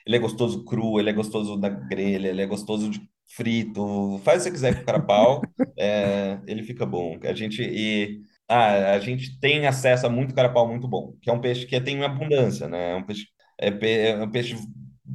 Ele 0.05 0.15
é 0.17 0.19
gostoso 0.19 0.65
cru, 0.65 0.99
ele 0.99 1.09
é 1.09 1.13
gostoso 1.13 1.57
na 1.57 1.69
grelha, 1.69 2.27
ele 2.29 2.41
é 2.41 2.45
gostoso 2.45 2.89
de 2.89 3.01
frito, 3.35 4.19
faz 4.23 4.41
o 4.41 4.45
que 4.45 4.49
você 4.49 4.51
quiser 4.51 4.75
com 4.75 4.81
o 4.81 4.85
carapau, 4.85 5.53
é, 5.77 6.41
ele 6.47 6.63
fica 6.63 6.85
bom. 6.85 7.17
A 7.23 7.33
gente 7.33 7.61
e 7.61 8.21
ah, 8.53 8.93
a 8.95 8.99
gente 8.99 9.39
tem 9.39 9.67
acesso 9.67 10.05
a 10.07 10.09
muito 10.09 10.33
carapau 10.35 10.67
muito 10.67 10.87
bom, 10.87 11.13
que 11.21 11.29
é 11.29 11.33
um 11.33 11.41
peixe 11.41 11.65
que 11.65 11.79
tem 11.81 12.03
abundância, 12.03 12.67
né? 12.67 12.91
É 12.91 12.95
um 12.95 13.03
peixe 13.05 13.27
é, 13.59 13.71
pe- 13.71 14.07
é 14.09 14.23
um 14.23 14.29
peixe 14.31 14.55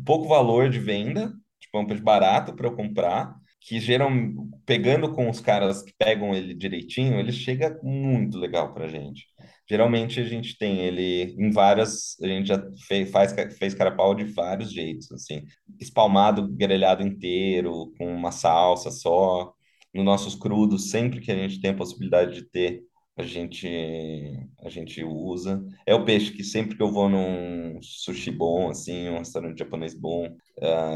pouco 0.05 0.29
valor 0.29 0.69
de 0.71 0.79
venda, 0.79 1.33
tipo, 1.61 1.77
é 1.79 1.81
um 1.81 1.87
peixe 1.87 2.03
barato 2.03 2.55
para 2.55 2.67
eu 2.69 2.75
comprar 2.77 3.35
que 3.61 3.81
geram, 3.81 4.49
pegando 4.65 5.13
com 5.13 5.29
os 5.29 5.41
caras 5.41 5.83
que 5.83 5.93
pegam 5.99 6.35
ele 6.35 6.55
direitinho, 6.55 7.19
ele 7.19 7.33
chega 7.33 7.79
muito 7.83 8.39
legal 8.39 8.73
pra 8.73 8.87
gente. 8.89 9.25
Geralmente 9.69 10.21
a 10.21 10.25
gente 10.25 10.57
tem 10.57 10.79
ele 10.81 11.35
em 11.39 11.51
várias, 11.51 12.17
a 12.23 12.27
gente 12.27 12.47
já 12.49 12.63
fez, 12.87 13.11
faz, 13.11 13.33
fez 13.59 13.75
carapau 13.75 14.15
de 14.15 14.25
vários 14.25 14.73
jeitos, 14.73 15.11
assim, 15.13 15.43
espalmado, 15.79 16.49
grelhado 16.57 17.03
inteiro, 17.07 17.93
com 17.99 18.07
uma 18.15 18.33
salsa 18.33 18.91
só. 18.91 19.53
Nos 19.95 20.05
nossos 20.05 20.35
crudos, 20.35 20.91
sempre 20.91 21.21
que 21.21 21.31
a 21.33 21.35
gente 21.37 21.61
tem 21.61 21.71
a 21.71 21.75
possibilidade 21.77 22.35
de 22.35 22.45
ter, 22.51 22.83
a 23.19 23.25
gente, 23.25 23.67
a 24.63 24.69
gente 24.69 25.03
usa. 25.05 25.65
É 25.87 25.95
o 25.95 26.05
peixe 26.05 26.33
que 26.33 26.45
sempre 26.45 26.77
que 26.77 26.83
eu 26.83 26.91
vou 26.93 27.09
num 27.09 27.81
sushi 27.83 28.31
bom, 28.31 28.71
assim, 28.71 29.09
um 29.09 29.19
restaurante 29.19 29.59
japonês 29.59 29.95
bom, 29.95 30.37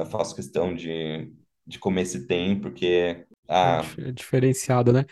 eu 0.00 0.06
faço 0.06 0.34
questão 0.36 0.74
de 0.74 1.32
de 1.64 1.78
comer 1.78 2.04
se 2.06 2.26
tem, 2.26 2.60
porque 2.60 3.24
É, 3.62 3.76
ah, 3.76 3.76
dif- 3.76 3.98
é 4.00 4.12
diferenciado, 4.12 4.92
né? 4.92 5.04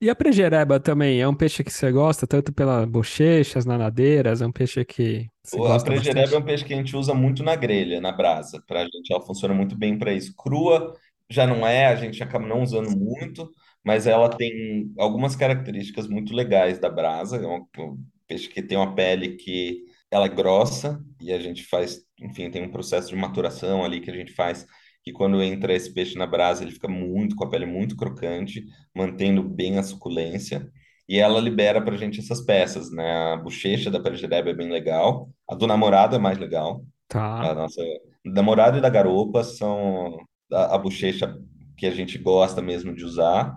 E 0.00 0.10
a 0.10 0.16
prejereba 0.16 0.80
também 0.80 1.20
é 1.22 1.28
um 1.28 1.34
peixe 1.36 1.64
que 1.64 1.70
você 1.72 1.92
gosta, 1.92 2.26
tanto 2.26 2.52
pelas 2.52 2.86
bochechas, 2.86 3.66
nadadeiras, 3.66 4.42
é 4.42 4.46
um 4.46 4.52
peixe 4.52 4.84
que 4.84 5.30
você 5.44 5.60
a 5.72 5.80
gosta 5.80 5.92
prejereba 5.92 6.36
é 6.36 6.38
um 6.38 6.44
peixe 6.44 6.64
que 6.64 6.72
a 6.74 6.76
gente 6.76 6.96
usa 6.96 7.14
muito 7.14 7.42
na 7.42 7.56
grelha, 7.56 8.00
na 8.00 8.12
brasa, 8.12 8.62
pra 8.66 8.84
gente, 8.84 9.12
ela 9.12 9.24
funciona 9.24 9.54
muito 9.54 9.76
bem 9.76 9.98
para 9.98 10.12
isso. 10.12 10.34
Crua 10.36 10.94
já 11.28 11.46
não 11.46 11.66
é, 11.66 11.86
a 11.86 11.96
gente 11.96 12.22
acaba 12.22 12.46
não 12.46 12.62
usando 12.62 12.90
muito, 12.90 13.50
mas 13.84 14.06
ela 14.06 14.28
tem 14.28 14.92
algumas 14.98 15.36
características 15.36 16.06
muito 16.08 16.34
legais 16.34 16.78
da 16.78 16.90
brasa, 16.90 17.36
é 17.36 17.46
um, 17.46 17.66
um 17.78 18.04
peixe 18.26 18.48
que 18.48 18.62
tem 18.62 18.76
uma 18.78 18.94
pele 18.94 19.36
que 19.36 19.84
ela 20.10 20.26
é 20.26 20.28
grossa 20.28 21.00
e 21.20 21.32
a 21.32 21.38
gente 21.38 21.64
faz, 21.64 22.00
enfim, 22.20 22.50
tem 22.50 22.62
um 22.62 22.70
processo 22.70 23.08
de 23.08 23.16
maturação 23.16 23.84
ali 23.84 24.00
que 24.00 24.10
a 24.10 24.14
gente 24.14 24.32
faz 24.32 24.66
que 25.02 25.12
quando 25.12 25.42
entra 25.42 25.72
esse 25.74 25.92
peixe 25.94 26.16
na 26.18 26.26
brasa, 26.26 26.62
ele 26.62 26.72
fica 26.72 26.88
muito 26.88 27.34
com 27.34 27.44
a 27.44 27.50
pele 27.50 27.64
muito 27.66 27.96
crocante, 27.96 28.64
mantendo 28.94 29.42
bem 29.42 29.78
a 29.78 29.82
suculência. 29.82 30.70
E 31.08 31.18
ela 31.18 31.40
libera 31.40 31.82
pra 31.82 31.96
gente 31.96 32.20
essas 32.20 32.40
peças, 32.44 32.90
né? 32.92 33.32
A 33.32 33.36
bochecha 33.36 33.90
da 33.90 34.00
perjereba 34.00 34.50
é 34.50 34.54
bem 34.54 34.70
legal. 34.70 35.30
A 35.48 35.54
do 35.54 35.66
namorado 35.66 36.14
é 36.16 36.18
mais 36.18 36.38
legal. 36.38 36.84
A 37.38 37.54
Tá, 37.54 37.54
nossa 37.54 37.82
namorado 38.24 38.78
e 38.78 38.80
da 38.80 38.90
garopa 38.90 39.42
são 39.44 40.18
a, 40.52 40.74
a 40.76 40.78
bochecha 40.78 41.34
que 41.76 41.86
a 41.86 41.90
gente 41.90 42.18
gosta 42.18 42.60
mesmo 42.62 42.94
de 42.94 43.04
usar. 43.04 43.56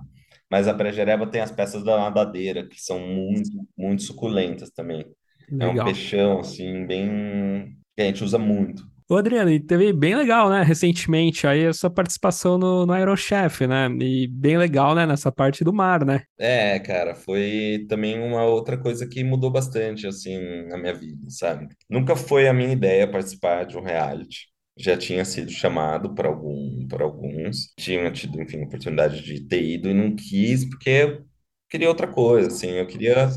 Mas 0.54 0.68
a 0.68 0.74
perjereba 0.76 1.26
tem 1.26 1.41
as 1.41 1.51
peças 1.51 1.84
da 1.84 1.97
nadadeira, 1.97 2.64
que 2.64 2.80
são 2.80 2.99
muito, 2.99 3.49
muito 3.76 4.04
suculentas 4.04 4.70
também. 4.70 5.04
É 5.49 5.66
um 5.66 5.70
legal. 5.70 5.86
peixão, 5.86 6.41
assim, 6.41 6.86
bem... 6.86 7.76
que 7.95 8.04
a 8.04 8.06
gente 8.06 8.24
usa 8.24 8.38
muito. 8.38 8.84
Ô, 9.10 9.18
Adriano, 9.18 9.49
e 9.49 9.60
teve 9.60 9.91
bem 9.91 10.16
legal, 10.16 10.51
né, 10.51 10.62
recentemente 10.62 11.47
aí 11.47 11.66
a 11.66 11.74
sua 11.74 11.89
participação 11.89 12.60
no, 12.60 12.86
no 12.86 12.93
Aerochef, 12.93 13.66
né? 13.66 13.88
E 13.99 14.28
bem 14.28 14.56
legal, 14.56 14.93
né, 14.93 15.08
nessa 15.08 15.32
parte 15.32 15.64
do 15.64 15.74
mar, 15.74 16.06
né? 16.06 16.22
É, 16.38 16.78
cara, 16.78 17.16
foi 17.16 17.88
também 17.89 18.20
uma 18.20 18.45
outra 18.45 18.78
coisa 18.78 19.08
que 19.08 19.24
mudou 19.24 19.49
bastante, 19.49 20.06
assim, 20.06 20.38
na 20.68 20.78
minha 20.78 20.93
vida, 20.93 21.32
sabe? 21.32 21.68
Nunca 21.89 22.16
foi 22.16 22.47
a 22.47 22.54
minha 22.54 22.72
ideia 22.72 23.10
participar 23.10 23.66
de 23.66 23.76
um 23.76 23.82
reality. 23.82 24.53
Já 24.78 24.97
tinha 24.97 25.24
sido 25.24 25.51
chamado 25.51 26.15
para 26.15 26.28
algum, 26.30 26.88
para 26.88 27.03
alguns, 27.03 27.74
tinha 27.78 28.11
tido, 28.11 28.41
enfim, 28.41 28.63
oportunidade 28.63 29.21
de 29.21 29.47
ter 29.47 29.61
ido 29.63 29.89
e 29.89 29.93
não 29.93 30.15
quis, 30.15 30.65
porque 30.65 30.89
eu 30.89 31.26
queria 31.69 31.89
outra 31.89 32.07
coisa, 32.07 32.47
assim, 32.47 32.71
eu 32.71 32.88
queria 32.88 33.30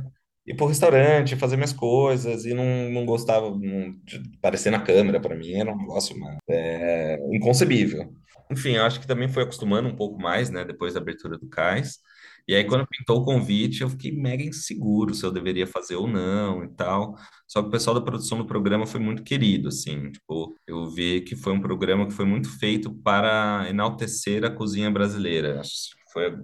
ir 0.46 0.54
para 0.56 0.64
o 0.64 0.68
restaurante, 0.68 1.36
fazer 1.36 1.56
minhas 1.56 1.72
coisas 1.74 2.46
e 2.46 2.54
não, 2.54 2.90
não 2.90 3.04
gostava 3.04 3.50
não, 3.50 3.92
de 4.04 4.22
aparecer 4.38 4.70
na 4.70 4.80
câmera, 4.80 5.20
para 5.20 5.36
mim 5.36 5.52
era 5.54 5.72
um 5.72 5.76
negócio 5.76 6.18
mano, 6.18 6.38
é, 6.48 7.18
inconcebível. 7.32 8.10
Enfim, 8.50 8.76
acho 8.78 9.00
que 9.00 9.06
também 9.06 9.28
foi 9.28 9.42
acostumando 9.42 9.88
um 9.88 9.96
pouco 9.96 10.18
mais, 10.20 10.50
né, 10.50 10.64
depois 10.64 10.94
da 10.94 11.00
abertura 11.00 11.36
do 11.38 11.48
Cais. 11.48 11.98
E 12.48 12.54
aí, 12.54 12.64
quando 12.64 12.86
pintou 12.86 13.20
o 13.20 13.24
convite, 13.24 13.82
eu 13.82 13.90
fiquei 13.90 14.12
mega 14.12 14.42
inseguro 14.44 15.12
se 15.14 15.24
eu 15.24 15.32
deveria 15.32 15.66
fazer 15.66 15.96
ou 15.96 16.06
não 16.06 16.62
e 16.64 16.68
tal. 16.68 17.16
Só 17.46 17.60
que 17.60 17.68
o 17.68 17.70
pessoal 17.70 17.94
da 17.94 18.00
produção 18.00 18.38
do 18.38 18.46
programa 18.46 18.86
foi 18.86 19.00
muito 19.00 19.24
querido, 19.24 19.68
assim. 19.68 20.12
Tipo, 20.12 20.54
eu 20.66 20.88
vi 20.88 21.22
que 21.22 21.34
foi 21.34 21.52
um 21.52 21.60
programa 21.60 22.06
que 22.06 22.12
foi 22.12 22.24
muito 22.24 22.48
feito 22.48 22.94
para 23.02 23.66
enaltecer 23.68 24.44
a 24.44 24.50
cozinha 24.50 24.90
brasileira. 24.90 25.60
Foi 26.12 26.36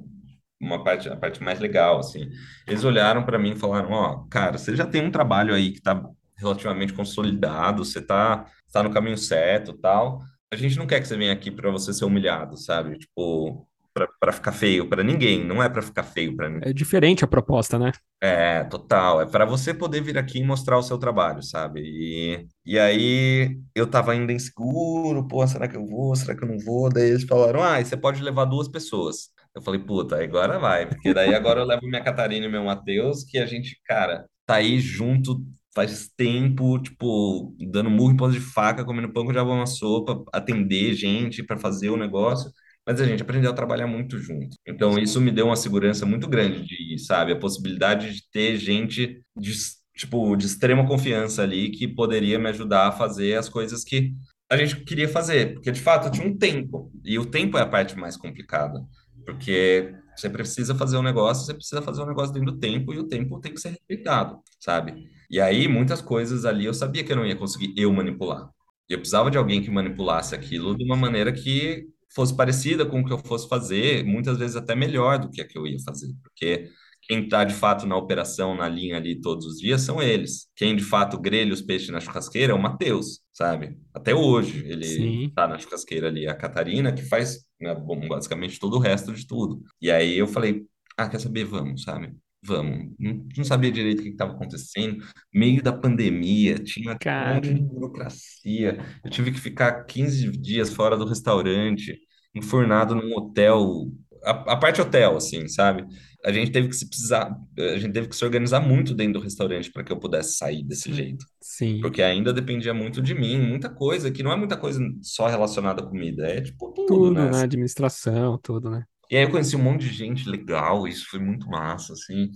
uma 0.60 0.82
parte, 0.82 1.08
a 1.08 1.16
parte 1.16 1.42
mais 1.42 1.60
legal, 1.60 1.98
assim. 1.98 2.30
Eles 2.66 2.84
olharam 2.84 3.24
para 3.24 3.38
mim 3.38 3.52
e 3.52 3.58
falaram: 3.58 3.90
Ó, 3.92 4.24
cara, 4.28 4.58
você 4.58 4.74
já 4.74 4.86
tem 4.86 5.04
um 5.06 5.10
trabalho 5.10 5.54
aí 5.54 5.72
que 5.72 5.78
está 5.78 6.02
relativamente 6.36 6.92
consolidado, 6.92 7.84
você 7.84 8.00
tá, 8.02 8.46
tá 8.72 8.82
no 8.82 8.90
caminho 8.92 9.16
certo, 9.16 9.72
tal. 9.74 10.20
A 10.52 10.56
gente 10.56 10.76
não 10.76 10.86
quer 10.86 11.00
que 11.00 11.08
você 11.08 11.16
venha 11.16 11.32
aqui 11.32 11.50
para 11.50 11.70
você 11.70 11.92
ser 11.92 12.04
humilhado, 12.04 12.56
sabe? 12.56 12.98
Tipo, 12.98 13.66
para 13.92 14.32
ficar 14.32 14.52
feio 14.52 14.88
para 14.88 15.02
ninguém, 15.02 15.44
não 15.44 15.62
é 15.62 15.68
para 15.68 15.82
ficar 15.82 16.02
feio 16.02 16.34
para 16.36 16.48
É 16.62 16.72
diferente 16.72 17.24
a 17.24 17.28
proposta, 17.28 17.78
né? 17.78 17.92
é, 18.20 18.62
total. 18.64 19.20
É 19.20 19.26
para 19.26 19.44
você 19.44 19.74
poder 19.74 20.00
vir 20.00 20.16
aqui 20.16 20.38
e 20.38 20.44
mostrar 20.44 20.78
o 20.78 20.82
seu 20.82 20.96
trabalho, 20.98 21.42
sabe? 21.42 21.80
E, 21.82 22.46
e 22.64 22.78
aí 22.78 23.58
eu 23.74 23.86
tava 23.86 24.12
ainda 24.12 24.32
inseguro, 24.32 25.26
pô, 25.26 25.44
será 25.46 25.66
que 25.68 25.76
eu 25.76 25.84
vou? 25.84 26.14
Será 26.14 26.36
que 26.36 26.44
eu 26.44 26.48
não 26.48 26.58
vou? 26.58 26.88
Daí 26.88 27.10
eles 27.10 27.24
falaram, 27.24 27.62
ah, 27.62 27.82
você 27.84 27.96
pode 27.96 28.22
levar 28.22 28.44
duas 28.44 28.68
pessoas. 28.68 29.30
Eu 29.54 29.60
falei, 29.62 29.80
puta, 29.80 30.22
agora 30.22 30.58
vai, 30.58 30.86
porque 30.88 31.12
daí 31.12 31.34
agora 31.34 31.60
eu 31.60 31.66
levo 31.66 31.86
minha 31.86 32.02
Catarina 32.02 32.46
e 32.46 32.48
meu 32.48 32.64
Matheus, 32.64 33.24
que 33.24 33.38
a 33.38 33.46
gente, 33.46 33.78
cara, 33.86 34.24
tá 34.46 34.56
aí 34.56 34.78
junto 34.80 35.44
faz 35.74 36.08
tempo, 36.16 36.78
tipo, 36.80 37.54
dando 37.70 37.88
murro 37.90 38.12
em 38.12 38.16
ponta 38.16 38.32
de 38.34 38.40
faca, 38.40 38.84
comendo 38.84 39.10
pão 39.12 39.24
com 39.24 39.32
diabo 39.32 39.54
na 39.56 39.64
sopa, 39.66 40.22
atender 40.32 40.94
gente 40.94 41.42
para 41.42 41.56
fazer 41.58 41.88
o 41.90 41.96
negócio. 41.96 42.50
Mas 42.86 43.00
a 43.00 43.06
gente 43.06 43.22
aprendeu 43.22 43.50
a 43.50 43.54
trabalhar 43.54 43.86
muito 43.86 44.18
junto. 44.18 44.56
Então, 44.66 44.98
isso 44.98 45.20
me 45.20 45.30
deu 45.30 45.46
uma 45.46 45.56
segurança 45.56 46.04
muito 46.04 46.28
grande 46.28 46.64
de, 46.66 46.98
sabe, 46.98 47.32
a 47.32 47.38
possibilidade 47.38 48.12
de 48.12 48.22
ter 48.30 48.56
gente 48.56 49.22
de, 49.36 49.52
tipo, 49.96 50.34
de 50.36 50.46
extrema 50.46 50.86
confiança 50.86 51.42
ali 51.42 51.70
que 51.70 51.86
poderia 51.86 52.38
me 52.38 52.48
ajudar 52.48 52.88
a 52.88 52.92
fazer 52.92 53.38
as 53.38 53.48
coisas 53.48 53.84
que 53.84 54.12
a 54.50 54.56
gente 54.56 54.76
queria 54.84 55.08
fazer. 55.08 55.54
Porque, 55.54 55.70
de 55.70 55.80
fato, 55.80 56.10
tinha 56.10 56.26
um 56.26 56.36
tempo. 56.36 56.90
E 57.04 57.18
o 57.18 57.24
tempo 57.24 57.56
é 57.56 57.62
a 57.62 57.66
parte 57.66 57.96
mais 57.96 58.16
complicada. 58.16 58.84
Porque 59.24 59.94
você 60.16 60.28
precisa 60.28 60.74
fazer 60.74 60.96
um 60.96 61.02
negócio, 61.02 61.46
você 61.46 61.54
precisa 61.54 61.80
fazer 61.80 62.02
um 62.02 62.06
negócio 62.06 62.34
dentro 62.34 62.52
do 62.52 62.58
tempo 62.58 62.92
e 62.92 62.98
o 62.98 63.04
tempo 63.04 63.40
tem 63.40 63.54
que 63.54 63.60
ser 63.60 63.70
respeitado, 63.70 64.40
sabe? 64.60 65.08
E 65.30 65.40
aí, 65.40 65.68
muitas 65.68 66.02
coisas 66.02 66.44
ali 66.44 66.66
eu 66.66 66.74
sabia 66.74 67.02
que 67.04 67.12
eu 67.12 67.16
não 67.16 67.26
ia 67.26 67.36
conseguir 67.36 67.72
eu 67.76 67.92
manipular. 67.92 68.50
E 68.88 68.92
eu 68.92 68.98
precisava 68.98 69.30
de 69.30 69.38
alguém 69.38 69.62
que 69.62 69.70
manipulasse 69.70 70.34
aquilo 70.34 70.76
de 70.76 70.84
uma 70.84 70.96
maneira 70.96 71.32
que 71.32 71.86
fosse 72.14 72.36
parecida 72.36 72.84
com 72.86 73.00
o 73.00 73.04
que 73.04 73.12
eu 73.12 73.18
fosse 73.18 73.48
fazer, 73.48 74.04
muitas 74.04 74.38
vezes 74.38 74.56
até 74.56 74.74
melhor 74.74 75.18
do 75.18 75.30
que 75.30 75.40
a 75.40 75.46
que 75.46 75.58
eu 75.58 75.66
ia 75.66 75.78
fazer, 75.84 76.12
porque 76.22 76.70
quem 77.02 77.24
está 77.24 77.42
de 77.42 77.54
fato 77.54 77.86
na 77.86 77.96
operação, 77.96 78.54
na 78.54 78.68
linha 78.68 78.96
ali 78.96 79.20
todos 79.20 79.44
os 79.44 79.58
dias 79.58 79.80
são 79.80 80.00
eles. 80.00 80.48
Quem 80.54 80.76
de 80.76 80.84
fato 80.84 81.18
grelha 81.18 81.52
os 81.52 81.60
peixes 81.60 81.88
na 81.88 82.00
churrasqueira 82.00 82.52
é 82.52 82.54
o 82.54 82.62
Matheus, 82.62 83.20
sabe? 83.32 83.76
Até 83.92 84.14
hoje 84.14 84.64
ele 84.66 85.26
está 85.26 85.48
na 85.48 85.58
churrasqueira 85.58 86.08
ali, 86.08 86.28
a 86.28 86.34
Catarina 86.34 86.92
que 86.92 87.02
faz, 87.02 87.44
né, 87.60 87.74
bom, 87.74 88.06
basicamente 88.08 88.58
todo 88.60 88.76
o 88.76 88.80
resto 88.80 89.12
de 89.12 89.26
tudo. 89.26 89.60
E 89.80 89.90
aí 89.90 90.16
eu 90.16 90.28
falei, 90.28 90.64
ah, 90.96 91.08
quer 91.08 91.20
saber? 91.20 91.44
Vamos, 91.44 91.82
sabe? 91.82 92.14
Vamos. 92.44 92.92
Não, 92.98 93.26
não 93.36 93.44
sabia 93.44 93.70
direito 93.70 94.00
o 94.00 94.02
que 94.02 94.08
estava 94.10 94.32
acontecendo. 94.32 95.04
Meio 95.32 95.62
da 95.62 95.72
pandemia, 95.72 96.58
tinha 96.58 96.90
um 96.90 96.92
monte 96.92 97.04
Cara, 97.04 97.40
de 97.40 97.54
burocracia. 97.54 98.78
Eu 99.04 99.10
tive 99.10 99.30
que 99.32 99.40
ficar 99.40 99.84
15 99.84 100.30
dias 100.32 100.72
fora 100.74 100.96
do 100.96 101.04
restaurante. 101.06 101.98
enfurnado 102.34 102.94
num 102.94 103.14
hotel, 103.16 103.86
a, 104.24 104.30
a 104.54 104.56
parte 104.56 104.80
hotel, 104.80 105.16
assim, 105.16 105.46
sabe? 105.48 105.84
A 106.24 106.32
gente 106.32 106.50
teve 106.52 106.68
que 106.68 106.76
se 106.76 106.88
precisar, 106.88 107.36
a 107.58 107.78
gente 107.78 107.92
teve 107.92 108.08
que 108.08 108.16
se 108.16 108.24
organizar 108.24 108.60
muito 108.60 108.94
dentro 108.94 109.14
do 109.20 109.24
restaurante 109.24 109.70
para 109.72 109.84
que 109.84 109.92
eu 109.92 109.98
pudesse 109.98 110.36
sair 110.36 110.64
desse 110.64 110.92
jeito. 110.92 111.24
sim. 111.40 111.80
Porque 111.80 112.02
ainda 112.02 112.32
dependia 112.32 112.72
muito 112.74 113.02
de 113.02 113.14
mim, 113.14 113.38
muita 113.40 113.68
coisa, 113.68 114.10
que 114.10 114.22
não 114.22 114.32
é 114.32 114.36
muita 114.36 114.56
coisa 114.56 114.80
só 115.02 115.26
relacionada 115.28 115.82
à 115.82 115.86
comida, 115.86 116.26
é 116.26 116.40
tipo 116.40 116.72
tudo, 116.72 116.86
Tudo, 116.86 117.10
né? 117.10 117.30
né? 117.30 117.42
Administração, 117.42 118.38
tudo, 118.38 118.70
né? 118.70 118.84
E 119.12 119.16
aí 119.18 119.24
eu 119.24 119.30
conheci 119.30 119.54
um 119.54 119.62
monte 119.62 119.82
de 119.82 119.92
gente 119.92 120.26
legal, 120.26 120.88
isso 120.88 121.06
foi 121.10 121.20
muito 121.20 121.46
massa, 121.46 121.92
assim. 121.92 122.30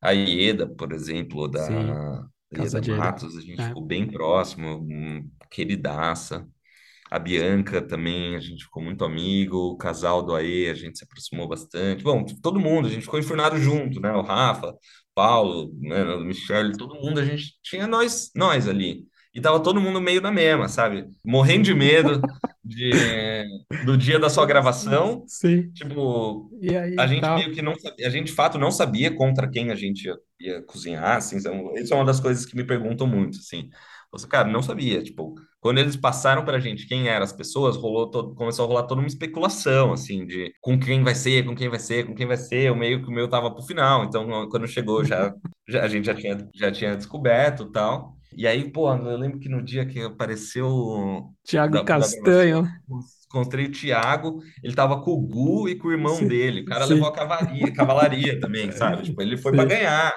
A 0.00 0.12
Ieda, 0.12 0.64
por 0.64 0.92
exemplo, 0.92 1.48
da 1.48 1.66
Casa 2.54 2.76
Ieda 2.76 2.80
de. 2.80 2.92
Matos, 2.92 3.36
a 3.36 3.40
gente 3.40 3.60
É. 3.60 3.66
ficou 3.66 3.84
bem 3.84 4.06
próximo, 4.06 4.86
queridaça. 5.50 6.46
A 7.10 7.18
Bianca 7.18 7.82
também, 7.82 8.36
a 8.36 8.40
gente 8.40 8.62
ficou 8.62 8.80
muito 8.80 9.04
amigo, 9.04 9.56
o 9.56 9.76
casal 9.76 10.22
do 10.22 10.32
Aê, 10.32 10.70
a 10.70 10.74
gente 10.74 10.98
se 10.98 11.04
aproximou 11.04 11.48
bastante. 11.48 12.04
Bom, 12.04 12.24
todo 12.40 12.60
mundo, 12.60 12.86
a 12.86 12.90
gente 12.92 13.02
ficou 13.02 13.18
enfurnado 13.18 13.58
junto, 13.58 13.98
né? 14.00 14.12
O 14.12 14.22
Rafa, 14.22 14.72
Paulo, 15.12 15.72
né, 15.80 16.04
o 16.14 16.20
Michele, 16.20 16.76
todo 16.78 16.94
mundo, 16.94 17.18
a 17.18 17.24
gente 17.24 17.54
tinha 17.60 17.88
nós, 17.88 18.30
nós 18.36 18.68
ali. 18.68 19.04
E 19.34 19.40
tava 19.40 19.60
todo 19.60 19.80
mundo 19.80 20.00
meio 20.00 20.20
na 20.20 20.30
mesma, 20.30 20.68
sabe? 20.68 21.06
Morrendo 21.24 21.64
de 21.64 21.74
medo 21.74 22.20
de, 22.64 23.44
do 23.84 23.96
dia 23.96 24.18
da 24.18 24.28
sua 24.30 24.46
gravação. 24.46 25.24
Sim. 25.26 25.72
Tipo, 25.74 26.50
E 26.60 26.76
a 26.96 27.06
aí, 27.06 27.06
gente 27.06 27.20
tal. 27.20 27.34
meio 27.34 27.52
que 27.54 27.62
não 27.62 27.78
sabia, 27.78 28.06
a 28.06 28.10
gente 28.10 28.26
de 28.26 28.32
fato 28.32 28.58
não 28.58 28.70
sabia 28.70 29.14
contra 29.14 29.48
quem 29.50 29.70
a 29.70 29.74
gente 29.74 30.04
ia, 30.06 30.16
ia 30.40 30.62
cozinhar, 30.62 31.16
assim, 31.18 31.36
então, 31.36 31.72
isso 31.76 31.92
é 31.94 31.96
uma 31.96 32.04
das 32.04 32.20
coisas 32.20 32.44
que 32.44 32.56
me 32.56 32.64
perguntam 32.64 33.06
muito, 33.06 33.38
assim. 33.38 33.70
Você, 34.12 34.26
cara, 34.26 34.48
não 34.48 34.62
sabia, 34.62 35.02
tipo, 35.02 35.34
quando 35.60 35.78
eles 35.78 35.96
passaram 35.96 36.44
pra 36.44 36.58
gente 36.58 36.86
quem 36.86 37.08
eram 37.08 37.24
as 37.24 37.32
pessoas, 37.32 37.76
rolou 37.76 38.10
todo, 38.10 38.34
começou 38.34 38.64
a 38.64 38.68
rolar 38.68 38.82
toda 38.84 39.00
uma 39.00 39.06
especulação, 39.06 39.92
assim, 39.92 40.26
de 40.26 40.52
com 40.60 40.78
quem 40.78 41.02
vai 41.04 41.14
ser, 41.14 41.44
com 41.44 41.54
quem 41.54 41.68
vai 41.68 41.78
ser, 41.78 42.06
com 42.06 42.14
quem 42.14 42.26
vai 42.26 42.36
ser, 42.36 42.72
o 42.72 42.76
meio 42.76 43.02
que 43.02 43.08
o 43.08 43.12
meu 43.12 43.28
tava 43.28 43.54
pro 43.54 43.62
final, 43.62 44.04
então 44.04 44.48
quando 44.48 44.66
chegou 44.66 45.04
já, 45.04 45.32
já 45.68 45.84
a 45.84 45.88
gente 45.88 46.06
já 46.06 46.14
tinha, 46.14 46.48
já 46.54 46.72
tinha 46.72 46.96
descoberto 46.96 47.70
tal. 47.70 48.16
E 48.36 48.46
aí, 48.46 48.70
pô, 48.70 48.92
eu 48.94 49.16
lembro 49.16 49.38
que 49.38 49.48
no 49.48 49.62
dia 49.62 49.86
que 49.86 50.00
apareceu 50.00 51.34
Thiago 51.44 51.72
da, 51.72 51.82
da 51.82 51.84
Castanho. 51.84 52.62
gravação, 52.86 53.20
encontrei 53.26 53.66
o 53.66 53.72
Thiago, 53.72 54.42
ele 54.62 54.74
tava 54.74 55.02
com 55.02 55.12
o 55.12 55.20
Gu 55.20 55.68
e 55.68 55.76
com 55.76 55.88
o 55.88 55.92
irmão 55.92 56.16
Sim, 56.16 56.28
dele. 56.28 56.62
O 56.62 56.64
cara 56.64 56.84
levou 56.84 57.08
a 57.08 57.12
sim, 57.12 57.16
cavalaria, 57.16 57.72
cavalaria 57.72 58.40
também, 58.40 58.70
sabe? 58.72 59.02
Tipo, 59.04 59.22
ele 59.22 59.36
foi 59.36 59.54
para 59.54 59.62
sim. 59.62 59.68
ganhar. 59.68 60.12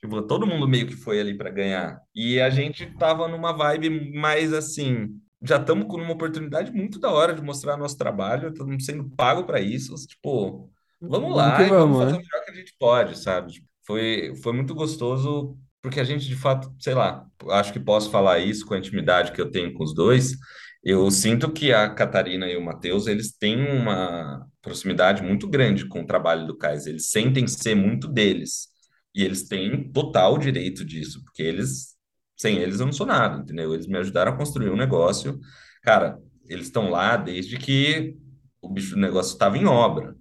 Tipo, 0.00 0.22
todo 0.22 0.46
mundo 0.46 0.68
meio 0.68 0.86
que 0.86 0.94
foi 0.96 1.20
ali 1.20 1.36
para 1.36 1.50
ganhar. 1.50 2.00
E 2.14 2.40
a 2.40 2.50
gente 2.50 2.86
tava 2.96 3.26
numa 3.28 3.52
vibe 3.52 4.14
mais 4.14 4.52
assim, 4.52 5.08
já 5.42 5.56
estamos 5.56 5.86
com 5.86 5.96
uma 5.96 6.12
oportunidade 6.12 6.70
muito 6.72 6.98
da 7.00 7.10
hora 7.10 7.34
de 7.34 7.42
mostrar 7.42 7.76
nosso 7.76 7.96
trabalho, 7.96 8.48
estamos 8.50 8.84
sendo 8.84 9.08
pago 9.16 9.44
para 9.44 9.60
isso, 9.60 9.94
tipo, 10.06 10.70
vamos 11.00 11.34
lá 11.34 11.58
vamos 11.66 11.68
vamos, 11.68 11.98
fazer 11.98 12.14
o 12.14 12.18
né? 12.18 12.22
melhor 12.22 12.44
que 12.44 12.50
a 12.50 12.54
gente 12.54 12.74
pode, 12.78 13.18
sabe? 13.18 13.52
Tipo, 13.52 13.66
Foi, 13.84 14.34
foi 14.42 14.52
muito 14.52 14.74
gostoso, 14.74 15.58
porque 15.82 16.00
a 16.00 16.04
gente, 16.04 16.26
de 16.26 16.36
fato, 16.36 16.72
sei 16.80 16.94
lá, 16.94 17.26
acho 17.50 17.72
que 17.72 17.80
posso 17.80 18.10
falar 18.10 18.38
isso 18.40 18.66
com 18.66 18.74
a 18.74 18.78
intimidade 18.78 19.32
que 19.32 19.40
eu 19.40 19.50
tenho 19.50 19.72
com 19.74 19.84
os 19.84 19.94
dois. 19.94 20.36
Eu 20.82 21.10
sinto 21.10 21.52
que 21.52 21.72
a 21.72 21.88
Catarina 21.92 22.48
e 22.48 22.56
o 22.56 22.64
Matheus, 22.64 23.06
eles 23.06 23.32
têm 23.36 23.60
uma 23.60 24.46
proximidade 24.62 25.22
muito 25.22 25.48
grande 25.48 25.86
com 25.86 26.02
o 26.02 26.06
trabalho 26.06 26.46
do 26.46 26.56
Cais. 26.56 26.86
Eles 26.86 27.10
sentem 27.10 27.46
ser 27.46 27.74
muito 27.74 28.08
deles. 28.08 28.68
E 29.14 29.22
eles 29.24 29.48
têm 29.48 29.90
total 29.92 30.38
direito 30.38 30.84
disso, 30.84 31.22
porque 31.24 31.42
eles, 31.42 31.96
sem 32.36 32.58
eles 32.58 32.80
eu 32.80 32.86
não 32.86 32.92
sou 32.92 33.06
nada, 33.06 33.40
entendeu? 33.42 33.74
Eles 33.74 33.86
me 33.86 33.98
ajudaram 33.98 34.32
a 34.32 34.36
construir 34.36 34.70
um 34.70 34.76
negócio. 34.76 35.38
Cara, 35.82 36.18
eles 36.46 36.66
estão 36.66 36.90
lá 36.90 37.16
desde 37.16 37.56
que 37.58 38.16
o 38.62 38.68
bicho 38.68 38.94
do 38.94 39.00
negócio 39.00 39.32
estava 39.32 39.58
em 39.58 39.66
obra, 39.66 40.14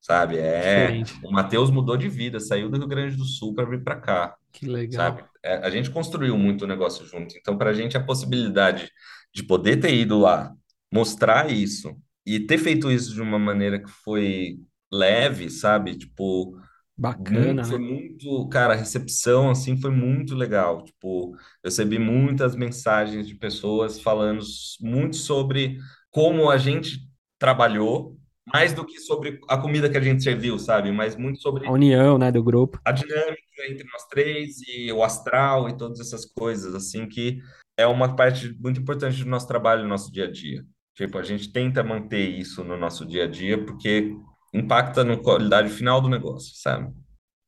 sabe? 0.00 0.38
É, 0.38 1.00
Diferente. 1.00 1.14
o 1.22 1.30
Matheus 1.32 1.70
mudou 1.70 1.96
de 1.96 2.08
vida, 2.08 2.40
saiu 2.40 2.70
do 2.70 2.78
Rio 2.78 2.86
Grande 2.88 3.16
do 3.16 3.24
Sul 3.24 3.54
para 3.54 3.66
vir 3.68 3.82
para 3.84 4.00
cá 4.00 4.36
Que 4.52 4.66
legal. 4.66 5.14
sabe? 5.14 5.24
É, 5.42 5.56
a 5.58 5.70
gente 5.70 5.90
construiu 5.90 6.36
muito 6.36 6.64
o 6.64 6.68
negócio 6.68 7.06
junto, 7.06 7.36
então 7.38 7.56
para 7.56 7.70
a 7.70 7.72
gente 7.74 7.96
a 7.96 8.04
possibilidade 8.04 8.90
de 9.34 9.42
poder 9.44 9.78
ter 9.78 9.94
ido 9.94 10.18
lá, 10.18 10.52
mostrar 10.92 11.50
isso 11.50 11.96
e 12.26 12.40
ter 12.40 12.58
feito 12.58 12.90
isso 12.90 13.14
de 13.14 13.22
uma 13.22 13.38
maneira 13.38 13.78
que 13.82 13.90
foi 13.90 14.58
leve, 14.92 15.48
sabe? 15.50 15.96
Tipo, 15.96 16.56
Bacana, 16.96 17.64
muito, 17.64 17.68
foi 17.68 17.78
né? 17.78 17.78
muito, 17.78 18.48
cara, 18.48 18.74
a 18.74 18.76
recepção 18.76 19.50
assim 19.50 19.76
foi 19.80 19.90
muito 19.90 20.34
legal. 20.34 20.84
Tipo, 20.84 21.32
eu 21.34 21.38
recebi 21.64 21.98
muitas 21.98 22.56
mensagens 22.56 23.26
de 23.28 23.34
pessoas 23.36 24.00
falando 24.00 24.42
muito 24.80 25.16
sobre 25.16 25.78
como 26.10 26.50
a 26.50 26.58
gente 26.58 27.00
trabalhou, 27.38 28.18
mais 28.46 28.72
do 28.72 28.84
que 28.84 28.98
sobre 29.00 29.38
a 29.48 29.56
comida 29.56 29.88
que 29.88 29.96
a 29.96 30.00
gente 30.00 30.22
serviu, 30.22 30.58
sabe? 30.58 30.90
Mas 30.92 31.16
muito 31.16 31.38
A 31.38 31.42
sobre 31.42 31.68
união, 31.68 32.18
né, 32.18 32.32
do 32.32 32.42
grupo. 32.42 32.78
a 32.84 32.92
dinâmica 32.92 33.40
entre 33.68 33.84
nós 33.92 34.06
três 34.08 34.56
e 34.68 34.90
o 34.92 35.02
astral 35.04 35.68
e 35.68 35.76
todas 35.76 36.00
essas 36.00 36.24
coisas, 36.24 36.74
assim, 36.74 37.06
que 37.06 37.38
é 37.76 37.86
uma 37.86 38.14
parte 38.16 38.54
muito 38.60 38.80
importante 38.80 39.22
do 39.22 39.28
nosso 39.30 39.46
trabalho, 39.46 39.82
no 39.82 39.88
nosso 39.88 40.10
dia 40.12 40.24
a 40.24 40.30
dia. 40.30 40.64
Tipo, 40.94 41.18
a 41.18 41.22
gente 41.22 41.50
tenta 41.52 41.82
manter 41.82 42.28
isso 42.28 42.64
no 42.64 42.76
nosso 42.76 43.06
dia 43.06 43.24
a 43.24 43.26
dia 43.26 43.62
porque 43.64 44.14
impacta 44.52 45.04
na 45.04 45.16
qualidade 45.16 45.70
final 45.70 46.00
do 46.00 46.08
negócio, 46.08 46.52
sabe? 46.56 46.92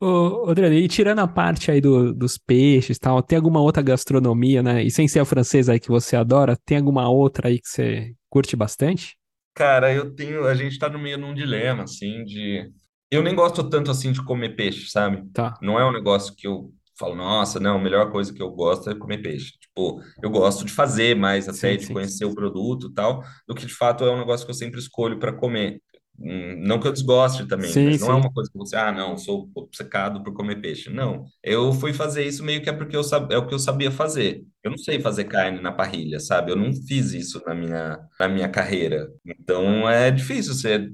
Ô, 0.00 0.48
Adriano, 0.50 0.74
e 0.74 0.88
tirando 0.88 1.20
a 1.20 1.28
parte 1.28 1.70
aí 1.70 1.80
do- 1.80 2.12
dos 2.12 2.36
peixes 2.36 2.96
e 2.96 3.00
tal, 3.00 3.22
tem 3.22 3.36
alguma 3.36 3.60
outra 3.60 3.82
gastronomia, 3.82 4.62
né? 4.62 4.82
E 4.82 4.90
sem 4.90 5.06
ser 5.06 5.20
a 5.20 5.24
francesa 5.24 5.72
aí 5.72 5.80
que 5.80 5.88
você 5.88 6.16
adora, 6.16 6.56
tem 6.64 6.78
alguma 6.78 7.08
outra 7.08 7.48
aí 7.48 7.60
que 7.60 7.68
você 7.68 8.12
curte 8.28 8.56
bastante? 8.56 9.16
Cara, 9.54 9.92
eu 9.92 10.14
tenho, 10.14 10.46
a 10.46 10.54
gente 10.54 10.78
tá 10.78 10.88
no 10.88 10.98
meio 10.98 11.18
de 11.18 11.24
um 11.24 11.34
dilema, 11.34 11.84
assim, 11.84 12.24
de... 12.24 12.70
Eu 13.10 13.22
nem 13.22 13.34
gosto 13.34 13.68
tanto, 13.68 13.90
assim, 13.90 14.10
de 14.12 14.24
comer 14.24 14.56
peixe, 14.56 14.88
sabe? 14.90 15.28
Tá, 15.32 15.54
Não 15.60 15.78
é 15.78 15.84
um 15.84 15.92
negócio 15.92 16.34
que 16.34 16.46
eu 16.46 16.72
falo, 16.98 17.14
nossa, 17.14 17.60
não, 17.60 17.76
a 17.76 17.82
melhor 17.82 18.10
coisa 18.10 18.32
que 18.32 18.42
eu 18.42 18.50
gosto 18.50 18.88
é 18.88 18.94
comer 18.94 19.18
peixe. 19.22 19.52
Tipo, 19.60 20.00
eu 20.22 20.30
gosto 20.30 20.64
de 20.64 20.72
fazer 20.72 21.14
mais 21.16 21.48
até, 21.48 21.72
sim, 21.72 21.76
de 21.76 21.86
sim. 21.86 21.92
conhecer 21.92 22.24
o 22.24 22.34
produto 22.34 22.88
e 22.90 22.94
tal, 22.94 23.22
do 23.46 23.54
que 23.54 23.66
de 23.66 23.74
fato 23.74 24.04
é 24.04 24.10
um 24.10 24.18
negócio 24.18 24.46
que 24.46 24.50
eu 24.50 24.54
sempre 24.56 24.78
escolho 24.80 25.18
para 25.18 25.32
comer. 25.32 25.82
Não 26.18 26.78
que 26.78 26.86
eu 26.86 26.92
desgoste 26.92 27.46
também, 27.46 27.70
Sim, 27.70 27.86
mas 27.86 28.00
não 28.00 28.10
é 28.12 28.14
sim. 28.14 28.20
uma 28.20 28.32
coisa 28.32 28.50
que 28.50 28.56
você, 28.56 28.76
ah, 28.76 28.92
não, 28.92 29.16
sou 29.16 29.50
obcecado 29.54 30.22
por 30.22 30.32
comer 30.32 30.60
peixe. 30.60 30.88
Não, 30.90 31.24
eu 31.42 31.72
fui 31.72 31.92
fazer 31.92 32.24
isso 32.24 32.44
meio 32.44 32.62
que 32.62 32.70
é 32.70 32.72
porque 32.72 32.96
eu 32.96 33.02
sab... 33.02 33.32
é 33.32 33.38
o 33.38 33.46
que 33.46 33.54
eu 33.54 33.58
sabia 33.58 33.90
fazer. 33.90 34.44
Eu 34.62 34.70
não 34.70 34.78
sei 34.78 35.00
fazer 35.00 35.24
carne 35.24 35.60
na 35.60 35.72
parrilha, 35.72 36.20
sabe? 36.20 36.52
Eu 36.52 36.56
não 36.56 36.72
fiz 36.72 37.12
isso 37.12 37.42
na 37.44 37.54
minha, 37.54 37.98
na 38.20 38.28
minha 38.28 38.48
carreira. 38.48 39.10
Então 39.26 39.88
é 39.88 40.10
difícil 40.10 40.54
você 40.54 40.88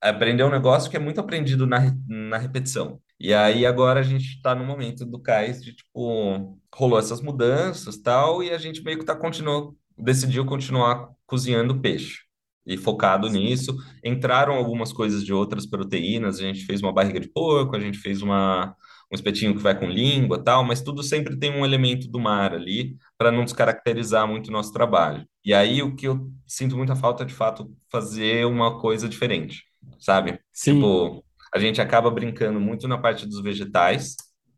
aprender 0.00 0.44
um 0.44 0.50
negócio 0.50 0.90
que 0.90 0.96
é 0.96 1.00
muito 1.00 1.20
aprendido 1.20 1.66
na, 1.66 1.78
na 2.08 2.38
repetição. 2.38 3.00
E 3.18 3.32
aí 3.32 3.64
agora 3.64 4.00
a 4.00 4.02
gente 4.02 4.36
está 4.36 4.54
no 4.54 4.64
momento 4.64 5.04
do 5.06 5.20
cais 5.20 5.62
de 5.62 5.72
tipo 5.74 6.58
rolou 6.74 6.98
essas 6.98 7.20
mudanças 7.20 7.96
tal 7.98 8.42
e 8.42 8.50
a 8.50 8.58
gente 8.58 8.82
meio 8.82 8.98
que 8.98 9.04
tá 9.04 9.14
continuou 9.14 9.76
decidiu 9.96 10.44
continuar 10.44 11.08
cozinhando 11.24 11.80
peixe 11.80 12.23
e 12.66 12.76
focado 12.76 13.28
nisso. 13.28 13.76
Entraram 14.02 14.54
algumas 14.54 14.92
coisas 14.92 15.24
de 15.24 15.32
outras 15.32 15.66
proteínas, 15.66 16.38
a 16.38 16.42
gente 16.42 16.64
fez 16.64 16.82
uma 16.82 16.92
barriga 16.92 17.20
de 17.20 17.28
porco, 17.28 17.76
a 17.76 17.80
gente 17.80 17.98
fez 17.98 18.22
uma 18.22 18.74
um 19.12 19.14
espetinho 19.14 19.54
que 19.54 19.62
vai 19.62 19.78
com 19.78 19.86
língua 19.88 20.42
tal, 20.42 20.64
mas 20.64 20.80
tudo 20.80 21.02
sempre 21.02 21.38
tem 21.38 21.50
um 21.52 21.64
elemento 21.64 22.08
do 22.08 22.18
mar 22.18 22.52
ali 22.54 22.96
para 23.18 23.30
não 23.30 23.44
descaracterizar 23.44 24.26
muito 24.26 24.48
o 24.48 24.50
nosso 24.50 24.72
trabalho. 24.72 25.24
E 25.44 25.54
aí 25.54 25.82
o 25.82 25.94
que 25.94 26.08
eu 26.08 26.30
sinto 26.46 26.76
muita 26.76 26.96
falta 26.96 27.22
é, 27.22 27.26
de 27.26 27.34
fato 27.34 27.70
fazer 27.90 28.46
uma 28.46 28.80
coisa 28.80 29.08
diferente 29.08 29.62
sabe? 29.98 30.38
Sim, 30.52 30.74
Tipo, 30.74 31.24
a 31.52 31.58
gente 31.58 31.80
acaba 31.80 32.10
brincando 32.10 32.60
muito 32.60 32.86
na 32.88 32.98
parte 32.98 33.26
dos 33.26 33.40
vegetais, 33.42 34.16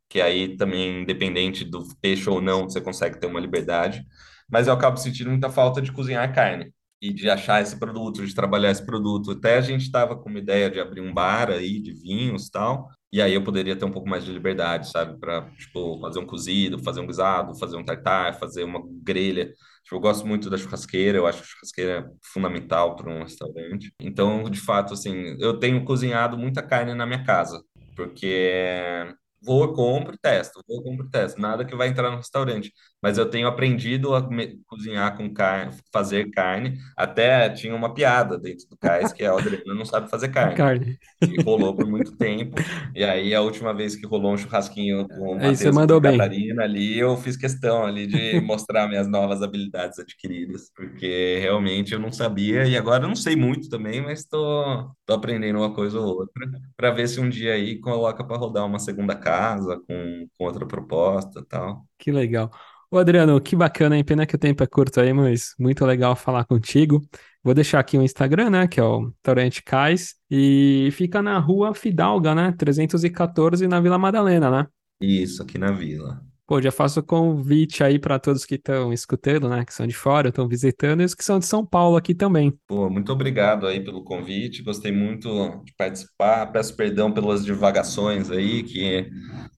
que 0.08 0.20
aí 0.20 0.56
também, 0.56 1.02
independente 1.02 1.64
do 1.64 1.86
peixe 2.00 2.28
ou 2.28 2.40
não, 2.40 2.64
você 2.64 2.80
consegue 2.80 3.18
ter 3.18 3.26
uma 3.26 3.40
liberdade, 3.40 4.04
mas 4.50 4.66
eu 4.66 4.74
acabo 4.74 4.96
sentindo 4.96 5.30
muita 5.30 5.50
falta 5.50 5.82
de 5.82 5.92
cozinhar 5.92 6.32
carne 6.34 6.72
e 7.00 7.12
de 7.12 7.28
achar 7.28 7.62
esse 7.62 7.78
produto, 7.78 8.24
de 8.26 8.34
trabalhar 8.34 8.70
esse 8.70 8.84
produto. 8.84 9.32
Até 9.32 9.56
a 9.58 9.60
gente 9.60 9.82
estava 9.82 10.16
com 10.16 10.28
uma 10.30 10.38
ideia 10.38 10.70
de 10.70 10.80
abrir 10.80 11.00
um 11.00 11.12
bar 11.12 11.50
aí 11.50 11.80
de 11.80 11.92
vinhos 11.92 12.46
e 12.46 12.50
tal, 12.50 12.88
e 13.12 13.22
aí 13.22 13.34
eu 13.34 13.44
poderia 13.44 13.76
ter 13.76 13.84
um 13.84 13.90
pouco 13.90 14.08
mais 14.08 14.24
de 14.24 14.32
liberdade, 14.32 14.90
sabe? 14.90 15.18
Para, 15.18 15.48
tipo, 15.52 15.98
fazer 16.00 16.18
um 16.18 16.26
cozido, 16.26 16.82
fazer 16.82 17.00
um 17.00 17.06
guisado, 17.06 17.58
fazer 17.58 17.76
um 17.76 17.84
tartar, 17.84 18.34
fazer 18.38 18.64
uma 18.64 18.80
grelha. 19.02 19.46
Tipo, 19.84 19.96
eu 19.96 20.00
gosto 20.00 20.26
muito 20.26 20.50
da 20.50 20.56
churrasqueira, 20.58 21.18
eu 21.18 21.26
acho 21.26 21.42
a 21.42 21.44
churrasqueira 21.46 22.10
fundamental 22.32 22.96
para 22.96 23.10
um 23.10 23.22
restaurante. 23.22 23.92
Então, 24.00 24.50
de 24.50 24.60
fato, 24.60 24.92
assim, 24.94 25.36
eu 25.38 25.58
tenho 25.58 25.84
cozinhado 25.84 26.36
muita 26.36 26.62
carne 26.62 26.94
na 26.94 27.06
minha 27.06 27.24
casa, 27.24 27.62
porque 27.94 29.06
vou, 29.42 29.72
compro, 29.72 30.16
testo, 30.18 30.62
vou, 30.68 30.82
compro, 30.82 31.08
testo. 31.08 31.40
Nada 31.40 31.64
que 31.64 31.76
vai 31.76 31.88
entrar 31.88 32.10
no 32.10 32.16
restaurante. 32.16 32.72
Mas 33.02 33.18
eu 33.18 33.28
tenho 33.28 33.46
aprendido 33.46 34.14
a 34.14 34.26
cozinhar 34.66 35.16
com 35.16 35.32
carne, 35.32 35.72
fazer 35.92 36.30
carne. 36.30 36.78
Até 36.96 37.50
tinha 37.50 37.74
uma 37.74 37.94
piada 37.94 38.38
dentro 38.38 38.66
do 38.68 38.76
cais 38.76 39.12
que 39.12 39.24
a 39.24 39.32
Adriana 39.32 39.74
não 39.74 39.84
sabe 39.84 40.10
fazer 40.10 40.28
carne. 40.32 40.54
carne. 40.54 40.98
E 41.22 41.40
rolou 41.42 41.76
por 41.76 41.86
muito 41.86 42.16
tempo. 42.16 42.56
E 42.94 43.04
aí 43.04 43.34
a 43.34 43.40
última 43.42 43.72
vez 43.74 43.96
que 43.96 44.06
rolou 44.06 44.32
um 44.32 44.38
churrasquinho 44.38 45.08
com 45.08 45.36
o 45.36 45.40
Matheus 45.40 45.76
e. 45.78 46.00
Catarina 46.00 46.64
ali, 46.64 46.98
eu 46.98 47.16
fiz 47.16 47.36
questão 47.36 47.84
ali 47.84 48.06
de 48.06 48.40
mostrar 48.40 48.88
minhas 48.88 49.08
novas 49.08 49.42
habilidades 49.42 49.98
adquiridas, 49.98 50.70
porque 50.74 51.38
realmente 51.40 51.92
eu 51.92 51.98
não 52.00 52.12
sabia 52.12 52.66
e 52.66 52.76
agora 52.76 53.04
eu 53.04 53.08
não 53.08 53.16
sei 53.16 53.36
muito 53.36 53.68
também, 53.68 54.00
mas 54.02 54.24
tô, 54.24 54.90
tô 55.04 55.14
aprendendo 55.14 55.58
uma 55.58 55.74
coisa 55.74 55.98
ou 56.00 56.06
outra 56.06 56.46
para 56.76 56.90
ver 56.90 57.08
se 57.08 57.20
um 57.20 57.28
dia 57.28 57.54
aí 57.54 57.78
coloca 57.80 58.24
para 58.24 58.36
rodar 58.36 58.66
uma 58.66 58.78
segunda 58.78 59.14
casa 59.16 59.80
com, 59.86 60.28
com 60.36 60.44
outra 60.44 60.66
proposta 60.66 61.44
tal. 61.48 61.86
Que 61.98 62.12
legal. 62.12 62.50
Ô 62.90 62.98
Adriano, 62.98 63.40
que 63.40 63.56
bacana, 63.56 63.96
hein? 63.96 64.04
Pena 64.04 64.26
que 64.26 64.36
o 64.36 64.38
tempo 64.38 64.62
é 64.62 64.66
curto 64.66 65.00
aí, 65.00 65.12
mas 65.12 65.54
muito 65.58 65.84
legal 65.84 66.14
falar 66.14 66.44
contigo. 66.44 67.00
Vou 67.42 67.54
deixar 67.54 67.80
aqui 67.80 67.98
o 67.98 68.02
Instagram, 68.02 68.50
né? 68.50 68.68
Que 68.68 68.80
é 68.80 68.82
o 68.82 69.06
Restaurante 69.06 69.62
Cais. 69.62 70.14
E 70.30 70.88
fica 70.92 71.20
na 71.20 71.38
rua 71.38 71.74
Fidalga, 71.74 72.34
né? 72.34 72.52
314 72.56 73.66
na 73.66 73.80
Vila 73.80 73.98
Madalena, 73.98 74.50
né? 74.50 74.66
Isso, 75.00 75.42
aqui 75.42 75.58
na 75.58 75.72
vila. 75.72 76.20
Pô, 76.46 76.62
já 76.62 76.70
faço 76.70 77.00
o 77.00 77.02
convite 77.02 77.82
aí 77.82 77.98
para 77.98 78.20
todos 78.20 78.44
que 78.44 78.54
estão 78.54 78.92
escutando, 78.92 79.48
né? 79.48 79.64
Que 79.64 79.74
são 79.74 79.84
de 79.84 79.94
fora, 79.94 80.28
estão 80.28 80.46
visitando, 80.46 81.02
e 81.02 81.04
os 81.04 81.12
que 81.14 81.24
são 81.24 81.40
de 81.40 81.44
São 81.46 81.66
Paulo 81.66 81.96
aqui 81.96 82.14
também. 82.14 82.56
Pô, 82.68 82.88
muito 82.88 83.12
obrigado 83.12 83.66
aí 83.66 83.82
pelo 83.82 84.04
convite. 84.04 84.62
Gostei 84.62 84.92
muito 84.92 85.28
de 85.64 85.74
participar. 85.76 86.46
Peço 86.52 86.76
perdão 86.76 87.10
pelas 87.12 87.44
divagações 87.44 88.30
aí, 88.30 88.62
que 88.62 89.10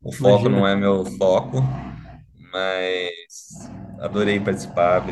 o 0.03 0.13
foco 0.13 0.47
Imagina. 0.47 0.57
não 0.59 0.67
é 0.67 0.75
meu 0.75 1.05
foco 1.05 1.63
mas 2.59 3.71
adorei 4.01 4.41
participar. 4.41 5.05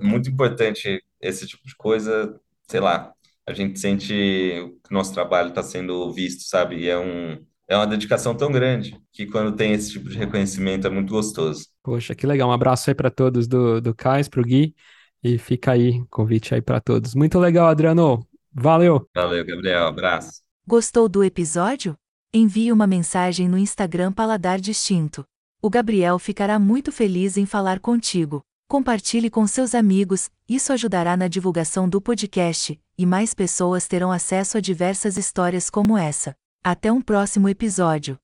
Muito 0.00 0.30
importante 0.30 1.02
esse 1.20 1.46
tipo 1.46 1.66
de 1.66 1.74
coisa, 1.76 2.38
sei 2.68 2.80
lá, 2.80 3.12
a 3.46 3.52
gente 3.52 3.78
sente 3.78 4.08
que 4.08 4.90
o 4.90 4.94
nosso 4.94 5.12
trabalho 5.12 5.48
está 5.48 5.62
sendo 5.62 6.12
visto, 6.12 6.44
sabe? 6.44 6.76
E 6.76 6.88
é 6.88 6.98
um, 6.98 7.44
é 7.68 7.76
uma 7.76 7.86
dedicação 7.86 8.34
tão 8.34 8.50
grande 8.50 8.98
que 9.12 9.26
quando 9.26 9.56
tem 9.56 9.72
esse 9.72 9.92
tipo 9.92 10.08
de 10.08 10.16
reconhecimento 10.16 10.86
é 10.86 10.90
muito 10.90 11.10
gostoso. 11.10 11.66
Poxa, 11.82 12.14
que 12.14 12.26
legal. 12.26 12.48
Um 12.48 12.52
abraço 12.52 12.90
aí 12.90 12.94
para 12.94 13.10
todos 13.10 13.46
do, 13.46 13.80
do 13.80 13.94
Cais, 13.94 14.28
pro 14.28 14.44
Gui, 14.44 14.74
e 15.22 15.36
fica 15.38 15.72
aí, 15.72 16.02
convite 16.10 16.54
aí 16.54 16.62
para 16.62 16.80
todos. 16.80 17.14
Muito 17.14 17.38
legal, 17.38 17.68
Adriano. 17.68 18.26
Valeu. 18.52 19.08
Valeu, 19.14 19.44
Gabriel. 19.44 19.86
Abraço. 19.86 20.42
Gostou 20.66 21.08
do 21.08 21.24
episódio? 21.24 21.96
Envie 22.32 22.72
uma 22.72 22.86
mensagem 22.86 23.48
no 23.48 23.58
Instagram 23.58 24.12
Paladar 24.12 24.60
Distinto. 24.60 25.24
O 25.64 25.70
Gabriel 25.70 26.18
ficará 26.18 26.58
muito 26.58 26.92
feliz 26.92 27.38
em 27.38 27.46
falar 27.46 27.80
contigo. 27.80 28.42
Compartilhe 28.68 29.30
com 29.30 29.46
seus 29.46 29.74
amigos, 29.74 30.28
isso 30.46 30.74
ajudará 30.74 31.16
na 31.16 31.26
divulgação 31.26 31.88
do 31.88 32.02
podcast, 32.02 32.78
e 32.98 33.06
mais 33.06 33.32
pessoas 33.32 33.88
terão 33.88 34.12
acesso 34.12 34.58
a 34.58 34.60
diversas 34.60 35.16
histórias 35.16 35.70
como 35.70 35.96
essa. 35.96 36.36
Até 36.62 36.92
um 36.92 37.00
próximo 37.00 37.48
episódio. 37.48 38.18